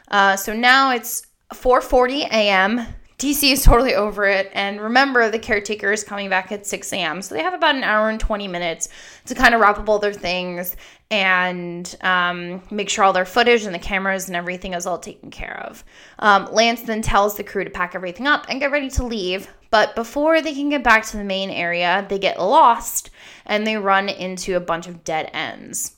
Uh, 0.09 0.35
so 0.35 0.53
now 0.53 0.91
it's 0.91 1.27
4:40 1.53 2.23
a.m. 2.31 2.87
TC 3.21 3.51
is 3.51 3.63
totally 3.63 3.93
over 3.93 4.25
it, 4.25 4.49
and 4.51 4.81
remember 4.81 5.29
the 5.29 5.37
caretaker 5.37 5.91
is 5.91 6.03
coming 6.03 6.27
back 6.27 6.51
at 6.51 6.65
6 6.65 6.91
a.m. 6.91 7.21
So 7.21 7.35
they 7.35 7.43
have 7.43 7.53
about 7.53 7.75
an 7.75 7.83
hour 7.83 8.09
and 8.09 8.19
20 8.19 8.47
minutes 8.47 8.89
to 9.27 9.35
kind 9.35 9.53
of 9.53 9.61
wrap 9.61 9.77
up 9.77 9.87
all 9.87 9.99
their 9.99 10.11
things 10.11 10.75
and 11.11 11.95
um, 12.01 12.63
make 12.71 12.89
sure 12.89 13.03
all 13.03 13.13
their 13.13 13.23
footage 13.23 13.63
and 13.63 13.75
the 13.75 13.79
cameras 13.79 14.25
and 14.25 14.35
everything 14.35 14.73
is 14.73 14.87
all 14.87 14.97
taken 14.97 15.29
care 15.29 15.63
of. 15.67 15.83
Um, 16.17 16.47
Lance 16.51 16.81
then 16.81 17.03
tells 17.03 17.37
the 17.37 17.43
crew 17.43 17.63
to 17.63 17.69
pack 17.69 17.93
everything 17.93 18.25
up 18.25 18.47
and 18.49 18.59
get 18.59 18.71
ready 18.71 18.89
to 18.89 19.05
leave. 19.05 19.47
But 19.69 19.93
before 19.93 20.41
they 20.41 20.55
can 20.55 20.69
get 20.69 20.83
back 20.83 21.05
to 21.05 21.17
the 21.17 21.23
main 21.23 21.51
area, 21.51 22.07
they 22.09 22.17
get 22.17 22.39
lost 22.39 23.11
and 23.45 23.67
they 23.67 23.77
run 23.77 24.09
into 24.09 24.55
a 24.55 24.59
bunch 24.59 24.87
of 24.87 25.03
dead 25.03 25.29
ends. 25.31 25.95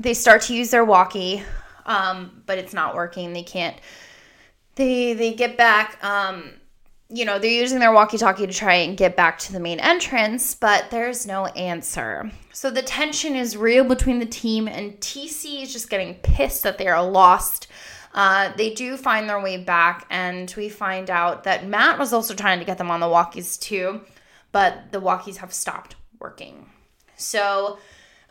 They 0.00 0.14
start 0.14 0.42
to 0.42 0.54
use 0.54 0.70
their 0.70 0.84
walkie, 0.84 1.42
um, 1.84 2.44
but 2.46 2.58
it's 2.58 2.72
not 2.72 2.94
working. 2.94 3.32
They 3.32 3.42
can't. 3.42 3.76
They 4.74 5.12
they 5.14 5.34
get 5.34 5.56
back. 5.56 6.02
Um, 6.04 6.54
you 7.08 7.26
know, 7.26 7.38
they're 7.38 7.50
using 7.50 7.78
their 7.78 7.92
walkie 7.92 8.16
talkie 8.16 8.46
to 8.46 8.52
try 8.52 8.74
and 8.74 8.96
get 8.96 9.16
back 9.16 9.38
to 9.40 9.52
the 9.52 9.60
main 9.60 9.78
entrance, 9.80 10.54
but 10.54 10.90
there's 10.90 11.26
no 11.26 11.46
answer. 11.46 12.30
So 12.54 12.70
the 12.70 12.80
tension 12.80 13.36
is 13.36 13.54
real 13.54 13.84
between 13.84 14.18
the 14.18 14.26
team, 14.26 14.66
and 14.66 14.98
TC 14.98 15.62
is 15.62 15.72
just 15.72 15.90
getting 15.90 16.14
pissed 16.14 16.62
that 16.62 16.78
they 16.78 16.88
are 16.88 17.06
lost. 17.06 17.66
Uh, 18.14 18.52
they 18.56 18.72
do 18.72 18.96
find 18.96 19.28
their 19.28 19.40
way 19.40 19.58
back, 19.58 20.06
and 20.08 20.52
we 20.56 20.70
find 20.70 21.10
out 21.10 21.44
that 21.44 21.66
Matt 21.66 21.98
was 21.98 22.14
also 22.14 22.34
trying 22.34 22.58
to 22.58 22.64
get 22.64 22.78
them 22.78 22.90
on 22.90 23.00
the 23.00 23.06
walkies 23.06 23.60
too, 23.60 24.00
but 24.50 24.90
the 24.90 25.00
walkies 25.00 25.36
have 25.36 25.52
stopped 25.52 25.96
working. 26.18 26.70
So 27.16 27.78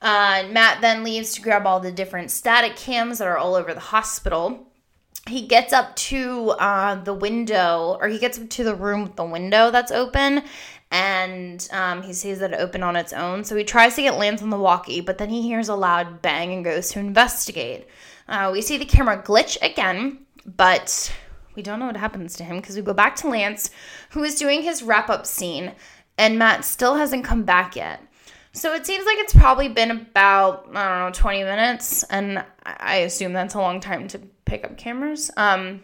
uh, 0.01 0.43
Matt 0.49 0.81
then 0.81 1.03
leaves 1.03 1.33
to 1.33 1.41
grab 1.41 1.67
all 1.67 1.79
the 1.79 1.91
different 1.91 2.31
static 2.31 2.75
cams 2.75 3.19
that 3.19 3.27
are 3.27 3.37
all 3.37 3.53
over 3.53 3.73
the 3.73 3.79
hospital 3.79 4.70
he 5.27 5.45
gets 5.45 5.71
up 5.71 5.95
to 5.95 6.51
uh, 6.51 6.95
the 6.95 7.13
window, 7.13 7.97
or 7.99 8.07
he 8.07 8.17
gets 8.17 8.39
up 8.39 8.49
to 8.49 8.63
the 8.63 8.75
room 8.75 9.03
with 9.03 9.15
the 9.15 9.25
window 9.25 9.69
that's 9.69 9.91
open, 9.91 10.43
and 10.89 11.67
um, 11.71 12.01
he 12.01 12.11
sees 12.11 12.39
that 12.39 12.53
it 12.53 12.59
opened 12.59 12.83
on 12.83 12.95
its 12.95 13.13
own. 13.13 13.43
So 13.43 13.55
he 13.55 13.63
tries 13.63 13.95
to 13.95 14.01
get 14.01 14.17
Lance 14.17 14.41
on 14.41 14.49
the 14.49 14.57
walkie, 14.57 15.01
but 15.01 15.17
then 15.17 15.29
he 15.29 15.41
hears 15.41 15.69
a 15.69 15.75
loud 15.75 16.21
bang 16.21 16.51
and 16.51 16.65
goes 16.65 16.89
to 16.89 16.99
investigate. 16.99 17.87
Uh, 18.27 18.49
we 18.51 18.61
see 18.61 18.77
the 18.77 18.85
camera 18.85 19.21
glitch 19.21 19.57
again, 19.61 20.25
but 20.45 21.13
we 21.55 21.61
don't 21.61 21.79
know 21.79 21.85
what 21.87 21.97
happens 21.97 22.35
to 22.35 22.43
him 22.43 22.57
because 22.57 22.75
we 22.75 22.81
go 22.81 22.93
back 22.93 23.15
to 23.17 23.29
Lance, 23.29 23.69
who 24.11 24.23
is 24.23 24.35
doing 24.35 24.63
his 24.63 24.83
wrap 24.83 25.09
up 25.09 25.25
scene, 25.25 25.73
and 26.17 26.39
Matt 26.39 26.65
still 26.65 26.95
hasn't 26.95 27.25
come 27.25 27.43
back 27.43 27.75
yet. 27.75 28.01
So 28.53 28.73
it 28.73 28.85
seems 28.85 29.05
like 29.05 29.17
it's 29.19 29.33
probably 29.33 29.69
been 29.69 29.91
about, 29.91 30.67
I 30.73 30.99
don't 30.99 31.07
know, 31.07 31.11
20 31.13 31.43
minutes, 31.43 32.03
and 32.03 32.43
I 32.65 32.97
assume 32.97 33.31
that's 33.31 33.55
a 33.55 33.59
long 33.59 33.79
time 33.79 34.07
to 34.09 34.19
pick 34.45 34.65
up 34.65 34.77
cameras. 34.77 35.31
Um, 35.37 35.81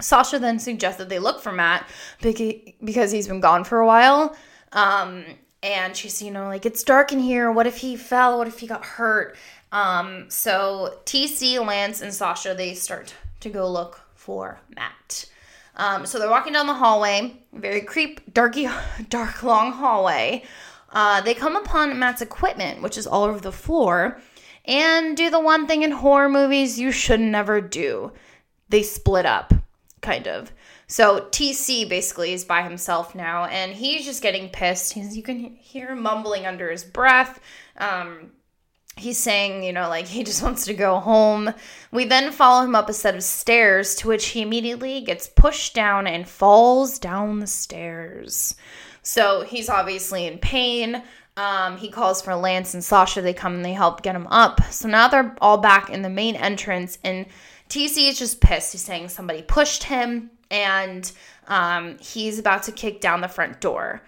Sasha 0.00 0.38
then 0.38 0.58
suggested 0.58 1.08
they 1.08 1.18
look 1.18 1.40
for 1.40 1.52
Matt 1.52 1.86
because 2.20 3.12
he's 3.12 3.28
been 3.28 3.40
gone 3.40 3.64
for 3.64 3.80
a 3.80 3.86
while. 3.86 4.34
Um, 4.72 5.24
and 5.62 5.96
she's, 5.96 6.20
you 6.20 6.30
know, 6.30 6.46
like, 6.46 6.66
it's 6.66 6.82
dark 6.82 7.12
in 7.12 7.20
here. 7.20 7.52
What 7.52 7.66
if 7.66 7.78
he 7.78 7.96
fell? 7.96 8.38
What 8.38 8.48
if 8.48 8.58
he 8.58 8.66
got 8.66 8.84
hurt? 8.84 9.36
Um, 9.70 10.26
so 10.28 10.98
TC, 11.04 11.64
Lance, 11.64 12.00
and 12.00 12.12
Sasha, 12.12 12.54
they 12.54 12.74
start 12.74 13.14
to 13.40 13.50
go 13.50 13.70
look 13.70 14.00
for 14.14 14.60
Matt. 14.74 15.26
Um, 15.76 16.06
so 16.06 16.18
they're 16.18 16.30
walking 16.30 16.52
down 16.52 16.66
the 16.66 16.74
hallway, 16.74 17.36
very 17.52 17.80
creep, 17.80 18.32
darky, 18.32 18.68
dark, 19.08 19.42
long 19.42 19.72
hallway. 19.72 20.44
Uh, 20.94 21.20
they 21.20 21.34
come 21.34 21.56
upon 21.56 21.98
Matt's 21.98 22.22
equipment, 22.22 22.80
which 22.80 22.96
is 22.96 23.06
all 23.06 23.24
over 23.24 23.40
the 23.40 23.52
floor 23.52 24.20
and 24.64 25.16
do 25.16 25.30
the 25.30 25.40
one 25.40 25.66
thing 25.66 25.82
in 25.82 25.90
horror 25.90 26.28
movies 26.28 26.78
you 26.78 26.90
should 26.90 27.20
never 27.20 27.60
do. 27.60 28.12
They 28.68 28.82
split 28.82 29.26
up, 29.26 29.52
kind 30.00 30.26
of. 30.26 30.52
So 30.86 31.28
TC 31.30 31.88
basically 31.88 32.32
is 32.32 32.44
by 32.44 32.62
himself 32.62 33.14
now, 33.14 33.44
and 33.46 33.72
he's 33.72 34.04
just 34.04 34.22
getting 34.22 34.48
pissed. 34.48 34.92
He's, 34.92 35.16
you 35.16 35.22
can 35.22 35.56
hear 35.56 35.88
him 35.88 36.02
mumbling 36.02 36.46
under 36.46 36.70
his 36.70 36.84
breath. 36.84 37.40
Um, 37.76 38.32
he's 38.96 39.18
saying, 39.18 39.64
you 39.64 39.72
know, 39.72 39.88
like 39.88 40.06
he 40.06 40.24
just 40.24 40.42
wants 40.42 40.64
to 40.66 40.74
go 40.74 41.00
home. 41.00 41.52
We 41.90 42.04
then 42.04 42.32
follow 42.32 42.64
him 42.64 42.74
up 42.74 42.88
a 42.88 42.92
set 42.92 43.16
of 43.16 43.22
stairs 43.22 43.94
to 43.96 44.08
which 44.08 44.26
he 44.28 44.42
immediately 44.42 45.00
gets 45.02 45.28
pushed 45.28 45.74
down 45.74 46.06
and 46.06 46.28
falls 46.28 46.98
down 46.98 47.40
the 47.40 47.46
stairs. 47.46 48.54
So 49.04 49.42
he's 49.42 49.68
obviously 49.68 50.26
in 50.26 50.38
pain. 50.38 51.02
Um, 51.36 51.76
he 51.76 51.90
calls 51.90 52.22
for 52.22 52.34
Lance 52.34 52.74
and 52.74 52.82
Sasha. 52.82 53.20
They 53.20 53.34
come 53.34 53.54
and 53.54 53.64
they 53.64 53.72
help 53.72 54.02
get 54.02 54.16
him 54.16 54.26
up. 54.28 54.60
So 54.72 54.88
now 54.88 55.08
they're 55.08 55.36
all 55.40 55.58
back 55.58 55.90
in 55.90 56.02
the 56.02 56.08
main 56.08 56.36
entrance, 56.36 56.98
and 57.04 57.26
TC 57.68 58.08
is 58.08 58.18
just 58.18 58.40
pissed. 58.40 58.72
He's 58.72 58.82
saying 58.82 59.08
somebody 59.08 59.42
pushed 59.42 59.84
him, 59.84 60.30
and 60.50 61.10
um, 61.48 61.98
he's 61.98 62.38
about 62.38 62.62
to 62.64 62.72
kick 62.72 63.00
down 63.00 63.20
the 63.20 63.28
front 63.28 63.60
door. 63.60 64.02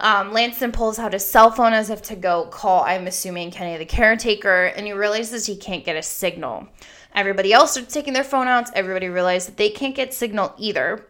Um, 0.00 0.32
Lanston 0.32 0.70
pulls 0.70 0.98
out 0.98 1.12
his 1.12 1.24
cell 1.24 1.50
phone 1.50 1.72
as 1.72 1.90
if 1.90 2.02
to 2.02 2.14
go 2.14 2.46
call, 2.46 2.84
I'm 2.84 3.08
assuming, 3.08 3.50
Kenny 3.50 3.76
the 3.76 3.84
caretaker, 3.84 4.66
and 4.66 4.86
he 4.86 4.92
realizes 4.92 5.46
he 5.46 5.56
can't 5.56 5.84
get 5.84 5.96
a 5.96 6.02
signal. 6.02 6.68
Everybody 7.14 7.52
else 7.52 7.72
starts 7.72 7.92
taking 7.92 8.12
their 8.12 8.22
phone 8.22 8.46
out. 8.46 8.70
Everybody 8.74 9.08
realizes 9.08 9.46
that 9.46 9.56
they 9.56 9.70
can't 9.70 9.96
get 9.96 10.14
signal 10.14 10.54
either. 10.56 11.07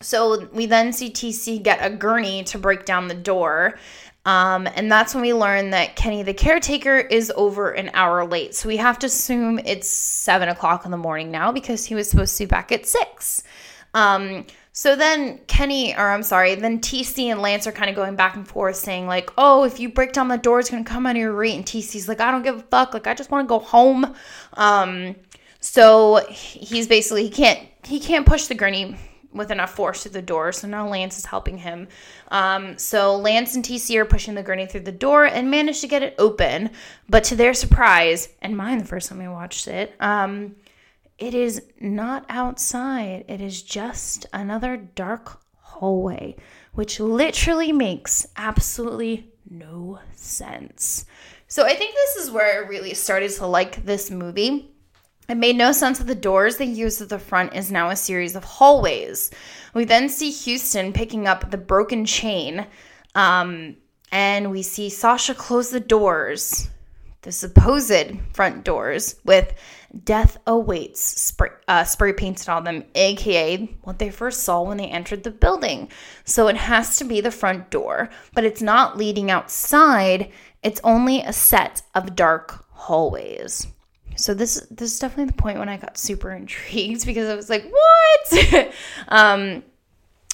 So 0.00 0.46
we 0.52 0.66
then 0.66 0.92
see 0.92 1.10
TC 1.10 1.62
get 1.62 1.78
a 1.80 1.90
gurney 1.90 2.44
to 2.44 2.58
break 2.58 2.84
down 2.84 3.08
the 3.08 3.14
door. 3.14 3.78
Um, 4.26 4.66
and 4.74 4.90
that's 4.90 5.14
when 5.14 5.22
we 5.22 5.32
learn 5.32 5.70
that 5.70 5.94
Kenny 5.94 6.24
the 6.24 6.34
caretaker 6.34 6.98
is 6.98 7.32
over 7.36 7.70
an 7.70 7.90
hour 7.94 8.26
late. 8.26 8.54
So 8.56 8.68
we 8.68 8.76
have 8.76 8.98
to 9.00 9.06
assume 9.06 9.60
it's 9.60 9.88
seven 9.88 10.48
o'clock 10.48 10.84
in 10.84 10.90
the 10.90 10.96
morning 10.96 11.30
now 11.30 11.52
because 11.52 11.84
he 11.84 11.94
was 11.94 12.10
supposed 12.10 12.36
to 12.36 12.44
be 12.44 12.48
back 12.48 12.72
at 12.72 12.86
six. 12.86 13.44
Um, 13.94 14.44
so 14.72 14.94
then 14.94 15.38
Kenny, 15.46 15.94
or 15.94 16.10
I'm 16.10 16.22
sorry, 16.24 16.54
then 16.56 16.80
TC 16.80 17.26
and 17.26 17.40
Lance 17.40 17.66
are 17.66 17.72
kind 17.72 17.88
of 17.88 17.96
going 17.96 18.14
back 18.14 18.36
and 18.36 18.46
forth 18.46 18.76
saying, 18.76 19.06
like, 19.06 19.30
oh, 19.38 19.64
if 19.64 19.80
you 19.80 19.88
break 19.88 20.12
down 20.12 20.28
the 20.28 20.36
door, 20.36 20.60
it's 20.60 20.68
going 20.68 20.84
to 20.84 20.90
come 20.90 21.06
out 21.06 21.16
of 21.16 21.16
your 21.16 21.32
rate. 21.32 21.54
And 21.54 21.64
TC's 21.64 22.08
like, 22.08 22.20
I 22.20 22.30
don't 22.30 22.42
give 22.42 22.56
a 22.56 22.62
fuck. 22.62 22.92
Like, 22.92 23.06
I 23.06 23.14
just 23.14 23.30
want 23.30 23.46
to 23.46 23.48
go 23.48 23.60
home. 23.60 24.14
Um, 24.54 25.16
so 25.60 26.26
he's 26.28 26.88
basically, 26.88 27.22
he 27.22 27.30
can't, 27.30 27.66
he 27.84 28.00
can't 28.00 28.26
push 28.26 28.48
the 28.48 28.54
gurney 28.54 28.96
with 29.36 29.50
enough 29.50 29.74
force 29.74 30.02
through 30.02 30.12
the 30.12 30.22
door. 30.22 30.52
So 30.52 30.66
now 30.66 30.88
Lance 30.88 31.18
is 31.18 31.26
helping 31.26 31.58
him. 31.58 31.88
Um, 32.28 32.78
so 32.78 33.16
Lance 33.16 33.54
and 33.54 33.64
TC 33.64 33.96
are 33.96 34.04
pushing 34.04 34.34
the 34.34 34.42
gurney 34.42 34.66
through 34.66 34.80
the 34.80 34.92
door 34.92 35.24
and 35.26 35.50
manage 35.50 35.80
to 35.80 35.88
get 35.88 36.02
it 36.02 36.14
open. 36.18 36.70
But 37.08 37.24
to 37.24 37.36
their 37.36 37.54
surprise, 37.54 38.28
and 38.42 38.56
mine 38.56 38.78
the 38.78 38.84
first 38.84 39.08
time 39.08 39.20
I 39.20 39.28
watched 39.28 39.68
it, 39.68 39.94
um, 40.00 40.56
it 41.18 41.34
is 41.34 41.62
not 41.80 42.26
outside, 42.28 43.24
it 43.28 43.40
is 43.40 43.62
just 43.62 44.26
another 44.32 44.76
dark 44.76 45.40
hallway, 45.60 46.36
which 46.74 47.00
literally 47.00 47.72
makes 47.72 48.26
absolutely 48.36 49.30
no 49.48 49.98
sense. 50.14 51.06
So 51.48 51.64
I 51.64 51.74
think 51.74 51.94
this 51.94 52.24
is 52.24 52.30
where 52.30 52.64
I 52.64 52.66
really 52.68 52.94
started 52.94 53.30
to 53.32 53.46
like 53.46 53.84
this 53.84 54.10
movie. 54.10 54.70
It 55.28 55.36
made 55.36 55.56
no 55.56 55.72
sense 55.72 55.98
that 55.98 56.06
the 56.06 56.14
doors 56.14 56.56
they 56.56 56.66
used 56.66 57.02
at 57.02 57.08
the 57.08 57.18
front 57.18 57.54
is 57.54 57.72
now 57.72 57.90
a 57.90 57.96
series 57.96 58.36
of 58.36 58.44
hallways. 58.44 59.30
We 59.74 59.84
then 59.84 60.08
see 60.08 60.30
Houston 60.30 60.92
picking 60.92 61.26
up 61.26 61.50
the 61.50 61.58
broken 61.58 62.04
chain, 62.04 62.66
um, 63.14 63.76
and 64.12 64.50
we 64.52 64.62
see 64.62 64.88
Sasha 64.88 65.34
close 65.34 65.70
the 65.70 65.80
doors, 65.80 66.68
the 67.22 67.32
supposed 67.32 68.18
front 68.32 68.62
doors, 68.62 69.16
with 69.24 69.52
Death 70.04 70.38
Awaits 70.46 71.00
spray, 71.00 71.50
uh, 71.66 71.82
spray 71.82 72.12
painted 72.12 72.48
on 72.48 72.62
them, 72.62 72.84
aka 72.94 73.66
what 73.82 73.98
they 73.98 74.10
first 74.10 74.44
saw 74.44 74.62
when 74.62 74.76
they 74.76 74.86
entered 74.86 75.24
the 75.24 75.30
building. 75.32 75.90
So 76.24 76.46
it 76.46 76.56
has 76.56 76.98
to 76.98 77.04
be 77.04 77.20
the 77.20 77.32
front 77.32 77.70
door, 77.70 78.10
but 78.32 78.44
it's 78.44 78.62
not 78.62 78.96
leading 78.96 79.30
outside, 79.30 80.30
it's 80.62 80.80
only 80.84 81.22
a 81.22 81.32
set 81.32 81.82
of 81.96 82.14
dark 82.14 82.64
hallways. 82.70 83.66
So 84.16 84.34
this 84.34 84.66
this 84.70 84.92
is 84.92 84.98
definitely 84.98 85.32
the 85.32 85.42
point 85.42 85.58
when 85.58 85.68
I 85.68 85.76
got 85.76 85.98
super 85.98 86.32
intrigued 86.42 87.06
because 87.06 87.28
I 87.28 87.34
was 87.34 87.50
like, 87.50 87.70
what? 87.70 88.72
um, 89.08 89.62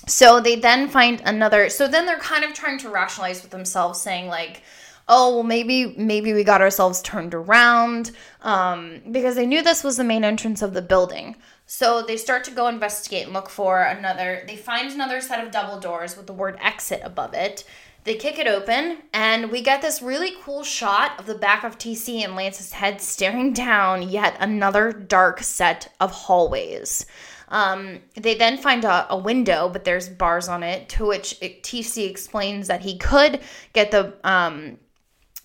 so 0.07 0.41
they 0.41 0.57
then 0.57 0.89
find 0.89 1.23
another. 1.25 1.69
So 1.69 1.87
then 1.87 2.07
they're 2.07 2.19
kind 2.19 2.45
of 2.45 2.55
trying 2.55 2.79
to 2.79 2.89
rationalize 2.89 3.43
with 3.43 3.53
themselves, 3.53 4.01
saying 4.01 4.27
like, 4.27 4.63
oh 5.09 5.35
well 5.35 5.43
maybe 5.43 5.95
maybe 5.97 6.33
we 6.33 6.45
got 6.45 6.61
ourselves 6.61 7.03
turned 7.03 7.35
around 7.35 8.11
um, 8.43 9.01
because 9.11 9.35
they 9.35 9.47
knew 9.47 9.63
this 9.63 9.85
was 9.85 9.97
the 9.97 10.05
main 10.05 10.25
entrance 10.25 10.63
of 10.63 10.75
the 10.75 10.83
building 10.83 11.37
so 11.67 12.03
they 12.03 12.17
start 12.17 12.45
to 12.45 12.51
go 12.51 12.69
investigate 12.69 13.25
and 13.25 13.33
look 13.33 13.49
for 13.49 13.83
another 13.83 14.45
they 14.47 14.57
find 14.57 14.93
another 14.93 15.21
set 15.21 15.45
of 15.45 15.53
double 15.53 15.81
doors 15.81 16.17
with 16.17 16.27
the 16.27 16.33
word 16.33 16.57
exit 16.61 17.01
above 17.05 17.35
it 17.35 17.65
they 18.05 18.15
kick 18.15 18.39
it 18.39 18.47
open 18.47 18.99
and 19.13 19.51
we 19.51 19.63
get 19.63 19.81
this 19.83 20.03
really 20.03 20.33
cool 20.43 20.65
shot 20.65 21.19
of 21.19 21.27
the 21.27 21.35
back 21.35 21.65
of 21.65 21.79
tc 21.79 22.23
and 22.23 22.35
lance's 22.37 22.73
head 22.73 23.01
staring 23.01 23.53
down 23.55 24.03
yet 24.09 24.37
another 24.41 24.93
dark 24.93 25.43
set 25.43 25.93
of 26.01 26.11
hallways 26.11 27.07
um, 27.49 27.99
they 28.15 28.35
then 28.35 28.57
find 28.57 28.83
a, 28.87 29.13
a, 29.13 29.17
window, 29.19 29.69
but 29.69 29.85
there's 29.85 30.09
bars 30.09 30.49
on 30.49 30.63
it, 30.63 30.89
to 30.89 31.07
which 31.07 31.37
it, 31.43 31.63
TC 31.63 32.09
explains 32.09 32.69
that 32.69 32.81
he 32.81 32.97
could 32.97 33.41
get 33.75 33.91
the 33.91 34.15
um, 34.25 34.79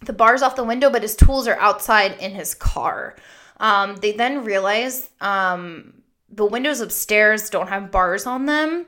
the 0.02 0.14
bars 0.14 0.42
off 0.42 0.56
the 0.56 0.64
window, 0.64 0.90
but 0.90 1.02
his 1.02 1.18
tools 1.18 1.48
are 1.50 1.60
outside 1.60 2.18
in 2.20 2.32
his 2.32 2.56
car. 2.56 3.18
Um, 3.60 3.98
they 3.98 4.14
then 4.14 4.46
realize 4.46 5.10
um, 5.20 6.02
the 6.30 6.46
windows 6.46 6.80
upstairs 6.80 7.50
don't 7.50 7.68
have 7.68 7.92
bars 7.92 8.26
on 8.26 8.46
them, 8.46 8.86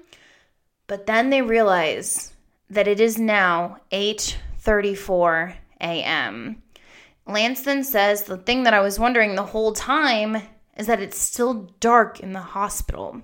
but 0.88 1.06
then 1.06 1.30
they 1.30 1.42
realize 1.42 2.32
that 2.70 2.88
it 2.88 3.00
is 3.00 3.18
now 3.18 3.78
8:34 3.92 5.56
a.m. 5.82 6.62
Lance 7.28 7.62
then 7.62 7.84
says 7.84 8.24
the 8.24 8.38
thing 8.38 8.64
that 8.64 8.74
I 8.74 8.82
was 8.82 9.00
wondering 9.00 9.36
the 9.36 9.44
whole 9.44 9.74
time 9.74 10.42
is 10.78 10.88
that 10.88 11.02
it's 11.02 11.18
still 11.18 11.70
dark 11.80 12.20
in 12.20 12.34
the 12.34 12.40
hospital. 12.40 13.22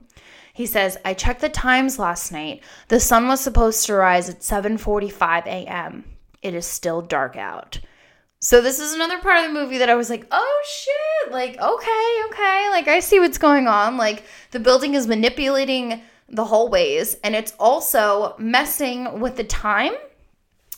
He 0.54 0.66
says, 0.66 0.98
"I 1.04 1.14
checked 1.14 1.42
the 1.42 1.50
times 1.50 2.00
last 2.00 2.32
night. 2.32 2.64
The 2.88 3.00
sun 3.00 3.28
was 3.28 3.42
supposed 3.42 3.86
to 3.86 3.96
rise 3.96 4.30
at 4.30 4.42
7:45 4.42 5.46
a.m 5.46 6.16
it 6.46 6.54
is 6.54 6.68
still 6.68 7.02
dark 7.02 7.36
out. 7.36 7.80
So 8.40 8.62
this 8.62 8.80
is 8.80 8.94
another 8.94 9.18
part 9.18 9.40
of 9.40 9.48
the 9.48 9.60
movie 9.60 9.80
that 9.80 9.90
I 9.90 9.96
was 9.96 10.12
like, 10.12 10.28
"Oh 10.30 10.64
shit, 10.68 11.32
like 11.34 11.60
okay, 11.60 12.22
okay, 12.28 12.70
like 12.70 12.88
I 12.88 13.00
see 13.00 13.20
what's 13.20 13.40
going 13.40 13.68
on. 13.68 13.98
Like 13.98 14.24
the 14.52 14.60
building 14.60 14.94
is 14.94 15.08
manipulating 15.08 16.02
the 16.28 16.46
hallways 16.46 17.16
and 17.24 17.36
it's 17.36 17.54
also 17.60 18.36
messing 18.38 19.20
with 19.20 19.38
the 19.38 19.44
time." 19.44 19.94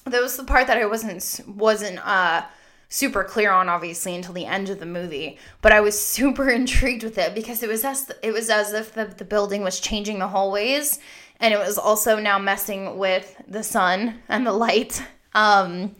That 0.06 0.22
was 0.22 0.38
the 0.38 0.44
part 0.44 0.68
that 0.68 0.78
I 0.78 0.86
wasn't 0.86 1.42
wasn't 1.48 2.00
uh 2.06 2.44
super 2.90 3.24
clear 3.24 3.52
on 3.52 3.68
obviously 3.68 4.16
until 4.16 4.34
the 4.34 4.46
end 4.46 4.70
of 4.70 4.80
the 4.80 4.86
movie 4.86 5.38
but 5.62 5.72
i 5.72 5.82
was 5.82 6.00
super 6.16 6.50
intrigued 6.50 7.04
with 7.04 7.18
it 7.18 7.36
because 7.36 7.62
it 7.62 7.70
was 7.70 7.84
as 7.84 8.12
it 8.24 8.32
was 8.32 8.50
as 8.50 8.74
if 8.74 8.94
the, 8.94 9.06
the 9.06 9.26
building 9.26 9.62
was 9.62 9.80
changing 9.80 10.20
the 10.20 10.28
hallways 10.28 11.00
and 11.40 11.54
it 11.54 11.60
was 11.60 11.78
also 11.78 12.20
now 12.20 12.40
messing 12.40 12.98
with 12.98 13.36
the 13.48 13.64
sun 13.64 14.20
and 14.30 14.46
the 14.46 14.54
light 14.54 15.04
um, 15.34 15.96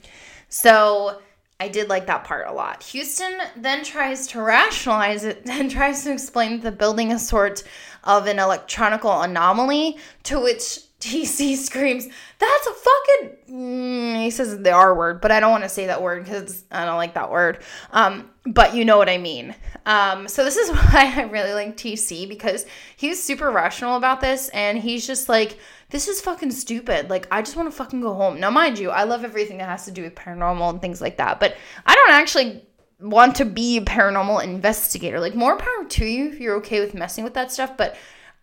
so 0.50 1.20
I 1.60 1.68
did 1.70 1.90
like 1.90 2.06
that 2.06 2.24
part 2.24 2.48
a 2.48 2.54
lot. 2.54 2.84
Houston 2.84 3.36
then 3.56 3.84
tries 3.84 4.28
to 4.28 4.42
rationalize 4.42 5.24
it 5.24 5.42
and 5.50 5.72
tries 5.72 6.04
to 6.04 6.14
explain 6.14 6.60
the 6.60 6.72
building 6.72 7.12
a 7.12 7.20
sort 7.20 7.64
of 8.08 8.26
an 8.26 8.40
electronical 8.40 9.22
anomaly, 9.22 9.98
to 10.24 10.40
which 10.40 10.80
TC 11.00 11.56
screams, 11.58 12.08
That's 12.40 12.68
a 12.68 12.74
fucking. 12.74 13.38
Mm, 13.52 14.24
he 14.24 14.32
says 14.32 14.58
the 14.58 14.72
R 14.72 14.96
word, 14.96 15.22
but 15.22 15.32
I 15.32 15.40
don't 15.40 15.52
want 15.52 15.64
to 15.64 15.70
say 15.70 15.88
that 15.88 16.02
word 16.02 16.24
because 16.24 16.64
I 16.72 16.86
don't 16.86 16.98
like 16.98 17.14
that 17.14 17.30
word. 17.30 17.62
Um, 17.92 18.32
but 18.46 18.74
you 18.74 18.86
know 18.86 18.98
what 18.98 19.10
I 19.10 19.18
mean. 19.18 19.54
Um, 19.86 20.28
so 20.28 20.44
this 20.44 20.58
is 20.58 20.70
why 20.76 21.14
I 21.16 21.24
really 21.24 21.54
like 21.54 21.78
TC 21.78 22.28
because 22.28 22.66
he's 22.96 23.22
super 23.22 23.52
rational 23.52 23.98
about 23.98 24.22
this 24.22 24.50
and 24.50 24.78
he's 24.80 25.06
just 25.06 25.30
like, 25.30 25.60
This 25.90 26.08
is 26.08 26.22
fucking 26.22 26.52
stupid. 26.52 27.10
Like, 27.10 27.28
I 27.30 27.42
just 27.42 27.56
want 27.56 27.70
to 27.70 27.76
fucking 27.76 28.02
go 28.02 28.14
home. 28.14 28.40
Now, 28.40 28.50
mind 28.50 28.80
you, 28.80 28.90
I 28.90 29.04
love 29.04 29.24
everything 29.24 29.60
that 29.60 29.70
has 29.70 29.86
to 29.86 29.92
do 29.92 30.02
with 30.02 30.16
paranormal 30.16 30.70
and 30.70 30.82
things 30.82 31.02
like 31.02 31.18
that, 31.18 31.40
but 31.40 31.56
I 31.86 31.94
don't 31.94 32.12
actually 32.12 32.64
want 33.00 33.36
to 33.36 33.46
be 33.46 33.78
a 33.78 33.82
paranormal 33.82 34.44
investigator. 34.44 35.20
Like, 35.20 35.36
more 35.36 35.58
power 35.58 35.86
to 35.86 36.06
you 36.06 36.30
if 36.30 36.40
you're 36.40 36.56
okay 36.58 36.80
with 36.80 36.94
messing 36.94 37.24
with 37.24 37.34
that 37.36 37.52
stuff, 37.52 37.78
but 37.78 37.96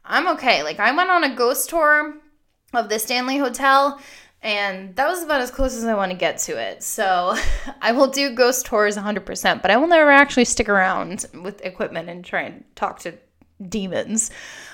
I'm 0.04 0.28
okay. 0.28 0.62
Like, 0.62 0.78
I 0.78 0.94
went 0.94 1.10
on 1.10 1.24
a 1.24 1.34
ghost 1.34 1.70
tour 1.70 2.14
of 2.72 2.88
the 2.88 2.98
Stanley 2.98 3.38
Hotel. 3.38 4.00
And 4.42 4.94
that 4.96 5.08
was 5.08 5.22
about 5.22 5.40
as 5.40 5.50
close 5.50 5.74
as 5.74 5.84
I 5.84 5.94
want 5.94 6.12
to 6.12 6.18
get 6.18 6.36
to 6.40 6.60
it. 6.60 6.82
So 6.82 7.34
I 7.80 7.92
will 7.92 8.08
do 8.08 8.34
ghost 8.34 8.66
tours 8.66 8.96
100%, 8.96 9.62
but 9.62 9.70
I 9.70 9.78
will 9.78 9.88
never 9.88 10.10
actually 10.10 10.44
stick 10.44 10.68
around 10.68 11.24
with 11.42 11.64
equipment 11.64 12.10
and 12.10 12.22
try 12.22 12.42
and 12.42 12.64
talk 12.76 13.00
to 13.00 13.14
demons. 13.66 14.30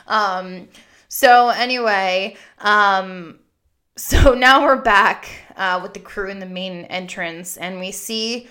Um, 0.09 0.69
so, 1.09 1.49
anyway, 1.51 2.37
um, 2.59 3.39
so 3.97 4.35
now 4.35 4.65
we're 4.65 4.81
back 4.81 5.29
uh, 5.57 5.79
with 5.83 5.95
the 5.95 6.01
crew 6.01 6.31
in 6.31 6.41
the 6.41 6.47
main 6.47 6.85
entrance, 6.87 7.57
and 7.57 7.79
we 7.79 7.93
see 7.93 8.49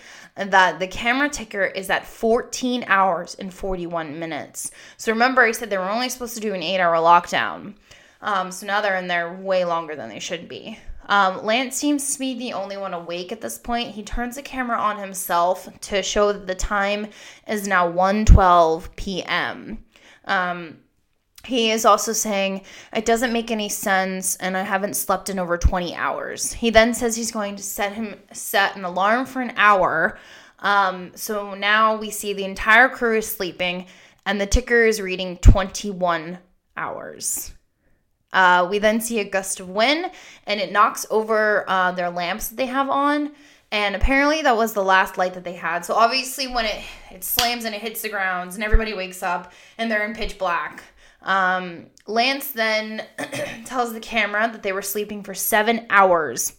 that 0.47 0.79
the 0.79 0.87
camera 0.87 1.29
ticker 1.29 1.65
is 1.65 1.89
at 1.89 2.05
14 2.05 2.85
hours 2.87 3.35
and 3.35 3.53
41 3.53 4.17
minutes. 4.17 4.71
So, 4.97 5.11
remember, 5.11 5.41
I 5.41 5.51
said 5.51 5.69
they 5.69 5.77
were 5.77 5.89
only 5.89 6.09
supposed 6.09 6.35
to 6.35 6.41
do 6.41 6.53
an 6.53 6.63
eight 6.63 6.79
hour 6.79 6.95
lockdown. 6.95 7.73
Um, 8.21 8.51
so 8.51 8.65
now 8.65 8.81
they're 8.81 8.97
in 8.97 9.07
there 9.07 9.33
way 9.33 9.65
longer 9.65 9.95
than 9.95 10.09
they 10.09 10.19
should 10.19 10.47
be. 10.47 10.77
Um, 11.07 11.43
Lance 11.43 11.75
seems 11.75 12.13
to 12.13 12.19
be 12.19 12.37
the 12.37 12.53
only 12.53 12.77
one 12.77 12.93
awake 12.93 13.31
at 13.31 13.41
this 13.41 13.57
point. 13.57 13.95
He 13.95 14.03
turns 14.03 14.35
the 14.35 14.43
camera 14.43 14.77
on 14.77 14.99
himself 14.99 15.67
to 15.81 16.03
show 16.03 16.31
that 16.31 16.45
the 16.45 16.55
time 16.55 17.07
is 17.47 17.67
now 17.67 17.91
1:12 17.91 18.95
p.m. 18.95 19.83
Um, 20.25 20.77
he 21.49 21.71
is 21.71 21.83
also 21.83 22.13
saying, 22.13 22.61
It 22.93 23.05
doesn't 23.05 23.33
make 23.33 23.49
any 23.51 23.69
sense, 23.69 24.35
and 24.37 24.55
I 24.55 24.61
haven't 24.61 24.95
slept 24.95 25.29
in 25.29 25.39
over 25.39 25.57
20 25.57 25.95
hours. 25.95 26.53
He 26.53 26.69
then 26.69 26.93
says 26.93 27.15
he's 27.15 27.31
going 27.31 27.55
to 27.55 27.63
set 27.63 27.93
him 27.93 28.19
set 28.31 28.75
an 28.75 28.85
alarm 28.85 29.25
for 29.25 29.41
an 29.41 29.53
hour. 29.57 30.17
Um, 30.59 31.11
so 31.15 31.55
now 31.55 31.97
we 31.97 32.11
see 32.11 32.33
the 32.33 32.45
entire 32.45 32.87
crew 32.87 33.17
is 33.17 33.27
sleeping, 33.27 33.87
and 34.25 34.39
the 34.39 34.45
ticker 34.45 34.85
is 34.85 35.01
reading 35.01 35.37
21 35.37 36.37
hours. 36.77 37.51
Uh, 38.31 38.67
we 38.69 38.77
then 38.77 39.01
see 39.01 39.19
a 39.19 39.25
gust 39.25 39.59
of 39.59 39.69
wind, 39.69 40.11
and 40.45 40.59
it 40.59 40.71
knocks 40.71 41.05
over 41.09 41.65
uh, 41.67 41.91
their 41.93 42.11
lamps 42.11 42.49
that 42.49 42.57
they 42.57 42.67
have 42.67 42.89
on. 42.89 43.31
And 43.71 43.95
apparently 43.95 44.41
that 44.43 44.55
was 44.55 44.73
the 44.73 44.83
last 44.83 45.17
light 45.17 45.33
that 45.35 45.43
they 45.43 45.53
had. 45.53 45.85
So 45.85 45.93
obviously 45.93 46.47
when 46.47 46.65
it 46.65 46.81
it 47.11 47.23
slams 47.23 47.65
and 47.65 47.73
it 47.73 47.81
hits 47.81 48.01
the 48.01 48.09
grounds, 48.09 48.55
and 48.55 48.63
everybody 48.63 48.93
wakes 48.93 49.23
up, 49.23 49.51
and 49.79 49.89
they're 49.89 50.05
in 50.05 50.13
pitch 50.13 50.37
black. 50.37 50.83
Um, 51.29 51.85
Lance 52.07 52.51
then 52.51 53.05
tells 53.65 53.93
the 53.93 53.99
camera 53.99 54.49
that 54.51 54.63
they 54.63 54.71
were 54.71 54.81
sleeping 54.81 55.21
for 55.21 55.35
seven 55.35 55.85
hours. 55.91 56.55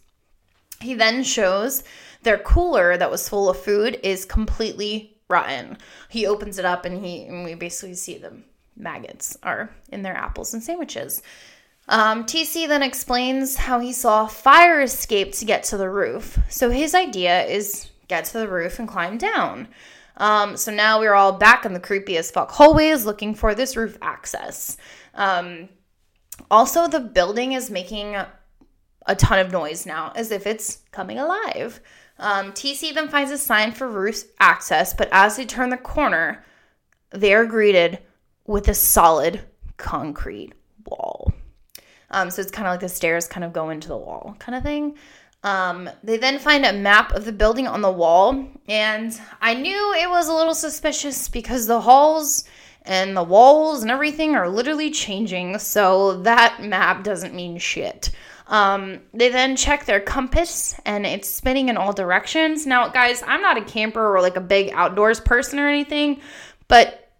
He 0.80 0.94
then 0.94 1.24
shows 1.24 1.82
their 2.22 2.38
cooler 2.38 2.96
that 2.96 3.10
was 3.10 3.28
full 3.28 3.50
of 3.50 3.58
food 3.58 3.98
is 4.04 4.24
completely 4.24 5.18
rotten. 5.28 5.76
He 6.08 6.24
opens 6.24 6.56
it 6.56 6.64
up 6.64 6.84
and 6.84 7.04
he 7.04 7.24
and 7.24 7.44
we 7.44 7.54
basically 7.54 7.94
see 7.94 8.16
the 8.16 8.32
maggots 8.76 9.36
are 9.42 9.74
in 9.90 10.02
their 10.02 10.16
apples 10.16 10.54
and 10.54 10.62
sandwiches. 10.62 11.20
Um, 11.88 12.24
TC 12.24 12.68
then 12.68 12.84
explains 12.84 13.56
how 13.56 13.80
he 13.80 13.92
saw 13.92 14.28
fire 14.28 14.80
escape 14.82 15.32
to 15.32 15.44
get 15.44 15.64
to 15.64 15.78
the 15.78 15.90
roof. 15.90 16.38
So 16.48 16.70
his 16.70 16.94
idea 16.94 17.42
is 17.44 17.90
get 18.06 18.26
to 18.26 18.38
the 18.38 18.48
roof 18.48 18.78
and 18.78 18.86
climb 18.86 19.18
down. 19.18 19.66
Um, 20.20 20.56
so 20.58 20.70
now 20.70 21.00
we're 21.00 21.14
all 21.14 21.32
back 21.32 21.64
in 21.64 21.72
the 21.72 21.80
creepy 21.80 22.18
as 22.18 22.30
fuck 22.30 22.50
hallways 22.52 23.06
looking 23.06 23.34
for 23.34 23.54
this 23.54 23.74
roof 23.74 23.96
access. 24.02 24.76
Um, 25.14 25.70
also, 26.50 26.86
the 26.86 27.00
building 27.00 27.52
is 27.52 27.70
making 27.70 28.16
a 29.06 29.16
ton 29.16 29.38
of 29.38 29.50
noise 29.50 29.86
now, 29.86 30.12
as 30.14 30.30
if 30.30 30.46
it's 30.46 30.80
coming 30.92 31.18
alive. 31.18 31.80
Um, 32.18 32.52
TC 32.52 32.94
then 32.94 33.08
finds 33.08 33.30
a 33.30 33.38
sign 33.38 33.72
for 33.72 33.88
roof 33.88 34.24
access, 34.38 34.92
but 34.92 35.08
as 35.10 35.36
they 35.36 35.46
turn 35.46 35.70
the 35.70 35.78
corner, 35.78 36.44
they 37.10 37.32
are 37.32 37.46
greeted 37.46 37.98
with 38.46 38.68
a 38.68 38.74
solid 38.74 39.40
concrete 39.78 40.52
wall. 40.86 41.32
Um, 42.10 42.30
so 42.30 42.42
it's 42.42 42.50
kind 42.50 42.66
of 42.66 42.72
like 42.72 42.80
the 42.80 42.88
stairs 42.88 43.26
kind 43.26 43.44
of 43.44 43.52
go 43.52 43.70
into 43.70 43.88
the 43.88 43.96
wall 43.96 44.36
kind 44.38 44.56
of 44.56 44.62
thing. 44.62 44.96
Um, 45.42 45.88
they 46.04 46.18
then 46.18 46.38
find 46.38 46.66
a 46.66 46.72
map 46.72 47.12
of 47.12 47.24
the 47.24 47.32
building 47.32 47.66
on 47.66 47.80
the 47.80 47.90
wall, 47.90 48.46
and 48.68 49.18
I 49.40 49.54
knew 49.54 49.94
it 49.94 50.10
was 50.10 50.28
a 50.28 50.34
little 50.34 50.54
suspicious 50.54 51.28
because 51.28 51.66
the 51.66 51.80
halls 51.80 52.44
and 52.82 53.16
the 53.16 53.22
walls 53.22 53.82
and 53.82 53.90
everything 53.90 54.34
are 54.34 54.48
literally 54.48 54.90
changing, 54.90 55.58
so 55.58 56.20
that 56.22 56.62
map 56.62 57.04
doesn't 57.04 57.34
mean 57.34 57.58
shit. 57.58 58.10
Um, 58.48 59.00
they 59.14 59.28
then 59.28 59.54
check 59.54 59.84
their 59.84 60.00
compass 60.00 60.74
and 60.84 61.06
it's 61.06 61.28
spinning 61.28 61.68
in 61.68 61.76
all 61.76 61.92
directions. 61.92 62.66
Now, 62.66 62.88
guys, 62.88 63.22
I'm 63.24 63.42
not 63.42 63.56
a 63.56 63.64
camper 63.64 64.14
or 64.14 64.20
like 64.20 64.36
a 64.36 64.40
big 64.40 64.72
outdoors 64.72 65.20
person 65.20 65.60
or 65.60 65.68
anything, 65.68 66.20
but 66.66 67.12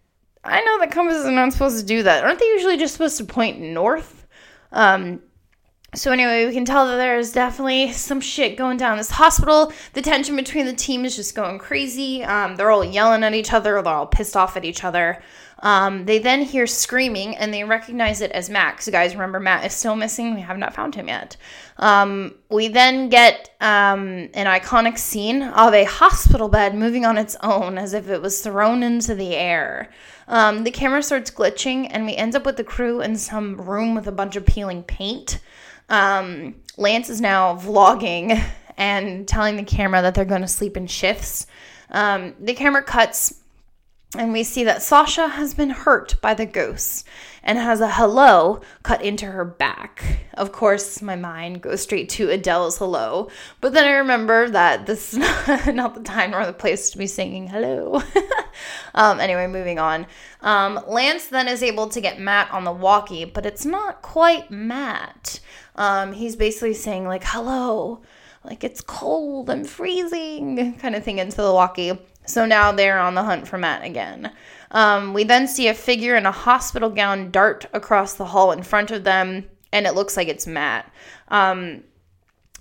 I 0.43 0.61
know 0.61 0.79
that 0.79 0.91
compasses 0.91 1.25
are 1.25 1.31
not 1.31 1.53
supposed 1.53 1.79
to 1.79 1.85
do 1.85 2.03
that. 2.03 2.25
Aren't 2.25 2.39
they 2.39 2.45
usually 2.47 2.77
just 2.77 2.93
supposed 2.93 3.17
to 3.17 3.23
point 3.23 3.61
north? 3.61 4.27
Um, 4.73 5.21
so 5.93 6.11
anyway, 6.11 6.45
we 6.45 6.53
can 6.53 6.63
tell 6.63 6.87
that 6.87 6.95
there's 6.95 7.33
definitely 7.33 7.91
some 7.91 8.21
shit 8.21 8.55
going 8.55 8.77
down 8.77 8.97
this 8.97 9.11
hospital. 9.11 9.73
The 9.93 10.01
tension 10.01 10.37
between 10.37 10.65
the 10.65 10.73
team 10.73 11.03
is 11.03 11.15
just 11.17 11.35
going 11.35 11.59
crazy. 11.59 12.23
Um, 12.23 12.55
they're 12.55 12.71
all 12.71 12.85
yelling 12.85 13.23
at 13.23 13.33
each 13.33 13.51
other. 13.51 13.81
They're 13.81 13.93
all 13.93 14.07
pissed 14.07 14.37
off 14.37 14.55
at 14.55 14.63
each 14.63 14.85
other. 14.85 15.21
Um, 15.61 16.05
they 16.05 16.17
then 16.17 16.41
hear 16.41 16.65
screaming 16.65 17.35
and 17.35 17.53
they 17.53 17.63
recognize 17.63 18.21
it 18.21 18.31
as 18.31 18.49
Matt. 18.49 18.81
So 18.81 18.91
guys, 18.91 19.13
remember 19.13 19.39
Matt 19.39 19.65
is 19.65 19.73
still 19.73 19.95
missing. 19.95 20.33
We 20.33 20.41
have 20.41 20.57
not 20.57 20.73
found 20.73 20.95
him 20.95 21.07
yet. 21.07 21.37
Um, 21.77 22.35
we 22.49 22.67
then 22.67 23.09
get 23.09 23.51
um, 23.61 24.29
an 24.33 24.47
iconic 24.47 24.97
scene 24.97 25.43
of 25.43 25.73
a 25.73 25.83
hospital 25.83 26.47
bed 26.47 26.73
moving 26.73 27.05
on 27.05 27.17
its 27.17 27.35
own 27.43 27.77
as 27.77 27.93
if 27.93 28.09
it 28.09 28.21
was 28.21 28.41
thrown 28.41 28.81
into 28.81 29.13
the 29.13 29.35
air. 29.35 29.91
Um, 30.27 30.63
the 30.63 30.71
camera 30.71 31.03
starts 31.03 31.29
glitching 31.29 31.87
and 31.91 32.05
we 32.05 32.15
end 32.15 32.35
up 32.35 32.45
with 32.45 32.57
the 32.57 32.63
crew 32.63 33.01
in 33.01 33.15
some 33.17 33.59
room 33.61 33.93
with 33.93 34.07
a 34.07 34.11
bunch 34.11 34.35
of 34.35 34.45
peeling 34.45 34.83
paint. 34.83 35.39
Um, 35.91 36.55
Lance 36.77 37.09
is 37.09 37.21
now 37.21 37.55
vlogging 37.57 38.41
and 38.77 39.27
telling 39.27 39.57
the 39.57 39.63
camera 39.63 40.01
that 40.01 40.15
they're 40.15 40.25
going 40.25 40.41
to 40.41 40.47
sleep 40.47 40.77
in 40.77 40.87
shifts. 40.87 41.45
Um, 41.91 42.33
the 42.39 42.53
camera 42.53 42.81
cuts 42.81 43.41
and 44.17 44.33
we 44.33 44.43
see 44.43 44.65
that 44.65 44.81
Sasha 44.81 45.29
has 45.29 45.53
been 45.53 45.69
hurt 45.69 46.19
by 46.19 46.33
the 46.33 46.45
ghosts 46.45 47.05
and 47.43 47.57
has 47.57 47.79
a 47.79 47.89
hello 47.89 48.59
cut 48.83 49.01
into 49.01 49.25
her 49.25 49.45
back. 49.45 50.25
Of 50.33 50.51
course, 50.51 51.01
my 51.01 51.15
mind 51.15 51.61
goes 51.61 51.81
straight 51.81 52.09
to 52.09 52.29
Adele's 52.29 52.77
hello, 52.77 53.29
but 53.61 53.71
then 53.71 53.85
I 53.85 53.91
remember 53.91 54.49
that 54.49 54.85
this 54.85 55.13
is 55.13 55.19
not 55.67 55.95
the 55.95 56.03
time 56.03 56.31
nor 56.31 56.45
the 56.45 56.51
place 56.51 56.89
to 56.89 56.97
be 56.97 57.07
singing 57.07 57.47
hello. 57.47 58.01
um, 58.95 59.21
anyway, 59.21 59.47
moving 59.47 59.79
on. 59.79 60.05
Um, 60.41 60.81
Lance 60.87 61.27
then 61.27 61.47
is 61.47 61.63
able 61.63 61.87
to 61.87 62.01
get 62.01 62.19
Matt 62.19 62.51
on 62.51 62.65
the 62.65 62.71
walkie, 62.73 63.23
but 63.23 63.45
it's 63.45 63.65
not 63.65 64.01
quite 64.01 64.51
Matt. 64.51 65.39
Um, 65.81 66.13
he's 66.13 66.35
basically 66.35 66.75
saying, 66.75 67.07
like, 67.07 67.23
hello, 67.23 68.03
like 68.43 68.63
it's 68.63 68.81
cold, 68.81 69.49
I'm 69.49 69.63
freezing, 69.63 70.75
kind 70.75 70.93
of 70.93 71.03
thing 71.03 71.17
into 71.17 71.37
the 71.37 71.51
walkie. 71.51 71.97
So 72.23 72.45
now 72.45 72.71
they're 72.71 72.99
on 72.99 73.15
the 73.15 73.23
hunt 73.23 73.47
for 73.47 73.57
Matt 73.57 73.83
again. 73.83 74.31
Um, 74.69 75.15
we 75.15 75.23
then 75.23 75.47
see 75.47 75.69
a 75.69 75.73
figure 75.73 76.15
in 76.15 76.27
a 76.27 76.31
hospital 76.31 76.91
gown 76.91 77.31
dart 77.31 77.65
across 77.73 78.13
the 78.13 78.25
hall 78.25 78.51
in 78.51 78.61
front 78.61 78.91
of 78.91 79.03
them, 79.03 79.49
and 79.73 79.87
it 79.87 79.95
looks 79.95 80.15
like 80.15 80.27
it's 80.27 80.45
Matt. 80.45 80.87
Um, 81.29 81.83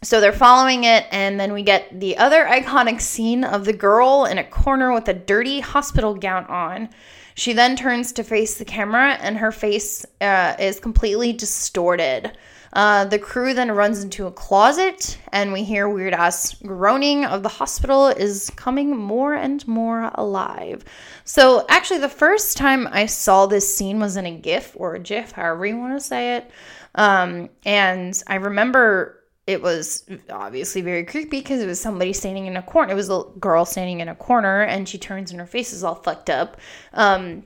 so 0.03 0.19
they're 0.19 0.33
following 0.33 0.85
it, 0.85 1.05
and 1.11 1.39
then 1.39 1.53
we 1.53 1.63
get 1.63 2.01
the 2.01 2.17
other 2.17 2.47
iconic 2.47 3.03
scene 3.03 3.45
of 3.45 3.67
the 3.67 3.75
girl 3.75 4.25
in 4.25 4.39
a 4.39 4.45
corner 4.45 4.95
with 4.95 5.09
a 5.09 5.13
dirty 5.13 5.61
hospital 5.61 6.15
gown 6.15 6.47
on. 6.47 6.89
She 7.35 7.53
then 7.53 7.77
turns 7.77 8.13
to 8.13 8.25
face 8.25 8.57
the 8.57 8.65
camera, 8.65 9.19
and 9.21 9.37
her 9.37 9.53
face 9.53 10.07
uh, 10.23 10.55
is 10.59 10.81
completely 10.81 11.35
distorted. 11.35 12.33
Uh, 12.73 13.05
the 13.05 13.19
crew 13.19 13.53
then 13.53 13.71
runs 13.73 14.03
into 14.03 14.27
a 14.27 14.31
closet, 14.31 15.19
and 15.33 15.53
we 15.53 15.65
hear 15.65 15.89
weird 15.89 16.15
ass 16.15 16.55
groaning 16.55 17.25
of 17.25 17.43
the 17.43 17.49
hospital 17.49 18.09
is 18.09 18.51
coming 18.57 18.97
more 18.97 19.35
and 19.35 19.67
more 19.67 20.11
alive. 20.15 20.85
So, 21.25 21.65
actually, 21.69 21.99
the 21.99 22.09
first 22.09 22.57
time 22.57 22.89
I 22.93 23.07
saw 23.07 23.47
this 23.47 23.75
scene 23.75 23.99
was 23.99 24.17
in 24.17 24.27
a 24.27 24.37
GIF 24.37 24.75
or 24.77 24.95
a 24.95 25.01
GIF, 25.01 25.33
however 25.33 25.67
you 25.67 25.79
want 25.79 25.99
to 25.99 26.05
say 26.05 26.37
it. 26.37 26.51
Um, 26.95 27.51
and 27.65 28.21
I 28.27 28.37
remember 28.37 29.21
it 29.47 29.63
was 29.63 30.09
obviously 30.31 30.81
very 30.81 31.05
creepy 31.05 31.41
because 31.41 31.61
it 31.61 31.67
was 31.67 31.81
somebody 31.81 32.13
standing 32.13 32.47
in 32.47 32.57
a 32.57 32.63
corner. 32.63 32.93
It 32.93 32.97
was 32.97 33.11
a 33.11 33.25
girl 33.41 33.65
standing 33.65 33.99
in 34.01 34.09
a 34.09 34.15
corner, 34.15 34.63
and 34.63 34.89
she 34.89 34.99
turns 34.99 35.33
and 35.33 35.41
her 35.41 35.47
face 35.47 35.73
is 35.73 35.83
all 35.83 35.97
fucked 35.97 36.31
up. 36.31 36.57
Um, 36.93 37.45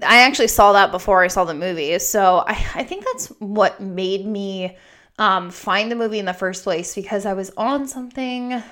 I 0.00 0.22
actually 0.22 0.48
saw 0.48 0.72
that 0.72 0.90
before 0.90 1.22
I 1.22 1.28
saw 1.28 1.44
the 1.44 1.54
movie. 1.54 1.98
So 1.98 2.44
I, 2.46 2.52
I 2.74 2.84
think 2.84 3.04
that's 3.04 3.26
what 3.40 3.80
made 3.80 4.24
me 4.26 4.76
um, 5.18 5.50
find 5.50 5.90
the 5.90 5.96
movie 5.96 6.18
in 6.18 6.24
the 6.24 6.32
first 6.32 6.64
place 6.64 6.94
because 6.94 7.26
I 7.26 7.34
was 7.34 7.50
on 7.56 7.86
something, 7.86 8.62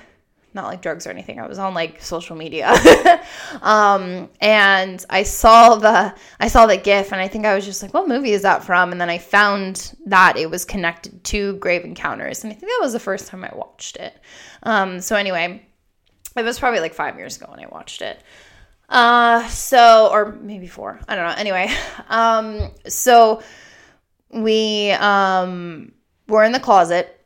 not 0.53 0.65
like 0.65 0.81
drugs 0.81 1.05
or 1.05 1.11
anything. 1.11 1.39
I 1.39 1.47
was 1.47 1.59
on 1.59 1.75
like 1.75 2.01
social 2.01 2.35
media. 2.35 2.73
um, 3.61 4.29
and 4.41 5.05
I 5.09 5.23
saw 5.23 5.75
the 5.75 6.13
I 6.39 6.47
saw 6.47 6.65
the 6.65 6.77
GIF 6.77 7.11
and 7.11 7.21
I 7.21 7.27
think 7.27 7.45
I 7.45 7.53
was 7.53 7.65
just 7.65 7.83
like, 7.83 7.93
what 7.93 8.07
movie 8.07 8.31
is 8.31 8.41
that 8.41 8.63
from? 8.63 8.91
And 8.91 8.99
then 8.99 9.09
I 9.09 9.19
found 9.19 9.95
that 10.07 10.37
it 10.37 10.49
was 10.49 10.65
connected 10.65 11.23
to 11.25 11.53
Grave 11.57 11.85
Encounters. 11.85 12.43
And 12.43 12.51
I 12.51 12.55
think 12.55 12.69
that 12.69 12.79
was 12.81 12.93
the 12.93 12.99
first 12.99 13.27
time 13.27 13.43
I 13.43 13.51
watched 13.55 13.97
it. 13.97 14.17
Um, 14.63 14.99
so 15.01 15.15
anyway, 15.15 15.63
it 16.35 16.43
was 16.43 16.59
probably 16.59 16.79
like 16.79 16.95
five 16.95 17.17
years 17.17 17.37
ago 17.37 17.47
when 17.49 17.63
I 17.63 17.67
watched 17.67 18.01
it. 18.01 18.21
Uh, 18.91 19.47
so, 19.47 20.09
or 20.11 20.33
maybe 20.41 20.67
four. 20.67 20.99
I 21.07 21.15
don't 21.15 21.25
know. 21.25 21.35
Anyway, 21.35 21.73
um, 22.09 22.71
so 22.87 23.41
we 24.29 24.91
um, 24.91 25.93
were 26.27 26.43
in 26.43 26.51
the 26.51 26.59
closet 26.59 27.17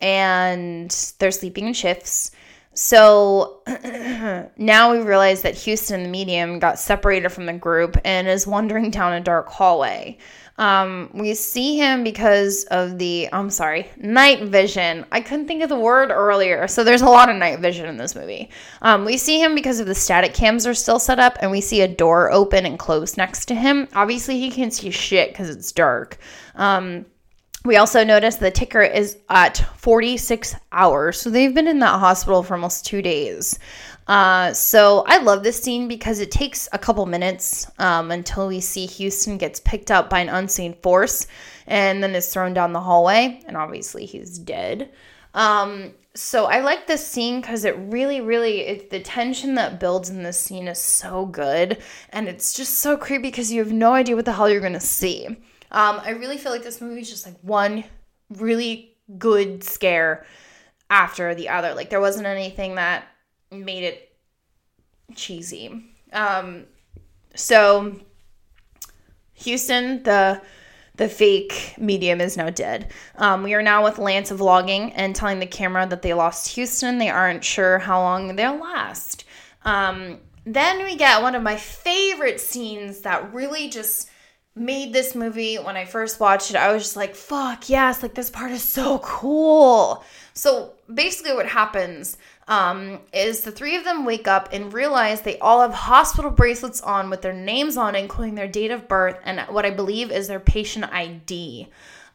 and 0.00 0.90
they're 1.18 1.32
sleeping 1.32 1.66
in 1.66 1.74
shifts. 1.74 2.30
So 2.74 3.62
now 4.56 4.92
we 4.92 5.00
realize 5.00 5.42
that 5.42 5.54
Houston, 5.56 6.04
the 6.04 6.08
medium, 6.08 6.60
got 6.60 6.78
separated 6.78 7.30
from 7.30 7.46
the 7.46 7.52
group 7.52 7.98
and 8.04 8.28
is 8.28 8.46
wandering 8.46 8.90
down 8.90 9.12
a 9.12 9.20
dark 9.20 9.48
hallway. 9.48 10.16
Um, 10.60 11.08
we 11.14 11.32
see 11.32 11.78
him 11.78 12.04
because 12.04 12.64
of 12.64 12.98
the, 12.98 13.30
I'm 13.32 13.48
sorry, 13.48 13.90
night 13.96 14.42
vision. 14.42 15.06
I 15.10 15.22
couldn't 15.22 15.46
think 15.46 15.62
of 15.62 15.70
the 15.70 15.78
word 15.78 16.10
earlier. 16.10 16.68
So 16.68 16.84
there's 16.84 17.00
a 17.00 17.06
lot 17.06 17.30
of 17.30 17.36
night 17.36 17.60
vision 17.60 17.86
in 17.86 17.96
this 17.96 18.14
movie. 18.14 18.50
Um, 18.82 19.06
we 19.06 19.16
see 19.16 19.42
him 19.42 19.54
because 19.54 19.80
of 19.80 19.86
the 19.86 19.94
static 19.94 20.34
cams 20.34 20.66
are 20.66 20.74
still 20.74 20.98
set 20.98 21.18
up 21.18 21.38
and 21.40 21.50
we 21.50 21.62
see 21.62 21.80
a 21.80 21.88
door 21.88 22.30
open 22.30 22.66
and 22.66 22.78
close 22.78 23.16
next 23.16 23.46
to 23.46 23.54
him. 23.54 23.88
Obviously, 23.94 24.38
he 24.38 24.50
can't 24.50 24.74
see 24.74 24.90
shit 24.90 25.30
because 25.30 25.48
it's 25.48 25.72
dark. 25.72 26.18
Um, 26.56 27.06
we 27.64 27.76
also 27.76 28.04
notice 28.04 28.36
the 28.36 28.50
ticker 28.50 28.82
is 28.82 29.16
at 29.30 29.58
46 29.76 30.56
hours. 30.72 31.20
So 31.20 31.30
they've 31.30 31.54
been 31.54 31.68
in 31.68 31.78
that 31.78 32.00
hospital 32.00 32.42
for 32.42 32.54
almost 32.54 32.84
two 32.84 33.00
days. 33.00 33.58
Uh, 34.10 34.52
so 34.52 35.04
I 35.06 35.18
love 35.18 35.44
this 35.44 35.62
scene 35.62 35.86
because 35.86 36.18
it 36.18 36.32
takes 36.32 36.68
a 36.72 36.78
couple 36.80 37.06
minutes 37.06 37.70
um, 37.78 38.10
until 38.10 38.48
we 38.48 38.60
see 38.60 38.84
Houston 38.84 39.38
gets 39.38 39.60
picked 39.60 39.92
up 39.92 40.10
by 40.10 40.18
an 40.18 40.28
unseen 40.28 40.74
force 40.82 41.28
and 41.68 42.02
then 42.02 42.16
is 42.16 42.28
thrown 42.28 42.52
down 42.52 42.72
the 42.72 42.80
hallway. 42.80 43.40
And 43.46 43.56
obviously 43.56 44.06
he's 44.06 44.36
dead. 44.36 44.90
Um, 45.32 45.94
so 46.16 46.46
I 46.46 46.58
like 46.58 46.88
this 46.88 47.06
scene 47.06 47.40
because 47.40 47.64
it 47.64 47.76
really, 47.78 48.20
really, 48.20 48.62
it, 48.62 48.90
the 48.90 48.98
tension 48.98 49.54
that 49.54 49.78
builds 49.78 50.10
in 50.10 50.24
this 50.24 50.40
scene 50.40 50.66
is 50.66 50.80
so 50.80 51.26
good. 51.26 51.80
And 52.08 52.26
it's 52.26 52.52
just 52.52 52.78
so 52.78 52.96
creepy 52.96 53.28
because 53.28 53.52
you 53.52 53.60
have 53.62 53.72
no 53.72 53.92
idea 53.92 54.16
what 54.16 54.24
the 54.24 54.32
hell 54.32 54.50
you're 54.50 54.58
going 54.58 54.72
to 54.72 54.80
see. 54.80 55.28
Um, 55.28 56.00
I 56.02 56.10
really 56.18 56.36
feel 56.36 56.50
like 56.50 56.64
this 56.64 56.80
movie 56.80 57.02
is 57.02 57.10
just 57.10 57.26
like 57.26 57.38
one 57.42 57.84
really 58.28 58.96
good 59.18 59.62
scare 59.62 60.26
after 60.90 61.32
the 61.36 61.48
other. 61.48 61.74
Like 61.74 61.90
there 61.90 62.00
wasn't 62.00 62.26
anything 62.26 62.74
that 62.74 63.04
made 63.50 63.84
it 63.84 64.12
cheesy. 65.14 65.84
Um, 66.12 66.64
so 67.34 67.96
Houston, 69.34 70.02
the 70.02 70.42
the 70.96 71.08
fake 71.08 71.74
medium 71.78 72.20
is 72.20 72.36
now 72.36 72.50
dead. 72.50 72.92
Um, 73.16 73.42
we 73.42 73.54
are 73.54 73.62
now 73.62 73.82
with 73.82 73.98
Lance 73.98 74.30
vlogging 74.30 74.92
and 74.94 75.16
telling 75.16 75.38
the 75.38 75.46
camera 75.46 75.86
that 75.86 76.02
they 76.02 76.12
lost 76.12 76.48
Houston. 76.48 76.98
They 76.98 77.08
aren't 77.08 77.42
sure 77.42 77.78
how 77.78 78.02
long 78.02 78.36
they'll 78.36 78.60
last. 78.60 79.24
Um, 79.64 80.18
then 80.44 80.84
we 80.84 80.96
get 80.96 81.22
one 81.22 81.34
of 81.34 81.42
my 81.42 81.56
favorite 81.56 82.38
scenes 82.38 83.00
that 83.00 83.32
really 83.32 83.70
just 83.70 84.09
made 84.54 84.92
this 84.92 85.14
movie 85.14 85.56
when 85.56 85.76
I 85.76 85.84
first 85.84 86.20
watched 86.20 86.50
it. 86.50 86.56
I 86.56 86.72
was 86.72 86.82
just 86.82 86.96
like, 86.96 87.14
fuck, 87.14 87.68
yes, 87.68 88.02
like 88.02 88.14
this 88.14 88.30
part 88.30 88.50
is 88.50 88.62
so 88.62 88.98
cool. 88.98 90.04
So 90.34 90.72
basically, 90.92 91.34
what 91.34 91.46
happens 91.46 92.16
um, 92.48 92.98
is 93.12 93.42
the 93.42 93.52
three 93.52 93.76
of 93.76 93.84
them 93.84 94.04
wake 94.04 94.26
up 94.26 94.48
and 94.52 94.72
realize 94.72 95.20
they 95.20 95.38
all 95.38 95.60
have 95.60 95.72
hospital 95.72 96.30
bracelets 96.30 96.80
on 96.80 97.08
with 97.08 97.22
their 97.22 97.32
names 97.32 97.76
on, 97.76 97.94
including 97.94 98.34
their 98.34 98.48
date 98.48 98.72
of 98.72 98.88
birth 98.88 99.18
and 99.24 99.40
what 99.52 99.64
I 99.64 99.70
believe 99.70 100.10
is 100.10 100.28
their 100.28 100.40
patient 100.40 100.86
ID. 100.92 101.68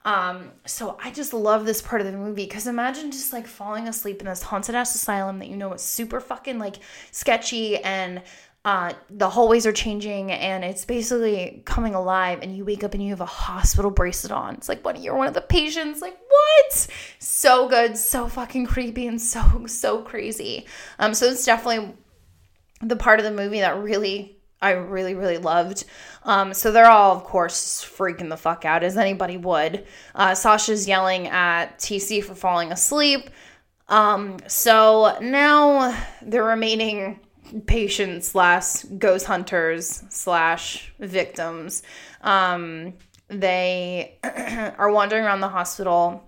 Um, 0.06 0.52
so 0.68 1.00
I 1.04 1.10
just 1.10 1.34
love 1.34 1.66
this 1.66 1.82
part 1.82 2.00
of 2.00 2.06
the 2.06 2.14
movie 2.14 2.46
because 2.46 2.68
imagine 2.68 3.10
just 3.10 3.34
like 3.34 3.48
falling 3.48 3.88
asleep 3.88 4.20
in 4.20 4.28
this 4.28 4.44
haunted 4.44 4.76
ass 4.76 4.94
asylum 4.94 5.40
that 5.40 5.48
you 5.48 5.58
know 5.58 5.74
is 5.74 5.82
super 5.82 6.20
fucking 6.20 6.60
like 6.60 6.76
sketchy 7.10 7.78
and 7.78 8.22
uh, 8.66 8.94
the 9.12 9.30
hallways 9.30 9.68
are 9.68 9.72
changing 9.72 10.32
and 10.32 10.66
it's 10.66 10.86
basically 10.86 11.62
coming 11.66 11.94
alive 11.94 12.40
and 12.42 12.58
you 12.58 12.66
wake 12.66 12.84
up 12.84 12.96
and 12.96 13.04
you 13.04 13.12
have 13.12 13.22
a 13.22 13.26
hospital 13.26 13.92
bracelet 13.92 14.32
on. 14.32 14.56
It's 14.56 14.68
like 14.68 14.84
what 14.84 15.00
you're 15.00 15.16
one 15.16 15.28
of 15.28 15.36
the 15.36 15.42
patients. 15.42 16.02
Like 16.02 16.18
what? 16.28 16.88
So 17.20 17.70
good 17.70 17.96
so 17.96 18.28
fucking 18.28 18.66
creepy 18.66 19.06
and 19.06 19.22
so 19.22 19.68
so 19.68 20.02
crazy. 20.02 20.66
Um 20.98 21.14
so 21.14 21.28
it's 21.28 21.46
definitely 21.46 21.94
the 22.82 22.96
part 22.96 23.20
of 23.20 23.26
the 23.26 23.32
movie 23.32 23.60
that 23.60 23.78
really 23.78 24.40
i 24.64 24.72
really 24.72 25.14
really 25.14 25.38
loved. 25.38 25.86
Um 26.24 26.52
so 26.56 26.72
they're 26.72 26.90
all 26.90 27.16
of 27.16 27.24
course 27.24 27.86
freaking 27.86 28.30
the 28.30 28.38
fuck 28.38 28.66
out 28.66 28.82
as 28.82 28.98
anybody 28.98 29.38
would. 29.38 29.86
Uh 30.16 30.34
sasha's 30.34 30.88
yelling 30.88 31.28
at 31.28 31.78
tc 31.78 32.24
for 32.24 32.34
falling 32.34 32.72
asleep. 32.72 33.30
Um 33.90 34.38
so 34.48 35.20
now 35.22 35.96
the 36.24 36.42
remaining 36.42 37.20
patients 37.66 38.30
slash 38.30 38.84
ghost 38.84 39.26
hunters 39.26 40.04
slash 40.10 40.94
victims. 41.00 41.84
Um, 42.22 42.94
they 43.28 44.18
are 44.24 44.92
wandering 44.92 45.24
around 45.24 45.42
the 45.42 45.50
hospital 45.50 46.24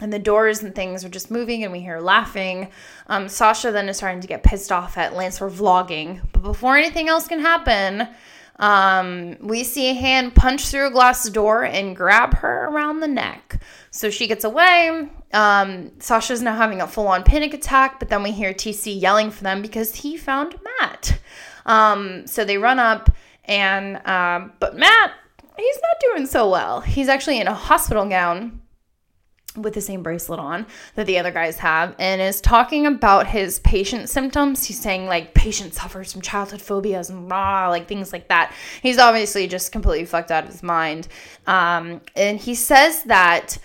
and 0.00 0.12
the 0.12 0.18
doors 0.18 0.62
and 0.62 0.74
things 0.74 1.04
are 1.04 1.08
just 1.08 1.30
moving 1.30 1.62
and 1.62 1.72
we 1.72 1.80
hear 1.80 2.00
laughing. 2.00 2.68
Um, 3.06 3.28
Sasha 3.28 3.70
then 3.70 3.88
is 3.88 3.98
starting 3.98 4.20
to 4.20 4.28
get 4.28 4.42
pissed 4.42 4.72
off 4.72 4.96
at 4.96 5.14
Lance 5.14 5.38
for 5.38 5.50
vlogging. 5.50 6.20
But 6.32 6.42
before 6.42 6.76
anything 6.76 7.08
else 7.08 7.28
can 7.28 7.40
happen, 7.40 8.08
um, 8.60 9.36
we 9.40 9.64
see 9.64 9.90
a 9.90 9.94
hand 9.94 10.34
punch 10.34 10.68
through 10.68 10.88
a 10.88 10.90
glass 10.90 11.28
door 11.30 11.64
and 11.64 11.96
grab 11.96 12.34
her 12.34 12.66
around 12.66 13.00
the 13.00 13.08
neck. 13.08 13.58
So 13.90 14.10
she 14.10 14.26
gets 14.26 14.44
away. 14.44 15.08
Um, 15.32 15.90
Sasha's 15.98 16.42
now 16.42 16.54
having 16.54 16.82
a 16.82 16.86
full 16.86 17.08
on 17.08 17.24
panic 17.24 17.54
attack, 17.54 17.98
but 17.98 18.10
then 18.10 18.22
we 18.22 18.32
hear 18.32 18.52
TC 18.52 19.00
yelling 19.00 19.30
for 19.30 19.42
them 19.42 19.62
because 19.62 19.94
he 19.94 20.18
found 20.18 20.56
Matt. 20.80 21.18
Um, 21.64 22.26
so 22.26 22.44
they 22.44 22.58
run 22.58 22.78
up, 22.78 23.10
and 23.46 23.96
um, 24.06 24.52
but 24.60 24.76
Matt, 24.76 25.12
he's 25.56 25.76
not 25.76 26.14
doing 26.14 26.26
so 26.26 26.50
well. 26.50 26.80
He's 26.82 27.08
actually 27.08 27.40
in 27.40 27.48
a 27.48 27.54
hospital 27.54 28.06
gown 28.06 28.59
with 29.56 29.74
the 29.74 29.80
same 29.80 30.02
bracelet 30.02 30.38
on 30.38 30.66
that 30.94 31.06
the 31.06 31.18
other 31.18 31.30
guys 31.30 31.58
have 31.58 31.94
and 31.98 32.20
is 32.20 32.40
talking 32.40 32.86
about 32.86 33.26
his 33.26 33.58
patient 33.60 34.08
symptoms. 34.08 34.64
He's 34.64 34.80
saying 34.80 35.06
like 35.06 35.34
patient 35.34 35.74
suffers 35.74 36.12
from 36.12 36.22
childhood 36.22 36.62
phobias 36.62 37.10
and 37.10 37.30
rah, 37.30 37.68
like 37.68 37.88
things 37.88 38.12
like 38.12 38.28
that. 38.28 38.54
He's 38.82 38.98
obviously 38.98 39.46
just 39.46 39.72
completely 39.72 40.06
fucked 40.06 40.30
out 40.30 40.44
of 40.44 40.50
his 40.50 40.62
mind. 40.62 41.08
Um, 41.46 42.00
and 42.14 42.38
he 42.38 42.54
says 42.54 43.02
that 43.04 43.58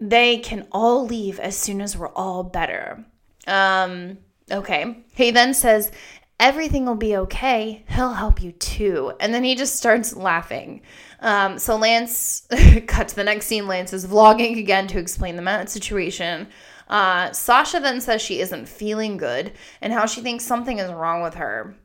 they 0.00 0.38
can 0.38 0.66
all 0.70 1.06
leave 1.06 1.40
as 1.40 1.56
soon 1.56 1.80
as 1.80 1.96
we're 1.96 2.08
all 2.08 2.42
better. 2.42 3.04
Um, 3.46 4.18
okay. 4.50 5.04
He 5.14 5.30
then 5.30 5.54
says, 5.54 5.92
everything 6.40 6.84
will 6.86 6.94
be 6.94 7.16
okay. 7.16 7.84
He'll 7.88 8.12
help 8.12 8.42
you 8.42 8.52
too. 8.52 9.12
And 9.20 9.32
then 9.32 9.44
he 9.44 9.54
just 9.54 9.76
starts 9.76 10.14
laughing. 10.14 10.82
Um, 11.20 11.58
so 11.58 11.76
Lance, 11.76 12.46
cut 12.86 13.08
to 13.08 13.16
the 13.16 13.24
next 13.24 13.46
scene. 13.46 13.66
Lance 13.66 13.92
is 13.92 14.06
vlogging 14.06 14.58
again 14.58 14.86
to 14.88 14.98
explain 14.98 15.36
the 15.36 15.42
Matt 15.42 15.70
situation. 15.70 16.48
Uh, 16.88 17.32
Sasha 17.32 17.80
then 17.80 18.00
says 18.00 18.20
she 18.20 18.40
isn't 18.40 18.68
feeling 18.68 19.16
good 19.16 19.52
and 19.80 19.92
how 19.92 20.06
she 20.06 20.20
thinks 20.20 20.44
something 20.44 20.78
is 20.78 20.92
wrong 20.92 21.22
with 21.22 21.34
her. 21.34 21.76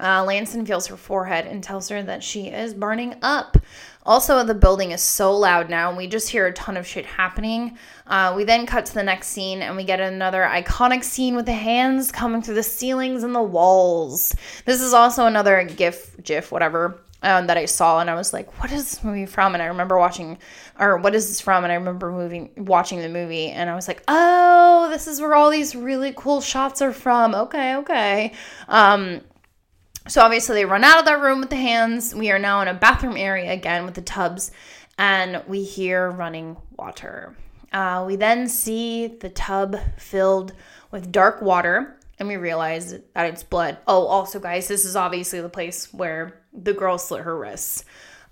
Uh, 0.00 0.24
Lanson 0.24 0.66
feels 0.66 0.86
her 0.86 0.96
forehead 0.96 1.46
and 1.46 1.62
tells 1.62 1.88
her 1.88 2.02
that 2.02 2.22
she 2.22 2.48
is 2.48 2.74
burning 2.74 3.16
up. 3.22 3.56
Also, 4.08 4.42
the 4.42 4.54
building 4.54 4.92
is 4.92 5.02
so 5.02 5.36
loud 5.36 5.68
now, 5.68 5.90
and 5.90 5.98
we 5.98 6.06
just 6.06 6.30
hear 6.30 6.46
a 6.46 6.52
ton 6.54 6.78
of 6.78 6.86
shit 6.86 7.04
happening. 7.04 7.76
Uh, 8.06 8.32
we 8.34 8.42
then 8.42 8.64
cut 8.64 8.86
to 8.86 8.94
the 8.94 9.02
next 9.02 9.28
scene, 9.28 9.60
and 9.60 9.76
we 9.76 9.84
get 9.84 10.00
another 10.00 10.48
iconic 10.50 11.04
scene 11.04 11.36
with 11.36 11.44
the 11.44 11.52
hands 11.52 12.10
coming 12.10 12.40
through 12.40 12.54
the 12.54 12.62
ceilings 12.62 13.22
and 13.22 13.34
the 13.34 13.42
walls. 13.42 14.34
This 14.64 14.80
is 14.80 14.94
also 14.94 15.26
another 15.26 15.62
GIF, 15.62 16.16
GIF, 16.24 16.50
whatever, 16.50 17.02
um, 17.22 17.48
that 17.48 17.58
I 17.58 17.66
saw, 17.66 18.00
and 18.00 18.08
I 18.08 18.14
was 18.14 18.32
like, 18.32 18.60
"What 18.60 18.72
is 18.72 18.84
this 18.84 19.04
movie 19.04 19.26
from?" 19.26 19.52
And 19.54 19.62
I 19.62 19.66
remember 19.66 19.98
watching, 19.98 20.38
or 20.78 20.96
what 20.96 21.14
is 21.14 21.28
this 21.28 21.40
from? 21.40 21.64
And 21.64 21.72
I 21.72 21.76
remember 21.76 22.10
moving, 22.10 22.50
watching 22.56 23.00
the 23.00 23.08
movie, 23.08 23.48
and 23.50 23.68
I 23.68 23.74
was 23.74 23.88
like, 23.88 24.02
"Oh, 24.08 24.88
this 24.90 25.06
is 25.06 25.20
where 25.20 25.34
all 25.34 25.50
these 25.50 25.74
really 25.76 26.14
cool 26.16 26.40
shots 26.40 26.80
are 26.80 26.92
from." 26.92 27.34
Okay, 27.34 27.76
okay. 27.76 28.32
Um, 28.68 29.20
so 30.08 30.22
obviously 30.22 30.54
they 30.54 30.64
run 30.64 30.84
out 30.84 30.98
of 30.98 31.04
that 31.04 31.20
room 31.20 31.40
with 31.40 31.50
the 31.50 31.56
hands. 31.56 32.14
We 32.14 32.30
are 32.30 32.38
now 32.38 32.60
in 32.62 32.68
a 32.68 32.74
bathroom 32.74 33.16
area 33.16 33.52
again 33.52 33.84
with 33.84 33.94
the 33.94 34.02
tubs, 34.02 34.50
and 34.98 35.42
we 35.46 35.62
hear 35.62 36.10
running 36.10 36.56
water. 36.76 37.36
Uh, 37.72 38.04
we 38.06 38.16
then 38.16 38.48
see 38.48 39.06
the 39.06 39.28
tub 39.28 39.76
filled 39.98 40.54
with 40.90 41.12
dark 41.12 41.42
water, 41.42 41.98
and 42.18 42.26
we 42.26 42.36
realize 42.36 42.98
that 43.14 43.26
it's 43.26 43.42
blood. 43.42 43.78
Oh, 43.86 44.06
also, 44.06 44.40
guys, 44.40 44.66
this 44.66 44.84
is 44.84 44.96
obviously 44.96 45.40
the 45.40 45.48
place 45.48 45.92
where 45.92 46.40
the 46.52 46.72
girl 46.72 46.98
slit 46.98 47.22
her 47.22 47.36
wrists. 47.36 47.84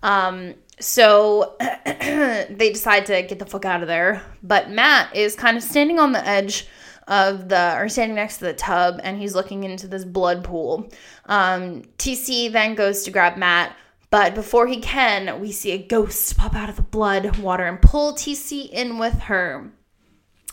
Um, 0.03 0.55
so 0.81 1.57
they 1.85 2.71
decide 2.73 3.07
to 3.07 3.23
get 3.23 3.39
the 3.39 3.47
fuck 3.47 3.65
out 3.65 3.83
of 3.83 3.89
there. 3.89 4.23
But 4.43 4.71
Matt 4.71 5.15
is 5.15 5.35
kind 5.35 5.57
of 5.57 5.63
standing 5.63 5.99
on 5.99 6.13
the 6.13 6.27
edge 6.27 6.67
of 7.07 7.49
the 7.49 7.77
or 7.77 7.89
standing 7.89 8.17
next 8.17 8.39
to 8.39 8.47
the 8.47 8.55
tub 8.55 9.01
and 9.03 9.19
he's 9.19 9.35
looking 9.35 9.65
into 9.65 9.87
this 9.87 10.05
blood 10.05 10.43
pool. 10.45 10.89
Um, 11.27 11.83
TC 11.99 12.51
then 12.53 12.75
goes 12.75 13.05
to 13.05 13.11
grab 13.11 13.37
Matt, 13.37 13.77
but 14.11 14.35
before 14.35 14.67
he 14.67 14.81
can, 14.81 15.41
we 15.41 15.53
see 15.53 15.73
a 15.73 15.79
ghost 15.79 16.37
pop 16.37 16.55
out 16.55 16.69
of 16.69 16.77
the 16.77 16.83
blood 16.83 17.39
water 17.39 17.65
and 17.65 17.81
pull 17.81 18.15
TC 18.15 18.69
in 18.71 18.99
with 18.99 19.19
her. 19.21 19.71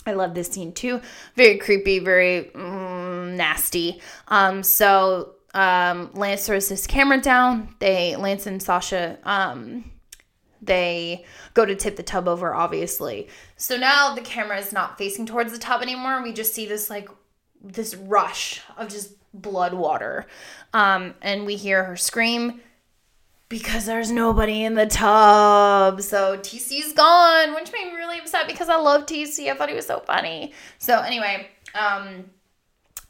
I 0.05 0.13
love 0.13 0.33
this 0.33 0.49
scene 0.49 0.73
too. 0.73 1.01
Very 1.35 1.57
creepy, 1.57 1.99
very 1.99 2.51
mm, 2.53 3.35
nasty. 3.35 4.01
Um, 4.27 4.61
so 4.61 5.35
um, 5.53 6.11
Lance 6.13 6.45
throws 6.45 6.67
his 6.67 6.85
camera 6.85 7.21
down. 7.21 7.75
They 7.79 8.15
Lance 8.15 8.45
and 8.45 8.61
Sasha 8.61 9.17
um, 9.23 9.91
they 10.65 11.25
go 11.53 11.65
to 11.65 11.75
tip 11.75 11.95
the 11.95 12.03
tub 12.03 12.27
over, 12.27 12.53
obviously. 12.53 13.27
So 13.63 13.77
now 13.77 14.13
the 14.13 14.19
camera 14.19 14.59
is 14.59 14.73
not 14.73 14.97
facing 14.97 15.25
towards 15.25 15.53
the 15.53 15.57
top 15.57 15.81
anymore. 15.81 16.21
We 16.21 16.33
just 16.33 16.53
see 16.53 16.65
this 16.65 16.89
like 16.89 17.07
this 17.63 17.95
rush 17.95 18.59
of 18.75 18.89
just 18.89 19.13
blood 19.33 19.73
water. 19.73 20.25
Um, 20.73 21.13
and 21.21 21.45
we 21.45 21.55
hear 21.55 21.85
her 21.85 21.95
scream 21.95 22.59
because 23.47 23.85
there's 23.85 24.11
nobody 24.11 24.65
in 24.65 24.73
the 24.73 24.85
tub. 24.85 26.01
So 26.01 26.37
TC's 26.39 26.91
gone, 26.91 27.55
which 27.55 27.71
made 27.71 27.85
me 27.85 27.95
really 27.95 28.19
upset 28.19 28.47
because 28.47 28.67
I 28.67 28.75
love 28.75 29.05
TC. 29.05 29.49
I 29.49 29.55
thought 29.55 29.69
he 29.69 29.75
was 29.75 29.87
so 29.87 30.01
funny. 30.01 30.51
So 30.77 30.99
anyway, 30.99 31.47
um, 31.73 32.25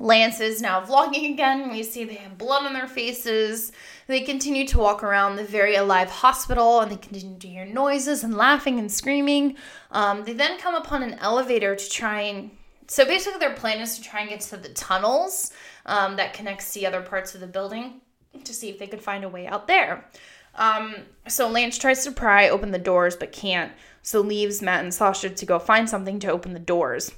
Lance 0.04 0.42
is 0.42 0.62
now 0.62 0.82
vlogging 0.82 1.32
again. 1.32 1.72
We 1.72 1.82
see 1.82 2.04
they 2.04 2.16
have 2.16 2.38
blood 2.38 2.66
on 2.66 2.74
their 2.74 2.90
faces. 2.90 3.72
They 4.08 4.20
continue 4.20 4.68
to 4.68 4.78
walk 4.78 5.02
around 5.02 5.38
the 5.38 5.46
very 5.46 5.76
alive 5.76 6.10
hospital 6.10 6.82
and 6.82 6.92
they 6.92 6.98
continue 6.98 7.40
to 7.40 7.48
hear 7.48 7.66
noises 7.66 8.22
and 8.22 8.36
laughing 8.36 8.80
and 8.80 8.92
screaming. 8.92 9.56
Um, 9.92 10.26
they 10.26 10.34
then 10.34 10.60
come 10.60 10.76
upon 10.76 11.04
an 11.04 11.14
elevator 11.20 11.74
to 11.74 11.90
try 11.90 12.22
and. 12.22 12.52
So 12.88 13.06
basically, 13.06 13.40
their 13.40 13.56
plan 13.56 13.80
is 13.80 13.96
to 13.96 14.04
try 14.04 14.20
and 14.20 14.30
get 14.30 14.42
to 14.42 14.58
the 14.58 14.68
tunnels 14.70 15.54
um, 15.86 16.18
that 16.18 16.34
connects 16.34 16.74
the 16.74 16.86
other 16.86 17.02
parts 17.02 17.34
of 17.34 17.40
the 17.40 17.48
building 17.48 18.02
to 18.44 18.54
see 18.54 18.70
if 18.70 18.78
they 18.78 18.88
could 18.88 19.02
find 19.02 19.24
a 19.24 19.30
way 19.30 19.48
out 19.48 19.68
there. 19.68 20.06
Um, 20.56 20.96
so 21.30 21.48
Lance 21.48 21.78
tries 21.78 22.04
to 22.04 22.12
pry 22.12 22.50
open 22.50 22.72
the 22.72 22.78
doors 22.78 23.16
but 23.16 23.32
can't, 23.32 23.72
so 24.02 24.20
leaves 24.20 24.62
Matt 24.62 24.84
and 24.84 24.94
Sasha 24.94 25.30
to 25.30 25.46
go 25.46 25.60
find 25.60 25.90
something 25.90 26.20
to 26.20 26.28
open 26.30 26.52
the 26.52 26.60
doors. 26.60 27.14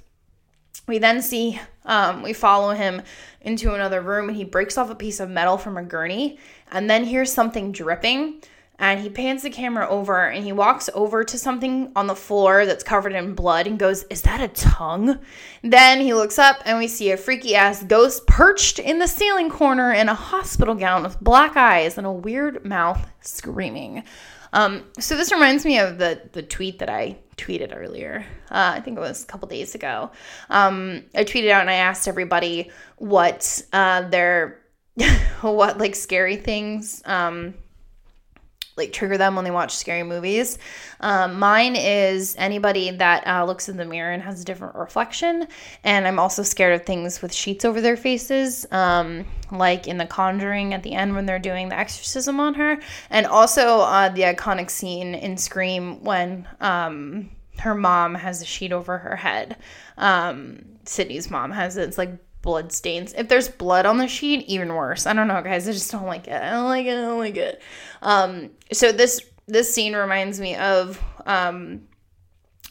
We 0.87 0.97
then 0.99 1.21
see, 1.21 1.59
um, 1.85 2.21
we 2.21 2.33
follow 2.33 2.71
him 2.71 3.01
into 3.41 3.73
another 3.73 4.01
room 4.01 4.29
and 4.29 4.37
he 4.37 4.43
breaks 4.43 4.77
off 4.77 4.89
a 4.89 4.95
piece 4.95 5.19
of 5.19 5.29
metal 5.29 5.57
from 5.57 5.77
a 5.77 5.83
gurney 5.83 6.37
and 6.71 6.89
then 6.89 7.03
hears 7.03 7.31
something 7.31 7.71
dripping 7.71 8.41
and 8.77 8.99
he 8.99 9.09
pans 9.09 9.43
the 9.43 9.49
camera 9.49 9.87
over 9.87 10.27
and 10.27 10.43
he 10.43 10.51
walks 10.51 10.89
over 10.93 11.23
to 11.23 11.37
something 11.37 11.91
on 11.95 12.07
the 12.07 12.15
floor 12.15 12.65
that's 12.65 12.83
covered 12.83 13.13
in 13.13 13.33
blood 13.33 13.67
and 13.67 13.79
goes, 13.79 14.03
Is 14.09 14.21
that 14.23 14.41
a 14.41 14.49
tongue? 14.49 15.19
Then 15.63 16.01
he 16.01 16.13
looks 16.13 16.37
up 16.37 16.61
and 16.65 16.77
we 16.77 16.87
see 16.87 17.11
a 17.11 17.17
freaky 17.17 17.55
ass 17.55 17.83
ghost 17.83 18.27
perched 18.27 18.79
in 18.79 18.99
the 18.99 19.07
ceiling 19.07 19.49
corner 19.49 19.93
in 19.93 20.09
a 20.09 20.13
hospital 20.13 20.75
gown 20.75 21.03
with 21.03 21.21
black 21.21 21.55
eyes 21.55 21.97
and 21.97 22.05
a 22.05 22.11
weird 22.11 22.65
mouth 22.65 23.07
screaming. 23.21 24.03
Um, 24.51 24.85
so 24.99 25.15
this 25.15 25.31
reminds 25.31 25.65
me 25.65 25.79
of 25.79 25.97
the 25.97 26.21
the 26.33 26.43
tweet 26.43 26.79
that 26.79 26.89
I 26.89 27.17
tweeted 27.37 27.75
earlier. 27.75 28.25
Uh, 28.49 28.73
I 28.75 28.79
think 28.81 28.97
it 28.97 29.01
was 29.01 29.23
a 29.23 29.27
couple 29.27 29.47
days 29.47 29.75
ago. 29.75 30.11
Um, 30.49 31.03
I 31.13 31.23
tweeted 31.23 31.51
out 31.51 31.61
and 31.61 31.69
I 31.69 31.75
asked 31.75 32.07
everybody 32.07 32.71
what 32.97 33.61
uh, 33.73 34.07
their 34.09 34.61
what 35.41 35.77
like 35.77 35.95
scary 35.95 36.37
things 36.37 37.01
um, 37.05 37.53
like 38.77 38.91
trigger 38.91 39.17
them 39.17 39.35
when 39.35 39.45
they 39.45 39.51
watch 39.51 39.75
scary 39.75 40.03
movies. 40.03 40.57
Um, 40.99 41.39
mine 41.39 41.75
is 41.75 42.35
anybody 42.37 42.91
that 42.91 43.25
uh, 43.25 43.45
looks 43.45 43.69
in 43.69 43.77
the 43.77 43.85
mirror 43.85 44.11
and 44.11 44.21
has 44.21 44.41
a 44.41 44.45
different 44.45 44.75
reflection. 44.75 45.47
And 45.83 46.07
I'm 46.07 46.19
also 46.19 46.43
scared 46.43 46.79
of 46.79 46.85
things 46.85 47.21
with 47.21 47.33
sheets 47.33 47.63
over 47.63 47.79
their 47.79 47.95
faces, 47.95 48.65
um, 48.71 49.25
like 49.51 49.87
in 49.87 49.97
The 49.97 50.05
Conjuring 50.05 50.73
at 50.73 50.83
the 50.83 50.93
end 50.93 51.15
when 51.15 51.25
they're 51.25 51.39
doing 51.39 51.69
the 51.69 51.77
exorcism 51.77 52.39
on 52.39 52.53
her. 52.55 52.79
And 53.09 53.25
also 53.25 53.79
uh, 53.79 54.09
the 54.09 54.23
iconic 54.23 54.69
scene 54.69 55.15
in 55.15 55.37
Scream 55.37 56.03
when 56.03 56.47
um, 56.59 57.29
her 57.59 57.75
mom 57.75 58.15
has 58.15 58.41
a 58.41 58.45
sheet 58.45 58.73
over 58.73 58.97
her 58.97 59.15
head. 59.15 59.57
Um, 59.97 60.65
Sidney's 60.83 61.31
mom 61.31 61.51
has 61.51 61.77
it. 61.77 61.83
It's 61.83 61.97
like 61.97 62.11
blood 62.45 62.71
stains. 62.71 63.13
If 63.17 63.27
there's 63.27 63.49
blood 63.49 63.85
on 63.85 63.97
the 63.97 64.07
sheet, 64.07 64.45
even 64.47 64.73
worse. 64.73 65.05
I 65.05 65.11
don't 65.11 65.27
know, 65.27 65.41
guys. 65.41 65.67
I 65.67 65.73
just 65.73 65.91
don't 65.91 66.05
like 66.05 66.29
it. 66.29 66.41
I 66.41 66.51
don't 66.51 66.69
like 66.69 66.85
it. 66.85 66.97
I 66.97 67.01
don't 67.01 67.19
like 67.19 67.35
it. 67.35 67.61
Um, 68.01 68.51
so 68.71 68.93
this 68.93 69.19
this 69.47 69.73
scene 69.73 69.95
reminds 69.95 70.39
me 70.39 70.55
of 70.55 71.03
um, 71.25 71.81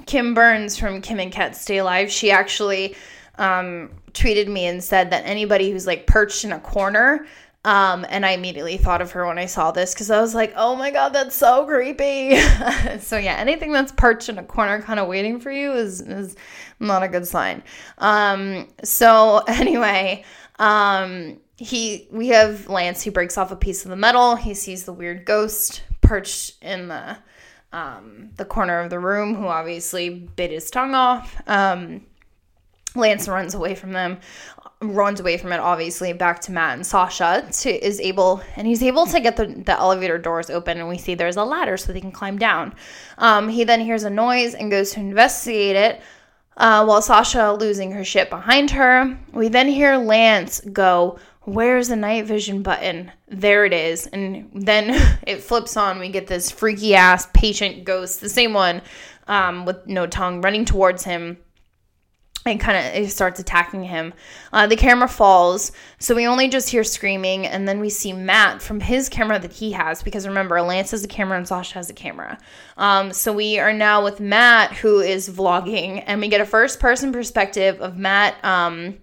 Kim 0.06 0.32
Burns 0.32 0.78
from 0.78 1.02
Kim 1.02 1.20
and 1.20 1.30
Ket 1.30 1.54
Stay 1.54 1.78
Alive. 1.78 2.10
She 2.10 2.30
actually 2.30 2.96
um, 3.36 3.90
tweeted 4.12 4.48
me 4.48 4.66
and 4.66 4.82
said 4.82 5.10
that 5.10 5.26
anybody 5.26 5.70
who's 5.70 5.86
like 5.86 6.06
perched 6.06 6.44
in 6.44 6.52
a 6.52 6.60
corner 6.60 7.26
um, 7.64 8.04
and 8.10 8.26
I 8.26 8.32
immediately 8.32 8.76
thought 8.76 9.00
of 9.00 9.12
her 9.12 9.26
when 9.26 9.38
I 9.38 9.46
saw 9.46 9.70
this 9.70 9.94
because 9.94 10.10
I 10.10 10.20
was 10.20 10.34
like, 10.34 10.52
oh 10.54 10.76
my 10.76 10.90
God, 10.90 11.14
that's 11.14 11.34
so 11.34 11.64
creepy. 11.64 12.36
so, 13.00 13.16
yeah, 13.16 13.36
anything 13.38 13.72
that's 13.72 13.92
perched 13.92 14.28
in 14.28 14.36
a 14.36 14.44
corner 14.44 14.82
kind 14.82 15.00
of 15.00 15.08
waiting 15.08 15.40
for 15.40 15.50
you 15.50 15.72
is, 15.72 16.02
is 16.02 16.36
not 16.78 17.02
a 17.02 17.08
good 17.08 17.26
sign. 17.26 17.62
Um, 17.98 18.68
so, 18.82 19.38
anyway, 19.48 20.24
um, 20.58 21.40
he 21.56 22.08
we 22.10 22.28
have 22.28 22.68
Lance, 22.68 23.02
he 23.02 23.10
breaks 23.10 23.38
off 23.38 23.50
a 23.50 23.56
piece 23.56 23.84
of 23.84 23.90
the 23.90 23.96
metal. 23.96 24.36
He 24.36 24.54
sees 24.54 24.84
the 24.84 24.92
weird 24.92 25.24
ghost 25.24 25.84
perched 26.02 26.62
in 26.62 26.88
the 26.88 27.16
um, 27.72 28.30
the 28.36 28.44
corner 28.44 28.80
of 28.80 28.90
the 28.90 28.98
room, 28.98 29.34
who 29.34 29.46
obviously 29.46 30.10
bit 30.10 30.50
his 30.50 30.70
tongue 30.70 30.94
off. 30.94 31.40
Um, 31.46 32.02
Lance 32.94 33.26
runs 33.26 33.54
away 33.54 33.74
from 33.74 33.92
them 33.92 34.18
runs 34.80 35.20
away 35.20 35.38
from 35.38 35.52
it 35.52 35.58
obviously 35.58 36.12
back 36.12 36.40
to 36.40 36.52
matt 36.52 36.74
and 36.74 36.86
sasha 36.86 37.46
to 37.50 37.70
is 37.70 38.00
able 38.00 38.42
and 38.56 38.66
he's 38.66 38.82
able 38.82 39.06
to 39.06 39.20
get 39.20 39.36
the, 39.36 39.46
the 39.46 39.72
elevator 39.72 40.18
doors 40.18 40.50
open 40.50 40.78
and 40.78 40.88
we 40.88 40.98
see 40.98 41.14
there's 41.14 41.36
a 41.36 41.44
ladder 41.44 41.76
so 41.76 41.92
they 41.92 42.00
can 42.00 42.12
climb 42.12 42.38
down. 42.38 42.74
Um, 43.18 43.48
he 43.48 43.64
then 43.64 43.80
hears 43.80 44.04
a 44.04 44.10
noise 44.10 44.54
and 44.54 44.70
goes 44.70 44.92
to 44.92 45.00
investigate 45.00 45.76
it 45.76 46.00
uh, 46.56 46.84
while 46.84 47.02
sasha 47.02 47.52
losing 47.52 47.92
her 47.92 48.04
shit 48.04 48.30
behind 48.30 48.70
her. 48.72 49.18
We 49.32 49.48
then 49.48 49.68
hear 49.68 49.96
lance 49.96 50.60
go 50.60 51.18
where's 51.46 51.88
the 51.88 51.96
night 51.96 52.24
vision 52.24 52.62
button? 52.62 53.12
There 53.28 53.64
it 53.64 53.72
is. 53.72 54.06
And 54.06 54.50
then 54.54 55.18
it 55.26 55.42
flips 55.42 55.76
on. 55.76 55.98
We 55.98 56.08
get 56.08 56.26
this 56.26 56.50
freaky 56.50 56.94
ass 56.94 57.28
patient 57.34 57.84
ghost 57.84 58.20
the 58.20 58.28
same 58.28 58.54
one 58.54 58.82
um, 59.28 59.64
with 59.64 59.86
no 59.86 60.06
tongue 60.06 60.40
running 60.40 60.64
towards 60.64 61.04
him 61.04 61.38
and 62.46 62.60
kind 62.60 62.96
of 63.04 63.10
starts 63.10 63.40
attacking 63.40 63.84
him. 63.84 64.12
Uh, 64.52 64.66
the 64.66 64.76
camera 64.76 65.08
falls, 65.08 65.72
so 65.98 66.14
we 66.14 66.26
only 66.26 66.48
just 66.48 66.68
hear 66.68 66.84
screaming, 66.84 67.46
and 67.46 67.66
then 67.66 67.80
we 67.80 67.88
see 67.88 68.12
Matt 68.12 68.60
from 68.60 68.80
his 68.80 69.08
camera 69.08 69.38
that 69.38 69.52
he 69.52 69.72
has, 69.72 70.02
because 70.02 70.26
remember, 70.26 70.60
Lance 70.60 70.90
has 70.90 71.04
a 71.04 71.08
camera 71.08 71.38
and 71.38 71.48
Sasha 71.48 71.74
has 71.74 71.88
a 71.88 71.94
camera. 71.94 72.38
Um, 72.76 73.12
so 73.12 73.32
we 73.32 73.58
are 73.58 73.72
now 73.72 74.04
with 74.04 74.20
Matt, 74.20 74.72
who 74.72 75.00
is 75.00 75.28
vlogging, 75.28 76.02
and 76.06 76.20
we 76.20 76.28
get 76.28 76.40
a 76.40 76.46
first 76.46 76.80
person 76.80 77.12
perspective 77.12 77.80
of 77.80 77.96
Matt 77.96 78.36
um, 78.44 78.98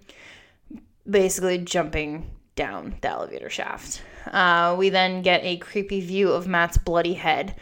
basically 1.08 1.58
jumping 1.58 2.30
down 2.54 2.94
the 3.00 3.08
elevator 3.08 3.50
shaft. 3.50 4.02
Uh, 4.26 4.76
we 4.78 4.88
then 4.88 5.22
get 5.22 5.42
a 5.42 5.56
creepy 5.56 6.00
view 6.00 6.30
of 6.30 6.46
Matt's 6.46 6.78
bloody 6.78 7.14
head 7.14 7.56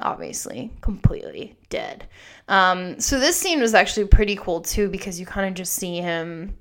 obviously 0.00 0.70
completely 0.80 1.56
dead. 1.68 2.06
Um, 2.48 3.00
so 3.00 3.18
this 3.18 3.36
scene 3.36 3.60
was 3.60 3.74
actually 3.74 4.06
pretty 4.06 4.36
cool 4.36 4.60
too 4.60 4.88
because 4.88 5.18
you 5.18 5.26
kind 5.26 5.48
of 5.48 5.54
just 5.54 5.72
see 5.72 6.00
him 6.00 6.56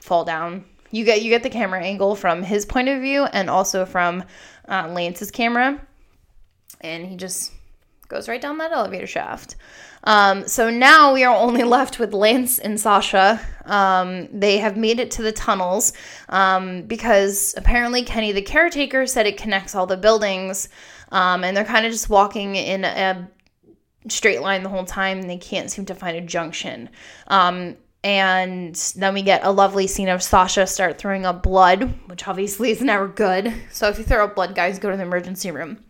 fall 0.00 0.24
down. 0.24 0.64
You 0.90 1.04
get 1.04 1.22
you 1.22 1.30
get 1.30 1.42
the 1.42 1.50
camera 1.50 1.82
angle 1.82 2.14
from 2.14 2.42
his 2.42 2.66
point 2.66 2.88
of 2.88 3.00
view 3.00 3.24
and 3.24 3.48
also 3.48 3.86
from 3.86 4.24
uh, 4.68 4.88
Lance's 4.88 5.30
camera, 5.30 5.80
and 6.80 7.06
he 7.06 7.16
just 7.16 7.52
goes 8.08 8.28
right 8.28 8.40
down 8.40 8.58
that 8.58 8.72
elevator 8.72 9.06
shaft. 9.06 9.56
Um, 10.04 10.46
so 10.48 10.68
now 10.68 11.14
we 11.14 11.24
are 11.24 11.34
only 11.34 11.62
left 11.78 11.98
with 11.98 12.12
Lance 12.12 12.58
and 12.58 12.78
Sasha. 12.78 13.40
Um, 13.64 14.28
they 14.32 14.58
have 14.58 14.76
made 14.76 15.00
it 15.00 15.10
to 15.12 15.22
the 15.22 15.32
tunnels 15.32 15.92
um, 16.28 16.82
because 16.82 17.54
apparently 17.56 18.02
Kenny, 18.02 18.32
the 18.32 18.42
caretaker, 18.42 19.06
said 19.06 19.26
it 19.26 19.36
connects 19.36 19.74
all 19.74 19.86
the 19.86 19.96
buildings. 19.96 20.68
Um, 21.12 21.44
and 21.44 21.56
they're 21.56 21.64
kind 21.64 21.86
of 21.86 21.92
just 21.92 22.10
walking 22.10 22.56
in 22.56 22.84
a 22.84 23.30
straight 24.08 24.40
line 24.40 24.64
the 24.64 24.68
whole 24.68 24.84
time 24.84 25.20
and 25.20 25.30
they 25.30 25.36
can't 25.36 25.70
seem 25.70 25.84
to 25.86 25.94
find 25.94 26.16
a 26.16 26.20
junction. 26.20 26.88
Um, 27.28 27.76
and 28.02 28.74
then 28.96 29.14
we 29.14 29.22
get 29.22 29.44
a 29.44 29.52
lovely 29.52 29.86
scene 29.86 30.08
of 30.08 30.22
Sasha 30.22 30.66
start 30.66 30.98
throwing 30.98 31.24
up 31.24 31.42
blood, 31.42 31.94
which 32.08 32.26
obviously 32.26 32.70
is 32.70 32.80
never 32.80 33.06
good. 33.06 33.52
So 33.70 33.88
if 33.88 33.98
you 33.98 34.04
throw 34.04 34.24
up 34.24 34.34
blood, 34.34 34.56
guys, 34.56 34.80
go 34.80 34.90
to 34.90 34.96
the 34.96 35.04
emergency 35.04 35.52
room. 35.52 35.84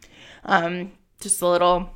Um, 0.45 0.93
just 1.21 1.41
a 1.41 1.47
little, 1.47 1.89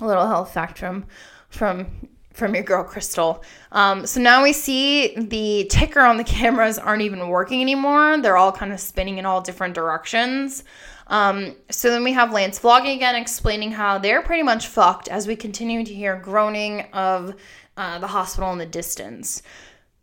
a 0.00 0.06
little 0.06 0.26
health 0.26 0.52
fact 0.52 0.78
from 0.78 1.06
from 1.48 2.08
from 2.36 2.54
your 2.54 2.64
girl 2.64 2.84
Crystal. 2.84 3.42
Um, 3.72 4.06
so 4.06 4.20
now 4.20 4.42
we 4.42 4.52
see 4.52 5.14
the 5.16 5.66
ticker 5.70 6.00
on 6.00 6.18
the 6.18 6.24
cameras 6.38 6.78
aren't 6.78 7.02
even 7.02 7.28
working 7.28 7.62
anymore. 7.62 8.20
They're 8.20 8.36
all 8.36 8.52
kind 8.52 8.72
of 8.72 8.78
spinning 8.78 9.16
in 9.18 9.24
all 9.24 9.40
different 9.40 9.74
directions. 9.74 10.62
Um, 11.08 11.54
so 11.70 11.90
then 11.90 12.04
we 12.04 12.12
have 12.12 12.32
Lance 12.32 12.58
vlogging 12.58 12.96
again, 12.96 13.14
explaining 13.14 13.72
how 13.72 13.98
they're 13.98 14.22
pretty 14.22 14.42
much 14.42 14.66
fucked 14.66 15.08
as 15.08 15.26
we 15.26 15.36
continue 15.36 15.84
to 15.84 15.94
hear 15.94 16.16
groaning 16.16 16.82
of 16.92 17.34
uh, 17.76 17.98
the 17.98 18.08
hospital 18.08 18.52
in 18.52 18.58
the 18.58 18.66
distance. 18.66 19.42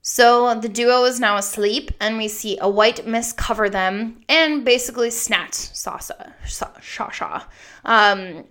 So 0.01 0.59
the 0.59 0.69
duo 0.69 1.05
is 1.05 1.19
now 1.19 1.37
asleep, 1.37 1.91
and 2.01 2.17
we 2.17 2.27
see 2.27 2.57
a 2.59 2.69
white 2.69 3.07
mist 3.07 3.37
cover 3.37 3.69
them 3.69 4.21
and 4.27 4.65
basically 4.65 5.09
snatch 5.09 5.53
Sasa, 5.53 6.35
Shasha. 6.45 7.45
Um, 7.85 8.43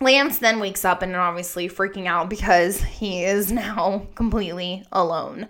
Lance 0.00 0.38
then 0.38 0.60
wakes 0.60 0.84
up 0.84 1.02
and 1.02 1.16
obviously 1.16 1.68
freaking 1.68 2.06
out 2.06 2.30
because 2.30 2.80
he 2.82 3.24
is 3.24 3.50
now 3.52 4.06
completely 4.14 4.84
alone. 4.92 5.48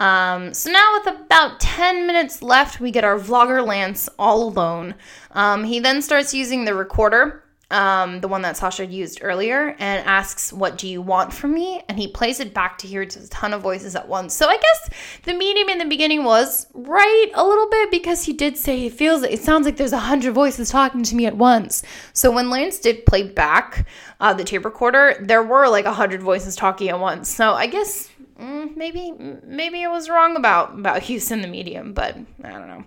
Um, 0.00 0.54
so 0.54 0.70
now 0.70 0.98
with 0.98 1.14
about 1.14 1.60
10 1.60 2.06
minutes 2.06 2.42
left, 2.42 2.80
we 2.80 2.90
get 2.90 3.04
our 3.04 3.18
vlogger 3.18 3.64
Lance 3.64 4.08
all 4.18 4.42
alone. 4.48 4.94
Um, 5.32 5.64
he 5.64 5.78
then 5.78 6.00
starts 6.00 6.32
using 6.32 6.64
the 6.64 6.74
recorder, 6.74 7.44
um, 7.70 8.22
the 8.22 8.26
one 8.26 8.40
that 8.40 8.56
Sasha 8.56 8.86
used 8.86 9.18
earlier, 9.20 9.76
and 9.78 10.06
asks, 10.06 10.54
What 10.54 10.78
do 10.78 10.88
you 10.88 11.02
want 11.02 11.34
from 11.34 11.52
me? 11.52 11.82
And 11.86 11.98
he 11.98 12.08
plays 12.08 12.40
it 12.40 12.54
back 12.54 12.78
to 12.78 12.86
hear 12.86 13.02
a 13.02 13.06
ton 13.06 13.52
of 13.52 13.60
voices 13.60 13.94
at 13.94 14.08
once. 14.08 14.32
So 14.32 14.48
I 14.48 14.56
guess 14.56 14.90
the 15.24 15.34
medium 15.34 15.68
in 15.68 15.76
the 15.76 15.84
beginning 15.84 16.24
was 16.24 16.66
right 16.72 17.30
a 17.34 17.44
little 17.44 17.68
bit 17.68 17.90
because 17.90 18.24
he 18.24 18.32
did 18.32 18.56
say 18.56 18.86
it 18.86 18.94
feels, 18.94 19.22
it 19.22 19.42
sounds 19.42 19.66
like 19.66 19.76
there's 19.76 19.92
a 19.92 19.98
hundred 19.98 20.32
voices 20.32 20.70
talking 20.70 21.02
to 21.02 21.14
me 21.14 21.26
at 21.26 21.36
once. 21.36 21.82
So 22.14 22.30
when 22.30 22.48
Lance 22.48 22.78
did 22.78 23.04
play 23.04 23.24
back 23.24 23.86
uh, 24.18 24.32
the 24.32 24.44
tape 24.44 24.64
recorder, 24.64 25.16
there 25.20 25.42
were 25.42 25.68
like 25.68 25.84
a 25.84 25.92
hundred 25.92 26.22
voices 26.22 26.56
talking 26.56 26.88
at 26.88 26.98
once. 26.98 27.28
So 27.28 27.52
I 27.52 27.66
guess 27.66 28.09
mm, 28.40 28.76
maybe 28.76 29.12
maybe 29.44 29.84
I 29.84 29.88
was 29.88 30.08
wrong 30.08 30.36
about 30.36 30.78
about 30.78 31.08
in 31.30 31.42
the 31.42 31.48
medium, 31.48 31.92
but 31.92 32.16
I 32.42 32.50
don't 32.50 32.68
know. 32.68 32.84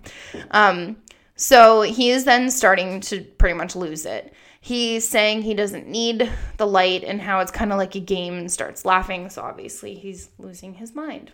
Um, 0.50 0.96
so 1.36 1.82
he 1.82 2.10
is 2.10 2.24
then 2.24 2.50
starting 2.50 3.00
to 3.02 3.22
pretty 3.22 3.54
much 3.54 3.74
lose 3.74 4.06
it. 4.06 4.32
He's 4.60 5.06
saying 5.06 5.42
he 5.42 5.54
doesn't 5.54 5.88
need 5.88 6.30
the 6.56 6.66
light 6.66 7.04
and 7.04 7.20
how 7.20 7.40
it's 7.40 7.50
kind 7.50 7.72
of 7.72 7.78
like 7.78 7.94
a 7.96 8.00
game 8.00 8.34
and 8.34 8.50
starts 8.50 8.84
laughing. 8.84 9.28
So 9.28 9.42
obviously 9.42 9.94
he's 9.94 10.30
losing 10.38 10.74
his 10.74 10.94
mind. 10.94 11.32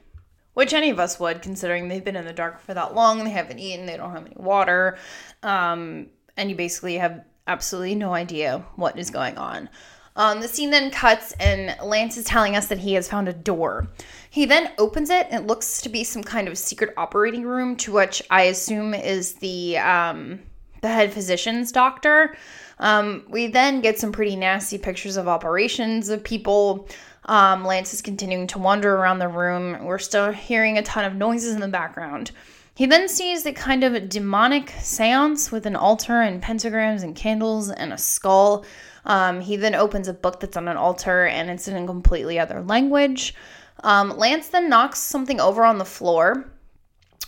Which 0.55 0.75
any 0.75 0.91
of 0.91 0.99
us 0.99 1.21
would, 1.21 1.43
considering 1.43 1.89
they've 1.89 2.05
been 2.05 2.17
in 2.17 2.25
the 2.25 2.33
dark 2.33 2.61
for 2.61 2.75
that 2.75 2.95
long, 2.95 3.23
they 3.23 3.31
haven't 3.31 3.61
eaten, 3.61 3.87
they 3.87 3.97
don't 3.97 4.11
have 4.11 4.27
any 4.27 4.35
water, 4.37 4.99
um, 5.45 6.09
and 6.37 6.51
you 6.51 6.57
basically 6.57 6.97
have 6.97 7.25
absolutely 7.47 7.95
no 7.95 8.13
idea 8.15 8.65
what 8.75 8.99
is 8.99 9.11
going 9.11 9.39
on. 9.39 9.69
Um, 10.17 10.41
the 10.41 10.49
scene 10.49 10.71
then 10.71 10.91
cuts, 10.91 11.33
and 11.41 11.77
Lance 11.83 12.17
is 12.17 12.25
telling 12.25 12.57
us 12.57 12.67
that 12.67 12.79
he 12.79 12.95
has 12.95 13.09
found 13.09 13.29
a 13.29 13.33
door. 13.33 13.89
He 14.29 14.45
then 14.45 14.73
opens 14.79 15.11
it, 15.11 15.27
and 15.31 15.45
it 15.45 15.47
looks 15.47 15.81
to 15.83 15.89
be 15.89 16.05
some 16.05 16.23
kind 16.23 16.49
of 16.49 16.59
secret 16.59 16.93
operating 16.97 17.45
room, 17.45 17.77
to 17.77 17.93
which 17.93 18.23
I 18.31 18.43
assume 18.43 18.95
is 18.95 19.35
the 19.35 19.79
um, 19.79 20.41
the 20.83 20.89
head 20.89 21.13
physician's 21.13 21.73
doctor. 21.73 22.37
Um, 22.79 23.25
we 23.29 23.47
then 23.47 23.81
get 23.81 23.99
some 23.99 24.13
pretty 24.13 24.37
nasty 24.37 24.79
pictures 24.79 25.17
of 25.17 25.29
operations 25.29 26.09
of 26.09 26.25
people. 26.25 26.89
Um, 27.27 27.65
Lance 27.65 27.93
is 27.93 28.03
continuing 28.03 28.47
to 28.49 28.59
wander 28.59 28.95
around 28.95 29.19
the 29.19 29.29
room. 29.29 29.85
We're 29.85 29.99
still 29.99 30.33
hearing 30.33 30.79
a 30.79 30.83
ton 30.83 31.05
of 31.05 31.15
noises 31.15 31.55
in 31.55 31.61
the 31.61 31.69
background. 31.69 32.33
He 32.75 32.87
then 32.87 33.09
sees 33.09 33.45
a 33.45 33.53
kind 33.53 33.85
of 33.85 34.09
demonic 34.09 34.73
seance 34.81 35.53
with 35.53 35.67
an 35.67 35.77
altar 35.77 36.23
and 36.23 36.43
pentagrams 36.43 37.03
and 37.03 37.15
candles 37.15 37.71
and 37.71 37.93
a 37.93 37.99
skull. 37.99 38.65
Um, 39.05 39.41
he 39.41 39.57
then 39.57 39.75
opens 39.75 40.09
a 40.09 40.15
book 40.15 40.41
that's 40.41 40.57
on 40.57 40.69
an 40.69 40.77
altar 40.77 41.27
and 41.27 41.51
it's 41.51 41.69
in 41.69 41.77
a 41.77 41.87
completely 41.87 42.39
other 42.39 42.63
language. 42.63 43.35
Um, 43.83 44.17
Lance 44.17 44.49
then 44.49 44.69
knocks 44.69 44.99
something 44.99 45.41
over 45.41 45.65
on 45.65 45.79
the 45.79 45.85
floor. 45.85 46.51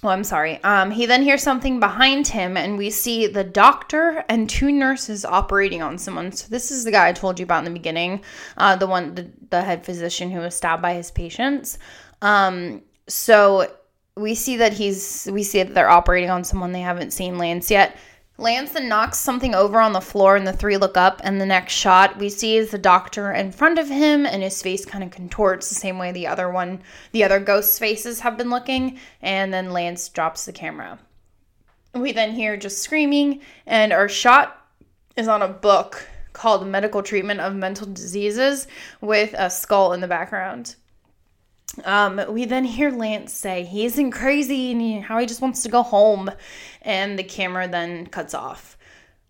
Oh, 0.04 0.08
I'm 0.08 0.24
sorry. 0.24 0.62
Um, 0.64 0.90
he 0.90 1.06
then 1.06 1.22
hears 1.22 1.44
something 1.44 1.78
behind 1.78 2.26
him, 2.26 2.56
and 2.56 2.76
we 2.76 2.90
see 2.90 3.28
the 3.28 3.44
doctor 3.44 4.24
and 4.28 4.50
two 4.50 4.72
nurses 4.72 5.24
operating 5.24 5.80
on 5.80 5.96
someone. 5.96 6.32
So 6.32 6.48
this 6.48 6.72
is 6.72 6.82
the 6.82 6.90
guy 6.90 7.08
I 7.08 7.12
told 7.12 7.38
you 7.38 7.44
about 7.44 7.60
in 7.60 7.66
the 7.66 7.78
beginning, 7.78 8.22
uh, 8.56 8.74
the 8.74 8.88
one, 8.88 9.14
the, 9.14 9.30
the 9.50 9.62
head 9.62 9.84
physician 9.84 10.28
who 10.32 10.40
was 10.40 10.56
stabbed 10.56 10.82
by 10.82 10.94
his 10.94 11.12
patients. 11.12 11.78
Um, 12.20 12.82
so 13.06 13.70
we 14.16 14.34
see 14.34 14.56
that 14.56 14.72
he's, 14.72 15.28
we 15.30 15.44
see 15.44 15.62
that 15.62 15.72
they're 15.72 15.88
operating 15.88 16.30
on 16.30 16.42
someone. 16.42 16.72
They 16.72 16.80
haven't 16.80 17.12
seen 17.12 17.38
Lance 17.38 17.70
yet. 17.70 17.96
Lance 18.42 18.72
then 18.72 18.88
knocks 18.88 19.18
something 19.18 19.54
over 19.54 19.80
on 19.80 19.92
the 19.92 20.00
floor, 20.00 20.34
and 20.34 20.46
the 20.46 20.52
three 20.52 20.76
look 20.76 20.96
up. 20.96 21.20
And 21.22 21.40
the 21.40 21.46
next 21.46 21.74
shot 21.74 22.18
we 22.18 22.28
see 22.28 22.56
is 22.56 22.70
the 22.70 22.78
doctor 22.78 23.32
in 23.32 23.52
front 23.52 23.78
of 23.78 23.88
him, 23.88 24.26
and 24.26 24.42
his 24.42 24.60
face 24.60 24.84
kind 24.84 25.04
of 25.04 25.10
contorts 25.10 25.68
the 25.68 25.76
same 25.76 25.96
way 25.96 26.10
the 26.10 26.26
other 26.26 26.50
one, 26.50 26.82
the 27.12 27.22
other 27.22 27.38
ghost 27.38 27.78
faces 27.78 28.20
have 28.20 28.36
been 28.36 28.50
looking. 28.50 28.98
And 29.22 29.54
then 29.54 29.72
Lance 29.72 30.08
drops 30.08 30.44
the 30.44 30.52
camera. 30.52 30.98
We 31.94 32.12
then 32.12 32.32
hear 32.32 32.56
just 32.56 32.82
screaming, 32.82 33.40
and 33.64 33.92
our 33.92 34.08
shot 34.08 34.66
is 35.16 35.28
on 35.28 35.42
a 35.42 35.48
book 35.48 36.06
called 36.32 36.66
Medical 36.66 37.02
Treatment 37.02 37.40
of 37.40 37.54
Mental 37.54 37.86
Diseases 37.86 38.66
with 39.00 39.34
a 39.34 39.50
skull 39.50 39.92
in 39.92 40.00
the 40.00 40.08
background. 40.08 40.74
Um, 41.84 42.20
we 42.28 42.44
then 42.44 42.64
hear 42.64 42.90
Lance 42.90 43.32
say 43.32 43.64
he 43.64 43.84
isn't 43.84 44.10
crazy 44.10 44.72
and 44.72 45.04
how 45.04 45.18
he 45.18 45.26
just 45.26 45.40
wants 45.40 45.62
to 45.62 45.68
go 45.68 45.82
home, 45.82 46.30
and 46.82 47.18
the 47.18 47.24
camera 47.24 47.68
then 47.68 48.06
cuts 48.06 48.34
off. 48.34 48.76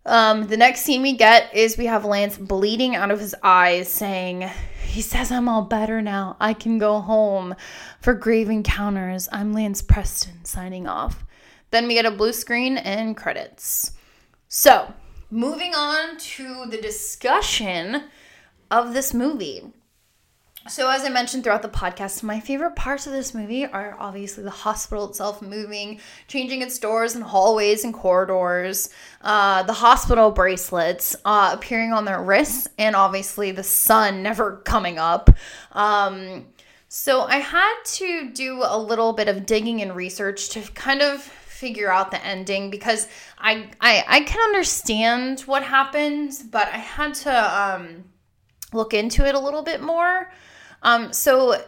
Um, 0.04 0.48
the 0.48 0.56
next 0.56 0.82
scene 0.82 1.02
we 1.02 1.16
get 1.16 1.54
is 1.54 1.78
we 1.78 1.86
have 1.86 2.04
Lance 2.04 2.36
bleeding 2.36 2.96
out 2.96 3.12
of 3.12 3.20
his 3.20 3.36
eyes, 3.42 3.88
saying, 3.88 4.50
He 4.84 5.00
says 5.00 5.30
I'm 5.30 5.48
all 5.48 5.62
better 5.62 6.02
now. 6.02 6.36
I 6.40 6.54
can 6.54 6.78
go 6.78 7.00
home. 7.00 7.54
For 8.00 8.14
Grave 8.14 8.50
Encounters, 8.50 9.28
I'm 9.30 9.52
Lance 9.52 9.80
Preston 9.80 10.44
signing 10.44 10.88
off. 10.88 11.24
Then 11.70 11.86
we 11.86 11.94
get 11.94 12.04
a 12.04 12.10
blue 12.10 12.32
screen 12.32 12.76
and 12.76 13.16
credits. 13.16 13.92
So, 14.48 14.92
moving 15.30 15.74
on 15.74 16.18
to 16.18 16.66
the 16.66 16.80
discussion 16.80 18.04
of 18.70 18.92
this 18.92 19.14
movie. 19.14 19.72
So, 20.68 20.88
as 20.88 21.02
I 21.02 21.08
mentioned 21.08 21.42
throughout 21.42 21.62
the 21.62 21.68
podcast, 21.68 22.22
my 22.22 22.38
favorite 22.38 22.76
parts 22.76 23.08
of 23.08 23.12
this 23.12 23.34
movie 23.34 23.66
are 23.66 23.96
obviously 23.98 24.44
the 24.44 24.50
hospital 24.50 25.08
itself 25.08 25.42
moving, 25.42 26.00
changing 26.28 26.62
its 26.62 26.78
doors 26.78 27.16
and 27.16 27.24
hallways 27.24 27.82
and 27.84 27.92
corridors, 27.92 28.88
uh, 29.22 29.64
the 29.64 29.72
hospital 29.72 30.30
bracelets 30.30 31.16
uh, 31.24 31.50
appearing 31.52 31.92
on 31.92 32.04
their 32.04 32.22
wrists, 32.22 32.68
and 32.78 32.94
obviously 32.94 33.50
the 33.50 33.64
sun 33.64 34.22
never 34.22 34.58
coming 34.58 34.98
up. 34.98 35.30
Um, 35.72 36.46
so, 36.88 37.22
I 37.22 37.38
had 37.38 37.74
to 37.84 38.30
do 38.30 38.62
a 38.64 38.78
little 38.78 39.14
bit 39.14 39.26
of 39.26 39.44
digging 39.44 39.82
and 39.82 39.96
research 39.96 40.50
to 40.50 40.60
kind 40.74 41.02
of 41.02 41.22
figure 41.22 41.90
out 41.90 42.12
the 42.12 42.24
ending 42.24 42.70
because 42.70 43.08
I 43.36 43.68
I, 43.80 44.04
I 44.06 44.20
can 44.20 44.40
understand 44.40 45.40
what 45.40 45.64
happens, 45.64 46.40
but 46.40 46.68
I 46.68 46.78
had 46.78 47.14
to 47.14 47.60
um, 47.60 48.04
look 48.72 48.94
into 48.94 49.26
it 49.26 49.34
a 49.34 49.40
little 49.40 49.62
bit 49.62 49.82
more. 49.82 50.30
Um, 50.82 51.12
so 51.12 51.62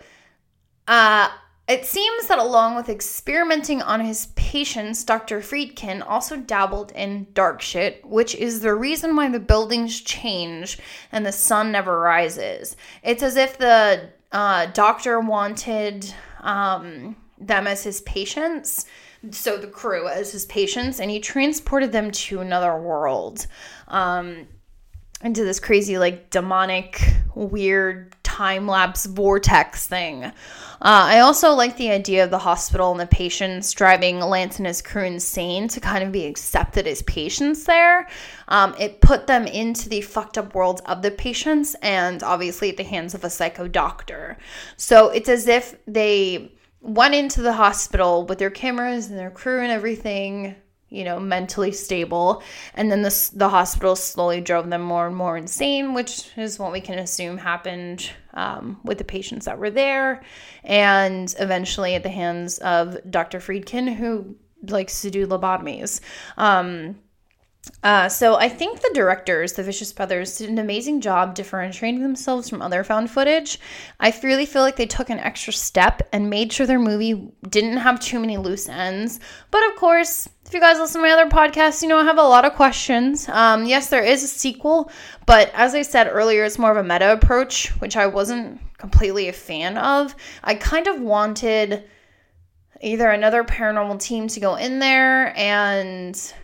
uh, 0.88 1.28
it 1.66 1.86
seems 1.86 2.26
that 2.26 2.38
along 2.38 2.76
with 2.76 2.88
experimenting 2.88 3.80
on 3.80 4.00
his 4.00 4.26
patients, 4.36 5.02
Dr. 5.02 5.40
Friedkin 5.40 6.04
also 6.06 6.36
dabbled 6.36 6.92
in 6.92 7.28
dark 7.32 7.62
shit, 7.62 8.04
which 8.04 8.34
is 8.34 8.60
the 8.60 8.74
reason 8.74 9.16
why 9.16 9.30
the 9.30 9.40
buildings 9.40 10.00
change 10.00 10.78
and 11.10 11.24
the 11.24 11.32
sun 11.32 11.72
never 11.72 11.98
rises. 11.98 12.76
It's 13.02 13.22
as 13.22 13.36
if 13.36 13.56
the 13.56 14.10
uh, 14.30 14.66
doctor 14.66 15.20
wanted 15.20 16.12
um, 16.40 17.16
them 17.38 17.66
as 17.66 17.82
his 17.82 18.02
patients, 18.02 18.84
so 19.30 19.56
the 19.56 19.66
crew 19.66 20.06
as 20.06 20.32
his 20.32 20.44
patients, 20.44 21.00
and 21.00 21.10
he 21.10 21.18
transported 21.18 21.92
them 21.92 22.10
to 22.10 22.40
another 22.40 22.76
world. 22.76 23.46
Um, 23.88 24.48
into 25.25 25.43
this 25.43 25.59
crazy, 25.59 25.99
like, 25.99 26.31
demonic, 26.31 27.03
weird 27.35 28.14
time 28.22 28.66
lapse 28.66 29.07
vortex 29.07 29.87
thing. 29.87 30.25
Uh, 30.25 30.33
I 30.81 31.20
also 31.20 31.53
like 31.53 31.77
the 31.77 31.91
idea 31.91 32.25
of 32.25 32.31
the 32.31 32.39
hospital 32.39 32.91
and 32.91 33.01
the 33.01 33.07
patients 33.07 33.72
driving 33.72 34.20
Lance 34.20 34.59
and 34.59 34.66
his 34.66 34.83
crew 34.83 35.05
insane 35.05 35.68
to 35.68 35.81
kind 35.81 36.03
of 36.05 36.12
be 36.12 36.27
accepted 36.27 36.87
as 36.87 37.03
patients 37.03 37.64
there. 37.64 38.09
Um, 38.49 38.75
it 38.79 39.01
put 39.01 39.27
them 39.27 39.47
into 39.47 39.89
the 39.89 40.01
fucked 40.01 40.37
up 40.37 40.55
worlds 40.55 40.83
of 40.83 41.01
the 41.01 41.11
patients 41.12 41.75
and 41.81 42.22
obviously 42.22 42.70
at 42.70 42.77
the 42.77 42.85
hands 42.85 43.14
of 43.14 43.25
a 43.25 43.31
psycho 43.31 43.68
doctor. 43.68 44.37
So 44.77 45.09
it's 45.11 45.29
as 45.29 45.47
if 45.47 45.77
they 45.87 46.53
went 46.81 47.14
into 47.14 47.41
the 47.41 47.53
hospital 47.53 48.27
with 48.27 48.39
their 48.39 48.51
cameras 48.51 49.09
and 49.09 49.18
their 49.18 49.31
crew 49.31 49.62
and 49.62 49.72
everything 49.72 50.57
you 50.95 51.05
know, 51.05 51.18
mentally 51.18 51.72
stable. 51.72 52.42
And 52.74 52.90
then 52.90 53.03
the, 53.03 53.30
the 53.34 53.49
hospital 53.49 53.97
slowly 53.97 54.40
drove 54.40 54.70
them 54.70 54.82
more 54.82 55.07
and 55.07 55.16
more 55.16 55.36
insane, 55.36 55.95
which 55.95 56.30
is 56.36 56.59
what 56.59 56.72
we 56.72 56.80
can 56.80 56.99
assume 56.99 57.36
happened 57.36 58.11
um, 58.34 58.80
with 58.84 58.99
the 58.99 59.05
patients 59.05 59.47
that 59.47 59.59
were 59.59 59.70
there. 59.70 60.22
And 60.62 61.34
eventually 61.38 61.95
at 61.95 62.03
the 62.03 62.09
hands 62.09 62.59
of 62.59 62.99
Dr. 63.11 63.38
Friedkin, 63.38 63.95
who 63.95 64.36
likes 64.62 65.03
to 65.03 65.11
do 65.11 65.26
lobotomies. 65.26 66.01
Um, 66.36 66.97
uh, 67.82 68.09
so 68.09 68.36
I 68.36 68.49
think 68.49 68.80
the 68.80 68.90
directors, 68.95 69.55
the 69.55 69.62
Vicious 69.62 69.92
Brothers, 69.92 70.38
did 70.38 70.49
an 70.49 70.59
amazing 70.59 71.01
job 71.01 71.34
differentiating 71.34 72.03
themselves 72.03 72.49
from 72.49 72.62
other 72.62 72.84
found 72.84 73.11
footage. 73.11 73.59
I 74.01 74.14
really 74.22 74.47
feel 74.47 74.62
like 74.62 74.76
they 74.76 74.86
took 74.86 75.11
an 75.11 75.18
extra 75.18 75.53
step 75.53 76.07
and 76.12 76.30
made 76.30 76.53
sure 76.53 76.66
their 76.66 76.78
movie 76.78 77.30
didn't 77.49 77.78
have 77.78 78.01
too 78.01 78.20
many 78.20 78.36
loose 78.36 78.68
ends. 78.68 79.20
But 79.51 79.66
of 79.68 79.76
course, 79.76 80.28
if 80.47 80.53
you 80.53 80.61
guys 80.61 80.78
listen 80.78 81.01
to 81.01 81.07
my 81.07 81.12
other 81.12 81.30
podcasts, 81.30 81.82
you 81.82 81.88
know 81.88 81.99
I 81.99 82.05
have 82.05 82.18
a 82.18 82.22
lot 82.22 82.45
of 82.45 82.55
questions. 82.55 83.28
Um, 83.28 83.64
yes, 83.64 83.88
there 83.88 84.05
is 84.05 84.22
a 84.22 84.28
sequel, 84.28 84.90
but 85.26 85.51
as 85.55 85.74
I 85.74 85.82
said 85.82 86.09
earlier, 86.11 86.45
it's 86.45 86.59
more 86.59 86.70
of 86.70 86.76
a 86.76 86.82
meta 86.82 87.12
approach, 87.12 87.68
which 87.80 87.97
I 87.97 88.07
wasn't 88.07 88.61
completely 88.78 89.28
a 89.28 89.32
fan 89.32 89.78
of. 89.78 90.14
I 90.42 90.55
kind 90.55 90.86
of 90.86 91.01
wanted 91.01 91.84
either 92.80 93.09
another 93.09 93.42
paranormal 93.42 94.01
team 94.01 94.28
to 94.28 94.40
go 94.40 94.57
in 94.57 94.78
there 94.78 95.36
and 95.36 96.34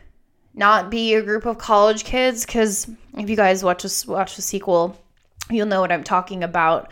not 0.54 0.90
be 0.90 1.14
a 1.14 1.22
group 1.22 1.46
of 1.46 1.58
college 1.58 2.04
kids 2.04 2.44
because 2.44 2.88
if 3.16 3.28
you 3.28 3.36
guys 3.36 3.62
watch 3.62 3.82
this 3.82 4.06
watch 4.06 4.36
the 4.36 4.42
sequel 4.42 4.96
you'll 5.48 5.66
know 5.66 5.80
what 5.80 5.92
i'm 5.92 6.02
talking 6.02 6.42
about 6.42 6.90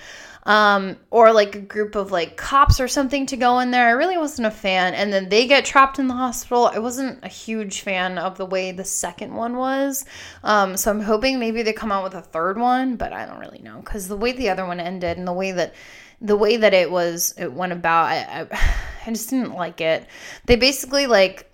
um, 0.49 0.96
or 1.11 1.30
like 1.30 1.55
a 1.55 1.61
group 1.61 1.94
of 1.94 2.11
like 2.11 2.38
cops 2.38 2.80
or 2.80 2.88
something 2.88 3.26
to 3.26 3.36
go 3.36 3.59
in 3.59 3.70
there. 3.70 3.86
I 3.86 3.90
really 3.90 4.16
wasn't 4.16 4.46
a 4.46 4.51
fan. 4.51 4.94
And 4.94 5.12
then 5.12 5.28
they 5.28 5.46
get 5.46 5.66
trapped 5.66 5.99
in 5.99 6.09
the 6.09 6.14
hospital. 6.14 6.70
I 6.72 6.78
wasn't 6.78 7.22
a 7.22 7.28
huge 7.28 7.82
fan 7.82 8.16
of 8.16 8.38
the 8.38 8.46
way 8.46 8.72
the 8.72 8.84
second 8.84 9.34
one 9.34 9.59
was. 9.59 10.07
Um, 10.42 10.78
so 10.78 10.90
i'm 10.90 11.03
hoping 11.03 11.38
maybe 11.38 11.62
they 11.62 11.74
come 11.74 11.92
out 11.92 12.03
with 12.03 12.14
a 12.14 12.22
third 12.22 12.59
one 12.59 12.96
but 12.96 13.12
i 13.12 13.26
don't 13.26 13.38
really 13.38 13.61
know. 13.61 13.80
Because 13.80 14.09
the 14.09 14.16
way 14.16 14.32
the 14.32 14.49
other 14.49 14.64
one 14.64 14.80
ended 14.80 15.18
and 15.18 15.28
the 15.28 15.34
way 15.34 15.53
that 15.53 15.74
the 16.22 16.36
way 16.36 16.57
that 16.57 16.72
it 16.72 16.90
was 16.90 17.34
it 17.36 17.53
went 17.53 17.72
about 17.72 18.07
I, 18.07 18.16
I, 18.40 18.46
I 19.07 19.11
just 19.11 19.28
didn't 19.28 19.53
like 19.53 19.82
it. 19.82 20.07
They 20.46 20.57
basically 20.57 21.07
like 21.07 21.47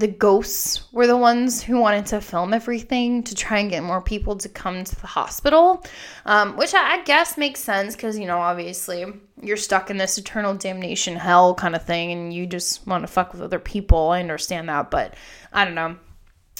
the 0.00 0.08
ghosts 0.08 0.90
were 0.92 1.06
the 1.06 1.16
ones 1.16 1.62
who 1.62 1.78
wanted 1.78 2.06
to 2.06 2.20
film 2.22 2.54
everything 2.54 3.22
to 3.22 3.34
try 3.34 3.58
and 3.58 3.68
get 3.68 3.82
more 3.82 4.00
people 4.00 4.34
to 4.36 4.48
come 4.48 4.82
to 4.82 5.00
the 5.00 5.06
hospital, 5.06 5.84
um, 6.24 6.56
which 6.56 6.72
I, 6.74 6.94
I 6.94 7.02
guess 7.04 7.36
makes 7.36 7.60
sense 7.60 7.94
because, 7.94 8.18
you 8.18 8.26
know, 8.26 8.38
obviously 8.38 9.04
you're 9.42 9.58
stuck 9.58 9.90
in 9.90 9.98
this 9.98 10.16
eternal 10.16 10.54
damnation 10.54 11.16
hell 11.16 11.54
kind 11.54 11.76
of 11.76 11.84
thing 11.84 12.12
and 12.12 12.32
you 12.32 12.46
just 12.46 12.86
want 12.86 13.02
to 13.02 13.08
fuck 13.08 13.32
with 13.32 13.42
other 13.42 13.58
people. 13.58 14.08
I 14.08 14.20
understand 14.20 14.70
that, 14.70 14.90
but 14.90 15.14
I 15.52 15.66
don't 15.66 15.74
know. 15.74 15.96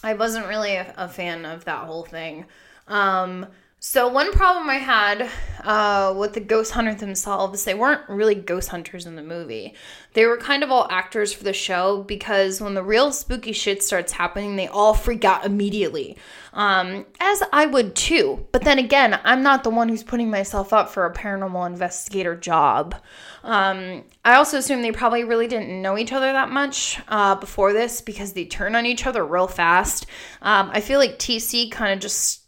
I 0.05 0.15
wasn't 0.15 0.47
really 0.47 0.75
a, 0.75 0.93
a 0.99 1.09
fan 1.09 1.47
of 1.47 1.65
that 1.65 1.87
whole 1.87 2.05
thing. 2.05 2.45
Um, 2.89 3.47
so 3.83 4.09
one 4.09 4.31
problem 4.33 4.69
I 4.69 4.77
had 4.77 5.31
uh, 5.65 6.15
with 6.15 6.35
the 6.35 6.41
ghost 6.41 6.73
hunters 6.73 7.01
themselves, 7.01 7.65
they 7.65 7.73
weren't 7.73 8.07
really 8.11 8.35
ghost 8.35 8.69
hunters 8.69 9.07
in 9.07 9.17
the 9.17 9.23
movie. 9.23 9.73
They 10.13 10.27
were 10.27 10.37
kind 10.37 10.63
of 10.63 10.71
all 10.71 10.87
actors 10.91 11.33
for 11.33 11.45
the 11.45 11.55
show 11.55 12.03
because 12.03 12.61
when 12.61 12.75
the 12.75 12.83
real 12.83 13.11
spooky 13.11 13.53
shit 13.53 13.83
starts 13.83 14.13
happening, 14.13 14.57
they 14.57 14.69
all 14.69 14.93
freak 14.93 15.25
out 15.25 15.47
immediately. 15.47 16.19
Um, 16.53 17.07
as 17.21 17.43
I 17.55 17.65
would 17.65 17.95
too. 17.97 18.47
But 18.53 18.65
then 18.65 18.79
again, 18.79 19.19
I'm 19.25 19.43
not 19.43 19.65
the 19.65 19.71
one 19.71 19.89
who's 19.89 20.03
putting 20.03 20.31
myself 20.31 20.75
up 20.75 20.91
for 20.91 21.07
a 21.07 21.15
paranormal 21.15 21.67
investigator 21.67 22.37
job. 22.37 22.97
Um, 23.45 24.05
I 24.27 24.35
also 24.35 24.59
assume 24.59 24.83
they 24.83 24.93
probably 24.93 25.25
really 25.25 25.47
didn't 25.47 25.81
know 25.81 25.97
each 25.97 26.13
other 26.13 26.33
that 26.33 26.51
much 26.51 27.01
uh, 27.09 27.37
before 27.37 27.73
this 27.73 28.03
because 28.03 28.35
they 28.35 28.45
turn 28.45 28.75
on 28.77 28.85
each 28.85 29.07
other 29.07 29.25
real 29.25 29.47
fast. 29.47 30.05
Um, 30.43 30.71
I 30.73 30.83
feel 30.83 30.99
like 30.99 31.19
TC 31.19 31.71
kind 31.71 31.95
of 31.95 32.01
just 32.01 32.40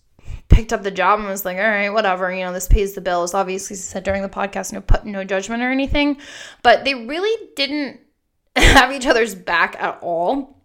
picked 0.53 0.73
up 0.73 0.83
the 0.83 0.91
job 0.91 1.19
and 1.19 1.29
was 1.29 1.45
like, 1.45 1.57
all 1.57 1.63
right, 1.63 1.91
whatever, 1.91 2.33
you 2.33 2.45
know, 2.45 2.53
this 2.53 2.69
pays 2.69 2.95
the 2.95 3.01
bills. 3.01 3.35
Obviously, 3.35 3.77
said 3.77 4.05
during 4.05 4.23
the 4.23 4.29
podcast, 4.29 4.73
no 4.73 4.81
put 4.81 5.05
no 5.05 5.25
judgment 5.25 5.63
or 5.63 5.71
anything, 5.71 6.19
but 6.63 6.85
they 6.85 6.95
really 6.95 7.49
didn't 7.57 8.01
have 8.57 8.93
each 8.93 9.07
other's 9.07 9.35
back 9.35 9.77
at 9.81 9.99
all. 10.03 10.59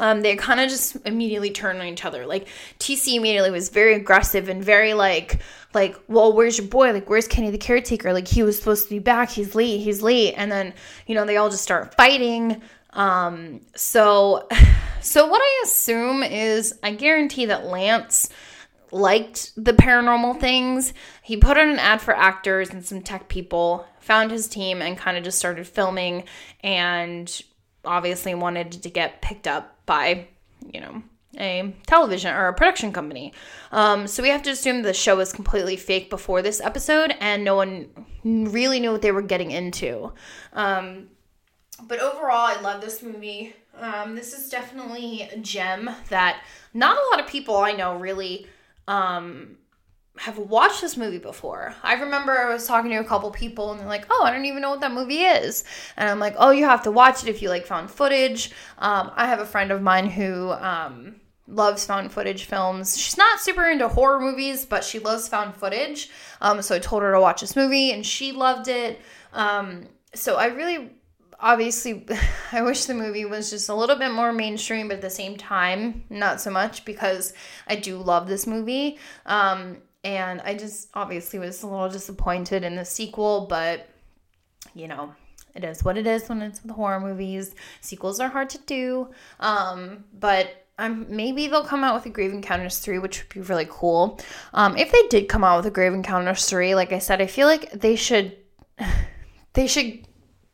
Um, 0.00 0.22
they 0.22 0.36
kind 0.36 0.60
of 0.60 0.68
just 0.68 0.96
immediately 1.04 1.50
turned 1.50 1.80
on 1.80 1.86
each 1.86 2.04
other. 2.04 2.24
Like 2.24 2.46
TC 2.78 3.16
immediately 3.16 3.50
was 3.50 3.68
very 3.68 3.94
aggressive 3.94 4.48
and 4.48 4.64
very 4.64 4.94
like, 4.94 5.40
like, 5.74 5.96
well, 6.08 6.32
where's 6.32 6.56
your 6.56 6.68
boy? 6.68 6.92
Like, 6.92 7.10
where's 7.10 7.28
Kenny 7.28 7.50
the 7.50 7.58
caretaker? 7.58 8.12
Like, 8.12 8.26
he 8.26 8.42
was 8.42 8.58
supposed 8.58 8.84
to 8.84 8.90
be 8.90 9.00
back. 9.00 9.30
He's 9.30 9.54
late. 9.54 9.80
He's 9.80 10.02
late. 10.02 10.34
And 10.36 10.50
then, 10.50 10.72
you 11.06 11.14
know, 11.14 11.26
they 11.26 11.36
all 11.36 11.50
just 11.50 11.62
start 11.62 11.94
fighting. 11.94 12.62
Um, 12.94 13.60
so, 13.74 14.48
so 15.02 15.26
what 15.26 15.42
I 15.42 15.62
assume 15.64 16.22
is, 16.22 16.78
I 16.82 16.92
guarantee 16.92 17.46
that 17.46 17.66
Lance 17.66 18.30
liked 18.90 19.52
the 19.56 19.72
paranormal 19.72 20.40
things. 20.40 20.94
He 21.22 21.36
put 21.36 21.58
on 21.58 21.68
an 21.68 21.78
ad 21.78 22.00
for 22.00 22.16
actors 22.16 22.70
and 22.70 22.84
some 22.84 23.02
tech 23.02 23.28
people, 23.28 23.86
found 24.00 24.30
his 24.30 24.48
team, 24.48 24.82
and 24.82 24.96
kind 24.96 25.16
of 25.16 25.24
just 25.24 25.38
started 25.38 25.66
filming 25.66 26.24
and 26.62 27.42
obviously 27.84 28.34
wanted 28.34 28.72
to 28.72 28.90
get 28.90 29.22
picked 29.22 29.46
up 29.46 29.84
by, 29.86 30.28
you 30.72 30.80
know, 30.80 31.02
a 31.38 31.74
television 31.86 32.34
or 32.34 32.48
a 32.48 32.54
production 32.54 32.92
company. 32.92 33.32
Um, 33.70 34.06
so 34.06 34.22
we 34.22 34.30
have 34.30 34.42
to 34.42 34.50
assume 34.50 34.82
the 34.82 34.94
show 34.94 35.16
was 35.16 35.32
completely 35.32 35.76
fake 35.76 36.10
before 36.10 36.42
this 36.42 36.60
episode 36.60 37.14
and 37.20 37.44
no 37.44 37.54
one 37.54 37.88
really 38.24 38.80
knew 38.80 38.92
what 38.92 39.02
they 39.02 39.12
were 39.12 39.22
getting 39.22 39.50
into. 39.50 40.12
Um, 40.52 41.08
but 41.82 42.00
overall, 42.00 42.46
I 42.46 42.60
love 42.60 42.80
this 42.80 43.02
movie. 43.02 43.54
Um, 43.76 44.16
this 44.16 44.32
is 44.32 44.48
definitely 44.48 45.28
a 45.32 45.38
gem 45.38 45.88
that 46.08 46.42
not 46.74 46.96
a 46.96 47.10
lot 47.10 47.20
of 47.20 47.30
people 47.30 47.56
I 47.58 47.72
know 47.72 47.96
really 47.96 48.46
um, 48.88 49.58
have 50.16 50.38
watched 50.38 50.80
this 50.80 50.96
movie 50.96 51.18
before. 51.18 51.74
I 51.82 51.94
remember 51.94 52.36
I 52.36 52.52
was 52.52 52.66
talking 52.66 52.90
to 52.90 52.96
a 52.96 53.04
couple 53.04 53.30
people 53.30 53.70
and 53.70 53.78
they're 53.78 53.86
like, 53.86 54.06
"Oh, 54.10 54.24
I 54.24 54.32
don't 54.32 54.46
even 54.46 54.62
know 54.62 54.70
what 54.70 54.80
that 54.80 54.92
movie 54.92 55.22
is," 55.22 55.62
and 55.96 56.08
I'm 56.08 56.18
like, 56.18 56.34
"Oh, 56.38 56.50
you 56.50 56.64
have 56.64 56.82
to 56.84 56.90
watch 56.90 57.22
it 57.22 57.28
if 57.28 57.40
you 57.40 57.50
like 57.50 57.66
found 57.66 57.90
footage." 57.90 58.50
Um, 58.78 59.12
I 59.14 59.26
have 59.26 59.38
a 59.38 59.46
friend 59.46 59.70
of 59.70 59.82
mine 59.82 60.06
who 60.06 60.50
um, 60.50 61.20
loves 61.46 61.84
found 61.86 62.10
footage 62.10 62.44
films. 62.44 62.98
She's 62.98 63.18
not 63.18 63.40
super 63.40 63.68
into 63.68 63.88
horror 63.88 64.20
movies, 64.20 64.66
but 64.66 64.82
she 64.82 64.98
loves 64.98 65.28
found 65.28 65.54
footage. 65.54 66.10
Um, 66.40 66.62
so 66.62 66.74
I 66.74 66.78
told 66.80 67.02
her 67.02 67.12
to 67.12 67.20
watch 67.20 67.42
this 67.42 67.54
movie, 67.54 67.92
and 67.92 68.04
she 68.04 68.32
loved 68.32 68.68
it. 68.68 69.00
Um, 69.32 69.86
so 70.14 70.36
I 70.36 70.46
really 70.46 70.90
obviously 71.40 72.06
i 72.52 72.62
wish 72.62 72.84
the 72.84 72.94
movie 72.94 73.24
was 73.24 73.50
just 73.50 73.68
a 73.68 73.74
little 73.74 73.96
bit 73.96 74.12
more 74.12 74.32
mainstream 74.32 74.88
but 74.88 74.96
at 74.96 75.02
the 75.02 75.10
same 75.10 75.36
time 75.36 76.04
not 76.10 76.40
so 76.40 76.50
much 76.50 76.84
because 76.84 77.32
i 77.66 77.76
do 77.76 77.96
love 77.98 78.28
this 78.28 78.46
movie. 78.46 78.98
Um, 79.26 79.78
and 80.04 80.40
i 80.42 80.54
just 80.54 80.88
obviously 80.94 81.38
was 81.38 81.62
a 81.62 81.66
little 81.66 81.88
disappointed 81.88 82.64
in 82.64 82.76
the 82.76 82.84
sequel 82.84 83.46
but 83.48 83.88
you 84.74 84.88
know 84.88 85.12
it 85.58 85.64
is 85.64 85.82
what 85.82 85.98
it 85.98 86.06
is 86.06 86.28
when 86.28 86.40
it's 86.40 86.62
with 86.62 86.72
horror 86.72 87.00
movies. 87.00 87.54
Sequels 87.80 88.20
are 88.20 88.28
hard 88.28 88.48
to 88.50 88.58
do. 88.58 89.08
Um, 89.40 90.04
but 90.18 90.66
um, 90.78 91.06
maybe 91.08 91.48
they'll 91.48 91.64
come 91.64 91.82
out 91.82 91.94
with 91.94 92.06
a 92.06 92.10
Grave 92.10 92.32
Encounters 92.32 92.78
3, 92.78 93.00
which 93.00 93.20
would 93.20 93.28
be 93.28 93.40
really 93.40 93.66
cool. 93.68 94.20
Um, 94.54 94.76
if 94.76 94.92
they 94.92 95.02
did 95.08 95.28
come 95.28 95.42
out 95.42 95.56
with 95.56 95.66
a 95.66 95.70
Grave 95.70 95.92
Encounters 95.92 96.48
3, 96.48 96.76
like 96.76 96.92
I 96.92 97.00
said, 97.00 97.20
I 97.20 97.26
feel 97.26 97.48
like 97.48 97.72
they 97.72 97.96
should 97.96 98.36
they 99.54 99.66
should 99.66 100.06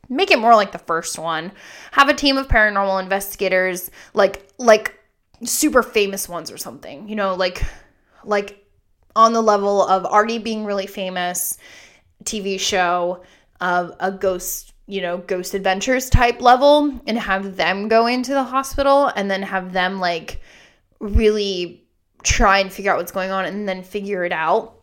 make 0.09 0.31
it 0.31 0.39
more 0.39 0.55
like 0.55 0.71
the 0.71 0.77
first 0.77 1.17
one. 1.17 1.51
Have 1.91 2.09
a 2.09 2.13
team 2.13 2.37
of 2.37 2.47
paranormal 2.47 3.01
investigators, 3.01 3.89
like 4.13 4.47
like 4.57 4.97
super 5.43 5.83
famous 5.83 6.29
ones 6.29 6.51
or 6.51 6.57
something. 6.57 7.07
You 7.09 7.15
know, 7.15 7.35
like 7.35 7.63
like 8.23 8.65
on 9.15 9.33
the 9.33 9.41
level 9.41 9.85
of 9.85 10.05
already 10.05 10.37
being 10.37 10.65
really 10.65 10.87
famous 10.87 11.57
TV 12.23 12.59
show 12.59 13.23
of 13.61 13.93
a 13.99 14.11
ghost, 14.11 14.73
you 14.87 15.01
know, 15.01 15.17
ghost 15.19 15.53
adventures 15.53 16.09
type 16.09 16.41
level 16.41 16.99
and 17.07 17.17
have 17.17 17.55
them 17.55 17.87
go 17.87 18.07
into 18.07 18.33
the 18.33 18.43
hospital 18.43 19.07
and 19.15 19.31
then 19.31 19.41
have 19.41 19.71
them 19.71 19.99
like 19.99 20.41
really 20.99 21.83
try 22.23 22.59
and 22.59 22.73
figure 22.73 22.91
out 22.91 22.97
what's 22.97 23.11
going 23.11 23.31
on 23.31 23.45
and 23.45 23.67
then 23.67 23.83
figure 23.83 24.25
it 24.25 24.31
out. 24.31 24.81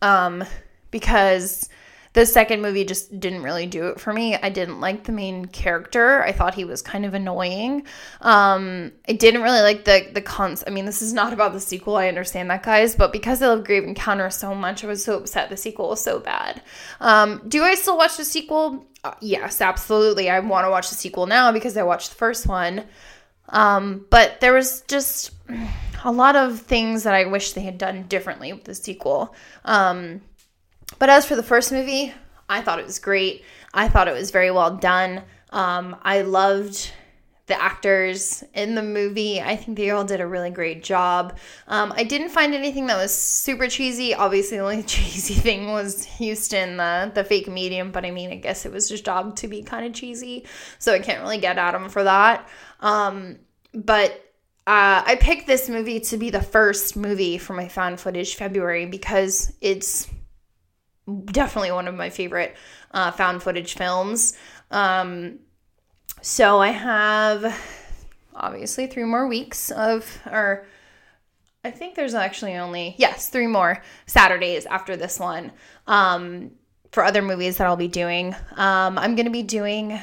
Um 0.00 0.44
because 0.90 1.68
the 2.14 2.26
second 2.26 2.60
movie 2.60 2.84
just 2.84 3.18
didn't 3.18 3.42
really 3.42 3.66
do 3.66 3.86
it 3.86 3.98
for 3.98 4.12
me. 4.12 4.36
I 4.36 4.50
didn't 4.50 4.80
like 4.80 5.04
the 5.04 5.12
main 5.12 5.46
character. 5.46 6.22
I 6.22 6.32
thought 6.32 6.54
he 6.54 6.64
was 6.64 6.82
kind 6.82 7.06
of 7.06 7.14
annoying. 7.14 7.84
Um, 8.20 8.92
I 9.08 9.12
didn't 9.12 9.42
really 9.42 9.62
like 9.62 9.84
the 9.84 10.10
the 10.12 10.20
cons. 10.20 10.62
I 10.66 10.70
mean, 10.70 10.84
this 10.84 11.00
is 11.00 11.12
not 11.12 11.32
about 11.32 11.52
the 11.52 11.60
sequel. 11.60 11.96
I 11.96 12.08
understand 12.08 12.50
that, 12.50 12.62
guys, 12.62 12.94
but 12.94 13.12
because 13.12 13.40
I 13.40 13.46
love 13.46 13.64
Grave 13.64 13.84
Encounter 13.84 14.28
so 14.30 14.54
much, 14.54 14.84
I 14.84 14.88
was 14.88 15.02
so 15.02 15.18
upset 15.18 15.48
the 15.48 15.56
sequel 15.56 15.88
was 15.88 16.02
so 16.02 16.20
bad. 16.20 16.62
Um, 17.00 17.42
do 17.48 17.62
I 17.62 17.74
still 17.74 17.96
watch 17.96 18.16
the 18.16 18.24
sequel? 18.24 18.86
Uh, 19.04 19.14
yes, 19.20 19.60
absolutely. 19.60 20.28
I 20.28 20.38
want 20.40 20.66
to 20.66 20.70
watch 20.70 20.90
the 20.90 20.94
sequel 20.94 21.26
now 21.26 21.50
because 21.50 21.76
I 21.76 21.82
watched 21.82 22.10
the 22.10 22.16
first 22.16 22.46
one. 22.46 22.84
Um, 23.48 24.06
but 24.10 24.40
there 24.40 24.52
was 24.52 24.82
just 24.82 25.32
a 26.04 26.12
lot 26.12 26.36
of 26.36 26.60
things 26.60 27.02
that 27.04 27.14
I 27.14 27.26
wish 27.26 27.52
they 27.52 27.62
had 27.62 27.78
done 27.78 28.04
differently 28.04 28.52
with 28.52 28.64
the 28.64 28.74
sequel. 28.74 29.34
Um, 29.64 30.20
but 30.98 31.08
as 31.08 31.26
for 31.26 31.36
the 31.36 31.42
first 31.42 31.72
movie, 31.72 32.12
I 32.48 32.60
thought 32.60 32.78
it 32.78 32.86
was 32.86 32.98
great. 32.98 33.44
I 33.72 33.88
thought 33.88 34.08
it 34.08 34.14
was 34.14 34.30
very 34.30 34.50
well 34.50 34.76
done. 34.76 35.22
Um, 35.50 35.96
I 36.02 36.22
loved 36.22 36.92
the 37.46 37.60
actors 37.60 38.44
in 38.54 38.74
the 38.74 38.82
movie. 38.82 39.40
I 39.40 39.56
think 39.56 39.76
they 39.76 39.90
all 39.90 40.04
did 40.04 40.20
a 40.20 40.26
really 40.26 40.50
great 40.50 40.82
job. 40.82 41.38
Um, 41.66 41.92
I 41.96 42.04
didn't 42.04 42.30
find 42.30 42.54
anything 42.54 42.86
that 42.86 42.96
was 42.96 43.12
super 43.12 43.68
cheesy. 43.68 44.14
Obviously, 44.14 44.58
the 44.58 44.62
only 44.62 44.82
cheesy 44.94 45.34
thing 45.34 45.72
was 45.72 46.04
Houston, 46.04 46.76
the 46.76 47.10
the 47.14 47.24
fake 47.24 47.48
medium. 47.48 47.90
But 47.90 48.04
I 48.04 48.10
mean, 48.10 48.30
I 48.30 48.36
guess 48.36 48.64
it 48.64 48.72
was 48.72 48.88
his 48.88 49.00
job 49.00 49.36
to 49.36 49.48
be 49.48 49.62
kind 49.62 49.84
of 49.84 49.92
cheesy, 49.92 50.46
so 50.78 50.94
I 50.94 51.00
can't 51.00 51.20
really 51.20 51.38
get 51.38 51.58
at 51.58 51.74
him 51.74 51.88
for 51.88 52.04
that. 52.04 52.48
Um, 52.80 53.38
but 53.74 54.12
uh, 54.66 55.02
I 55.04 55.16
picked 55.20 55.46
this 55.46 55.68
movie 55.68 56.00
to 56.00 56.16
be 56.16 56.30
the 56.30 56.42
first 56.42 56.96
movie 56.96 57.38
for 57.38 57.54
my 57.54 57.68
found 57.68 57.98
footage 57.98 58.36
February 58.36 58.86
because 58.86 59.52
it's 59.60 60.08
definitely 61.24 61.72
one 61.72 61.88
of 61.88 61.94
my 61.94 62.10
favorite 62.10 62.56
uh, 62.92 63.10
found 63.10 63.42
footage 63.42 63.74
films. 63.74 64.36
Um, 64.70 65.40
so 66.20 66.60
I 66.60 66.68
have 66.68 67.58
obviously 68.34 68.86
three 68.86 69.04
more 69.04 69.26
weeks 69.26 69.70
of, 69.70 70.20
or 70.30 70.66
I 71.64 71.70
think 71.70 71.94
there's 71.94 72.14
actually 72.14 72.54
only, 72.56 72.94
yes, 72.98 73.28
three 73.28 73.46
more 73.46 73.82
Saturdays 74.06 74.66
after 74.66 74.96
this 74.96 75.18
one 75.18 75.52
um, 75.86 76.52
for 76.90 77.04
other 77.04 77.22
movies 77.22 77.58
that 77.58 77.66
I'll 77.66 77.76
be 77.76 77.88
doing. 77.88 78.34
Um, 78.56 78.98
I'm 78.98 79.14
going 79.14 79.26
to 79.26 79.32
be 79.32 79.42
doing 79.42 80.00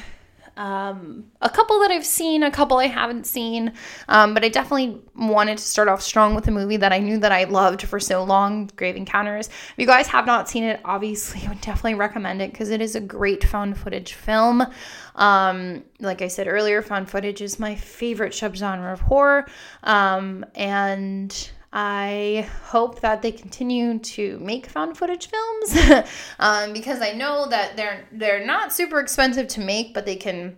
um, 0.60 1.24
a 1.40 1.48
couple 1.48 1.80
that 1.80 1.90
I've 1.90 2.04
seen, 2.04 2.42
a 2.42 2.50
couple 2.50 2.76
I 2.76 2.86
haven't 2.86 3.26
seen, 3.26 3.72
um, 4.08 4.34
but 4.34 4.44
I 4.44 4.50
definitely 4.50 5.00
wanted 5.16 5.56
to 5.56 5.64
start 5.64 5.88
off 5.88 6.02
strong 6.02 6.34
with 6.34 6.46
a 6.48 6.50
movie 6.50 6.76
that 6.76 6.92
I 6.92 6.98
knew 6.98 7.16
that 7.20 7.32
I 7.32 7.44
loved 7.44 7.80
for 7.80 7.98
so 7.98 8.24
long, 8.24 8.70
Grave 8.76 8.94
Encounters. 8.94 9.48
If 9.48 9.74
you 9.78 9.86
guys 9.86 10.06
have 10.08 10.26
not 10.26 10.50
seen 10.50 10.64
it, 10.64 10.78
obviously 10.84 11.40
I 11.46 11.48
would 11.48 11.62
definitely 11.62 11.94
recommend 11.94 12.42
it 12.42 12.52
because 12.52 12.68
it 12.68 12.82
is 12.82 12.94
a 12.94 13.00
great 13.00 13.42
found 13.42 13.78
footage 13.78 14.12
film. 14.12 14.66
Um, 15.14 15.82
like 15.98 16.20
I 16.20 16.28
said 16.28 16.46
earlier, 16.46 16.82
found 16.82 17.08
footage 17.08 17.40
is 17.40 17.58
my 17.58 17.74
favorite 17.74 18.34
subgenre 18.34 18.92
of 18.92 19.00
horror, 19.00 19.46
um, 19.82 20.44
and 20.54 21.50
I 21.72 22.48
hope 22.64 23.00
that 23.00 23.22
they 23.22 23.30
continue 23.30 23.98
to 24.00 24.38
make 24.40 24.66
found 24.66 24.96
footage 24.96 25.28
films 25.28 26.08
um, 26.38 26.72
because 26.72 27.00
I 27.00 27.12
know 27.12 27.46
that 27.48 27.76
they're 27.76 28.08
they're 28.10 28.44
not 28.44 28.72
super 28.72 28.98
expensive 28.98 29.46
to 29.48 29.60
make, 29.60 29.94
but 29.94 30.04
they 30.04 30.16
can 30.16 30.56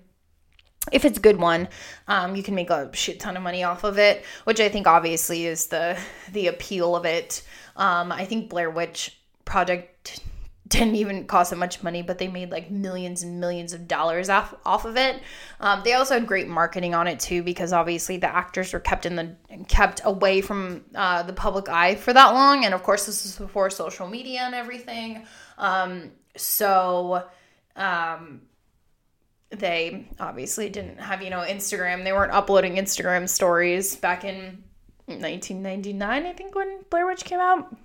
if 0.90 1.04
it's 1.04 1.18
a 1.18 1.20
good 1.20 1.38
one, 1.38 1.68
um, 2.08 2.34
you 2.34 2.42
can 2.42 2.54
make 2.54 2.70
a 2.70 2.90
shit 2.92 3.20
ton 3.20 3.36
of 3.36 3.42
money 3.42 3.62
off 3.62 3.84
of 3.84 3.98
it, 3.98 4.24
which 4.44 4.58
I 4.58 4.68
think 4.68 4.86
obviously 4.86 5.46
is 5.46 5.66
the 5.66 5.98
the 6.32 6.46
appeal 6.48 6.96
of 6.96 7.04
it. 7.04 7.42
Um, 7.76 8.10
I 8.10 8.24
think 8.24 8.48
Blair 8.48 8.70
Witch 8.70 9.18
Project 9.44 10.20
didn't 10.72 10.94
even 10.94 11.26
cost 11.26 11.50
that 11.50 11.56
much 11.56 11.82
money, 11.82 12.02
but 12.02 12.18
they 12.18 12.28
made 12.28 12.50
like 12.50 12.70
millions 12.70 13.22
and 13.22 13.38
millions 13.38 13.72
of 13.72 13.86
dollars 13.86 14.28
off 14.28 14.54
off 14.64 14.84
of 14.84 14.96
it. 14.96 15.20
Um, 15.60 15.82
they 15.84 15.92
also 15.92 16.14
had 16.14 16.26
great 16.26 16.48
marketing 16.48 16.94
on 16.94 17.06
it 17.06 17.20
too, 17.20 17.42
because 17.42 17.72
obviously 17.72 18.16
the 18.16 18.34
actors 18.34 18.72
were 18.72 18.80
kept 18.80 19.04
in 19.04 19.16
the 19.16 19.36
kept 19.68 20.00
away 20.04 20.40
from 20.40 20.84
uh, 20.94 21.22
the 21.22 21.32
public 21.32 21.68
eye 21.68 21.94
for 21.94 22.12
that 22.12 22.30
long, 22.30 22.64
and 22.64 22.74
of 22.74 22.82
course 22.82 23.06
this 23.06 23.22
was 23.24 23.36
before 23.36 23.68
social 23.70 24.08
media 24.08 24.40
and 24.42 24.54
everything. 24.54 25.26
Um, 25.58 26.12
so 26.36 27.24
um, 27.76 28.40
they 29.50 30.08
obviously 30.18 30.70
didn't 30.70 30.98
have 30.98 31.22
you 31.22 31.30
know 31.30 31.40
Instagram. 31.40 32.02
They 32.04 32.12
weren't 32.12 32.32
uploading 32.32 32.76
Instagram 32.76 33.28
stories 33.28 33.94
back 33.94 34.24
in 34.24 34.64
1999, 35.06 36.26
I 36.26 36.32
think, 36.32 36.54
when 36.54 36.80
Blair 36.88 37.06
Witch 37.06 37.24
came 37.24 37.40
out. 37.40 37.76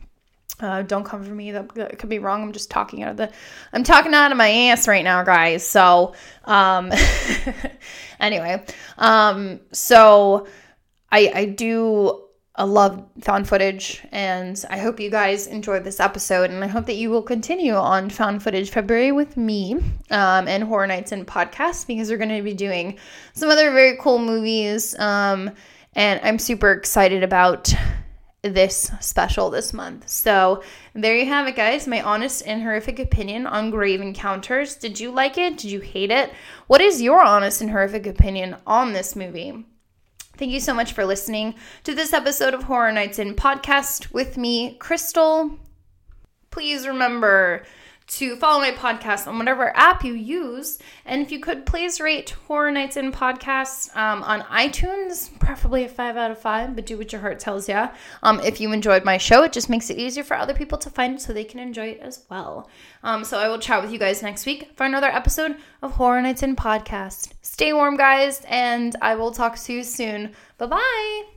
Uh, 0.59 0.81
don't 0.81 1.03
come 1.03 1.23
for 1.23 1.31
me. 1.31 1.51
That, 1.51 1.73
that, 1.75 1.99
could 1.99 2.09
be 2.09 2.19
wrong. 2.19 2.41
I'm 2.41 2.51
just 2.51 2.71
talking 2.71 3.03
out 3.03 3.11
of 3.11 3.17
the. 3.17 3.31
I'm 3.73 3.83
talking 3.83 4.13
out 4.13 4.31
of 4.31 4.37
my 4.37 4.49
ass 4.49 4.87
right 4.87 5.03
now, 5.03 5.23
guys. 5.23 5.65
So, 5.65 6.15
um, 6.45 6.91
anyway, 8.19 8.65
um, 8.97 9.59
so 9.71 10.47
I 11.11 11.31
I 11.33 11.45
do 11.45 12.27
I 12.55 12.63
love 12.63 13.05
found 13.21 13.47
footage, 13.47 14.03
and 14.11 14.63
I 14.67 14.79
hope 14.79 14.99
you 14.99 15.11
guys 15.11 15.45
enjoyed 15.45 15.83
this 15.83 15.99
episode, 15.99 16.49
and 16.49 16.63
I 16.63 16.67
hope 16.67 16.87
that 16.87 16.95
you 16.95 17.11
will 17.11 17.21
continue 17.21 17.75
on 17.75 18.09
Found 18.09 18.41
Footage 18.41 18.71
February 18.71 19.11
with 19.11 19.37
me 19.37 19.75
um, 20.09 20.47
and 20.47 20.63
Horror 20.63 20.87
Nights 20.87 21.11
and 21.11 21.27
podcast 21.27 21.85
because 21.85 22.09
we're 22.09 22.17
going 22.17 22.35
to 22.35 22.41
be 22.41 22.55
doing 22.55 22.97
some 23.33 23.49
other 23.49 23.71
very 23.71 23.95
cool 23.97 24.17
movies, 24.17 24.97
um, 24.97 25.51
and 25.93 26.19
I'm 26.23 26.39
super 26.39 26.71
excited 26.71 27.21
about 27.21 27.71
this 28.49 28.91
special 28.99 29.49
this 29.49 29.73
month. 29.73 30.07
So 30.09 30.63
there 30.93 31.15
you 31.15 31.25
have 31.25 31.47
it, 31.47 31.55
guys. 31.55 31.87
My 31.87 32.01
honest 32.01 32.43
and 32.45 32.61
horrific 32.61 32.99
opinion 32.99 33.47
on 33.47 33.71
Grave 33.71 34.01
Encounters. 34.01 34.75
Did 34.75 34.99
you 34.99 35.11
like 35.11 35.37
it? 35.37 35.57
Did 35.57 35.71
you 35.71 35.79
hate 35.79 36.11
it? 36.11 36.31
What 36.67 36.81
is 36.81 37.01
your 37.01 37.21
honest 37.21 37.61
and 37.61 37.69
horrific 37.69 38.07
opinion 38.07 38.57
on 38.65 38.93
this 38.93 39.15
movie? 39.15 39.65
Thank 40.37 40.51
you 40.51 40.59
so 40.59 40.73
much 40.73 40.93
for 40.93 41.03
listening 41.03 41.55
to 41.83 41.95
this 41.95 42.13
episode 42.13 42.53
of 42.53 42.63
Horror 42.63 42.91
Nights 42.91 43.17
in 43.17 43.33
Podcast 43.33 44.13
with 44.13 44.37
me, 44.37 44.75
Crystal. 44.75 45.57
Please 46.51 46.87
remember 46.87 47.63
to 48.07 48.37
follow 48.37 48.61
my 48.61 48.71
podcast 48.71 49.27
on 49.27 49.37
whatever 49.37 49.75
app 49.75 50.03
you 50.03 50.13
use. 50.13 50.79
And 51.05 51.21
if 51.21 51.31
you 51.31 51.39
could 51.39 51.65
please 51.65 51.99
rate 51.99 52.29
Horror 52.47 52.71
Nights 52.71 52.95
in 52.95 53.11
Podcast 53.11 53.95
um, 53.97 54.23
on 54.23 54.41
iTunes, 54.43 55.37
preferably 55.39 55.83
a 55.83 55.89
five 55.89 56.15
out 56.15 56.31
of 56.31 56.39
five, 56.39 56.75
but 56.75 56.85
do 56.85 56.97
what 56.97 57.11
your 57.11 57.21
heart 57.21 57.39
tells 57.39 57.67
you. 57.67 57.89
Um, 58.23 58.39
if 58.39 58.61
you 58.61 58.71
enjoyed 58.71 59.03
my 59.03 59.17
show, 59.17 59.43
it 59.43 59.51
just 59.51 59.69
makes 59.69 59.89
it 59.89 59.97
easier 59.97 60.23
for 60.23 60.35
other 60.35 60.53
people 60.53 60.77
to 60.79 60.89
find 60.89 61.15
it 61.15 61.21
so 61.21 61.33
they 61.33 61.43
can 61.43 61.59
enjoy 61.59 61.87
it 61.87 61.99
as 61.99 62.23
well. 62.29 62.69
Um, 63.03 63.23
so 63.23 63.37
I 63.37 63.49
will 63.49 63.59
chat 63.59 63.81
with 63.81 63.91
you 63.91 63.99
guys 63.99 64.23
next 64.23 64.45
week 64.45 64.71
for 64.75 64.85
another 64.85 65.07
episode 65.07 65.55
of 65.81 65.91
Horror 65.91 66.21
Nights 66.21 66.43
in 66.43 66.55
Podcast. 66.55 67.33
Stay 67.41 67.73
warm, 67.73 67.97
guys, 67.97 68.41
and 68.47 68.95
I 69.01 69.15
will 69.15 69.31
talk 69.31 69.57
to 69.57 69.73
you 69.73 69.83
soon. 69.83 70.33
Bye 70.57 70.67
bye. 70.67 71.36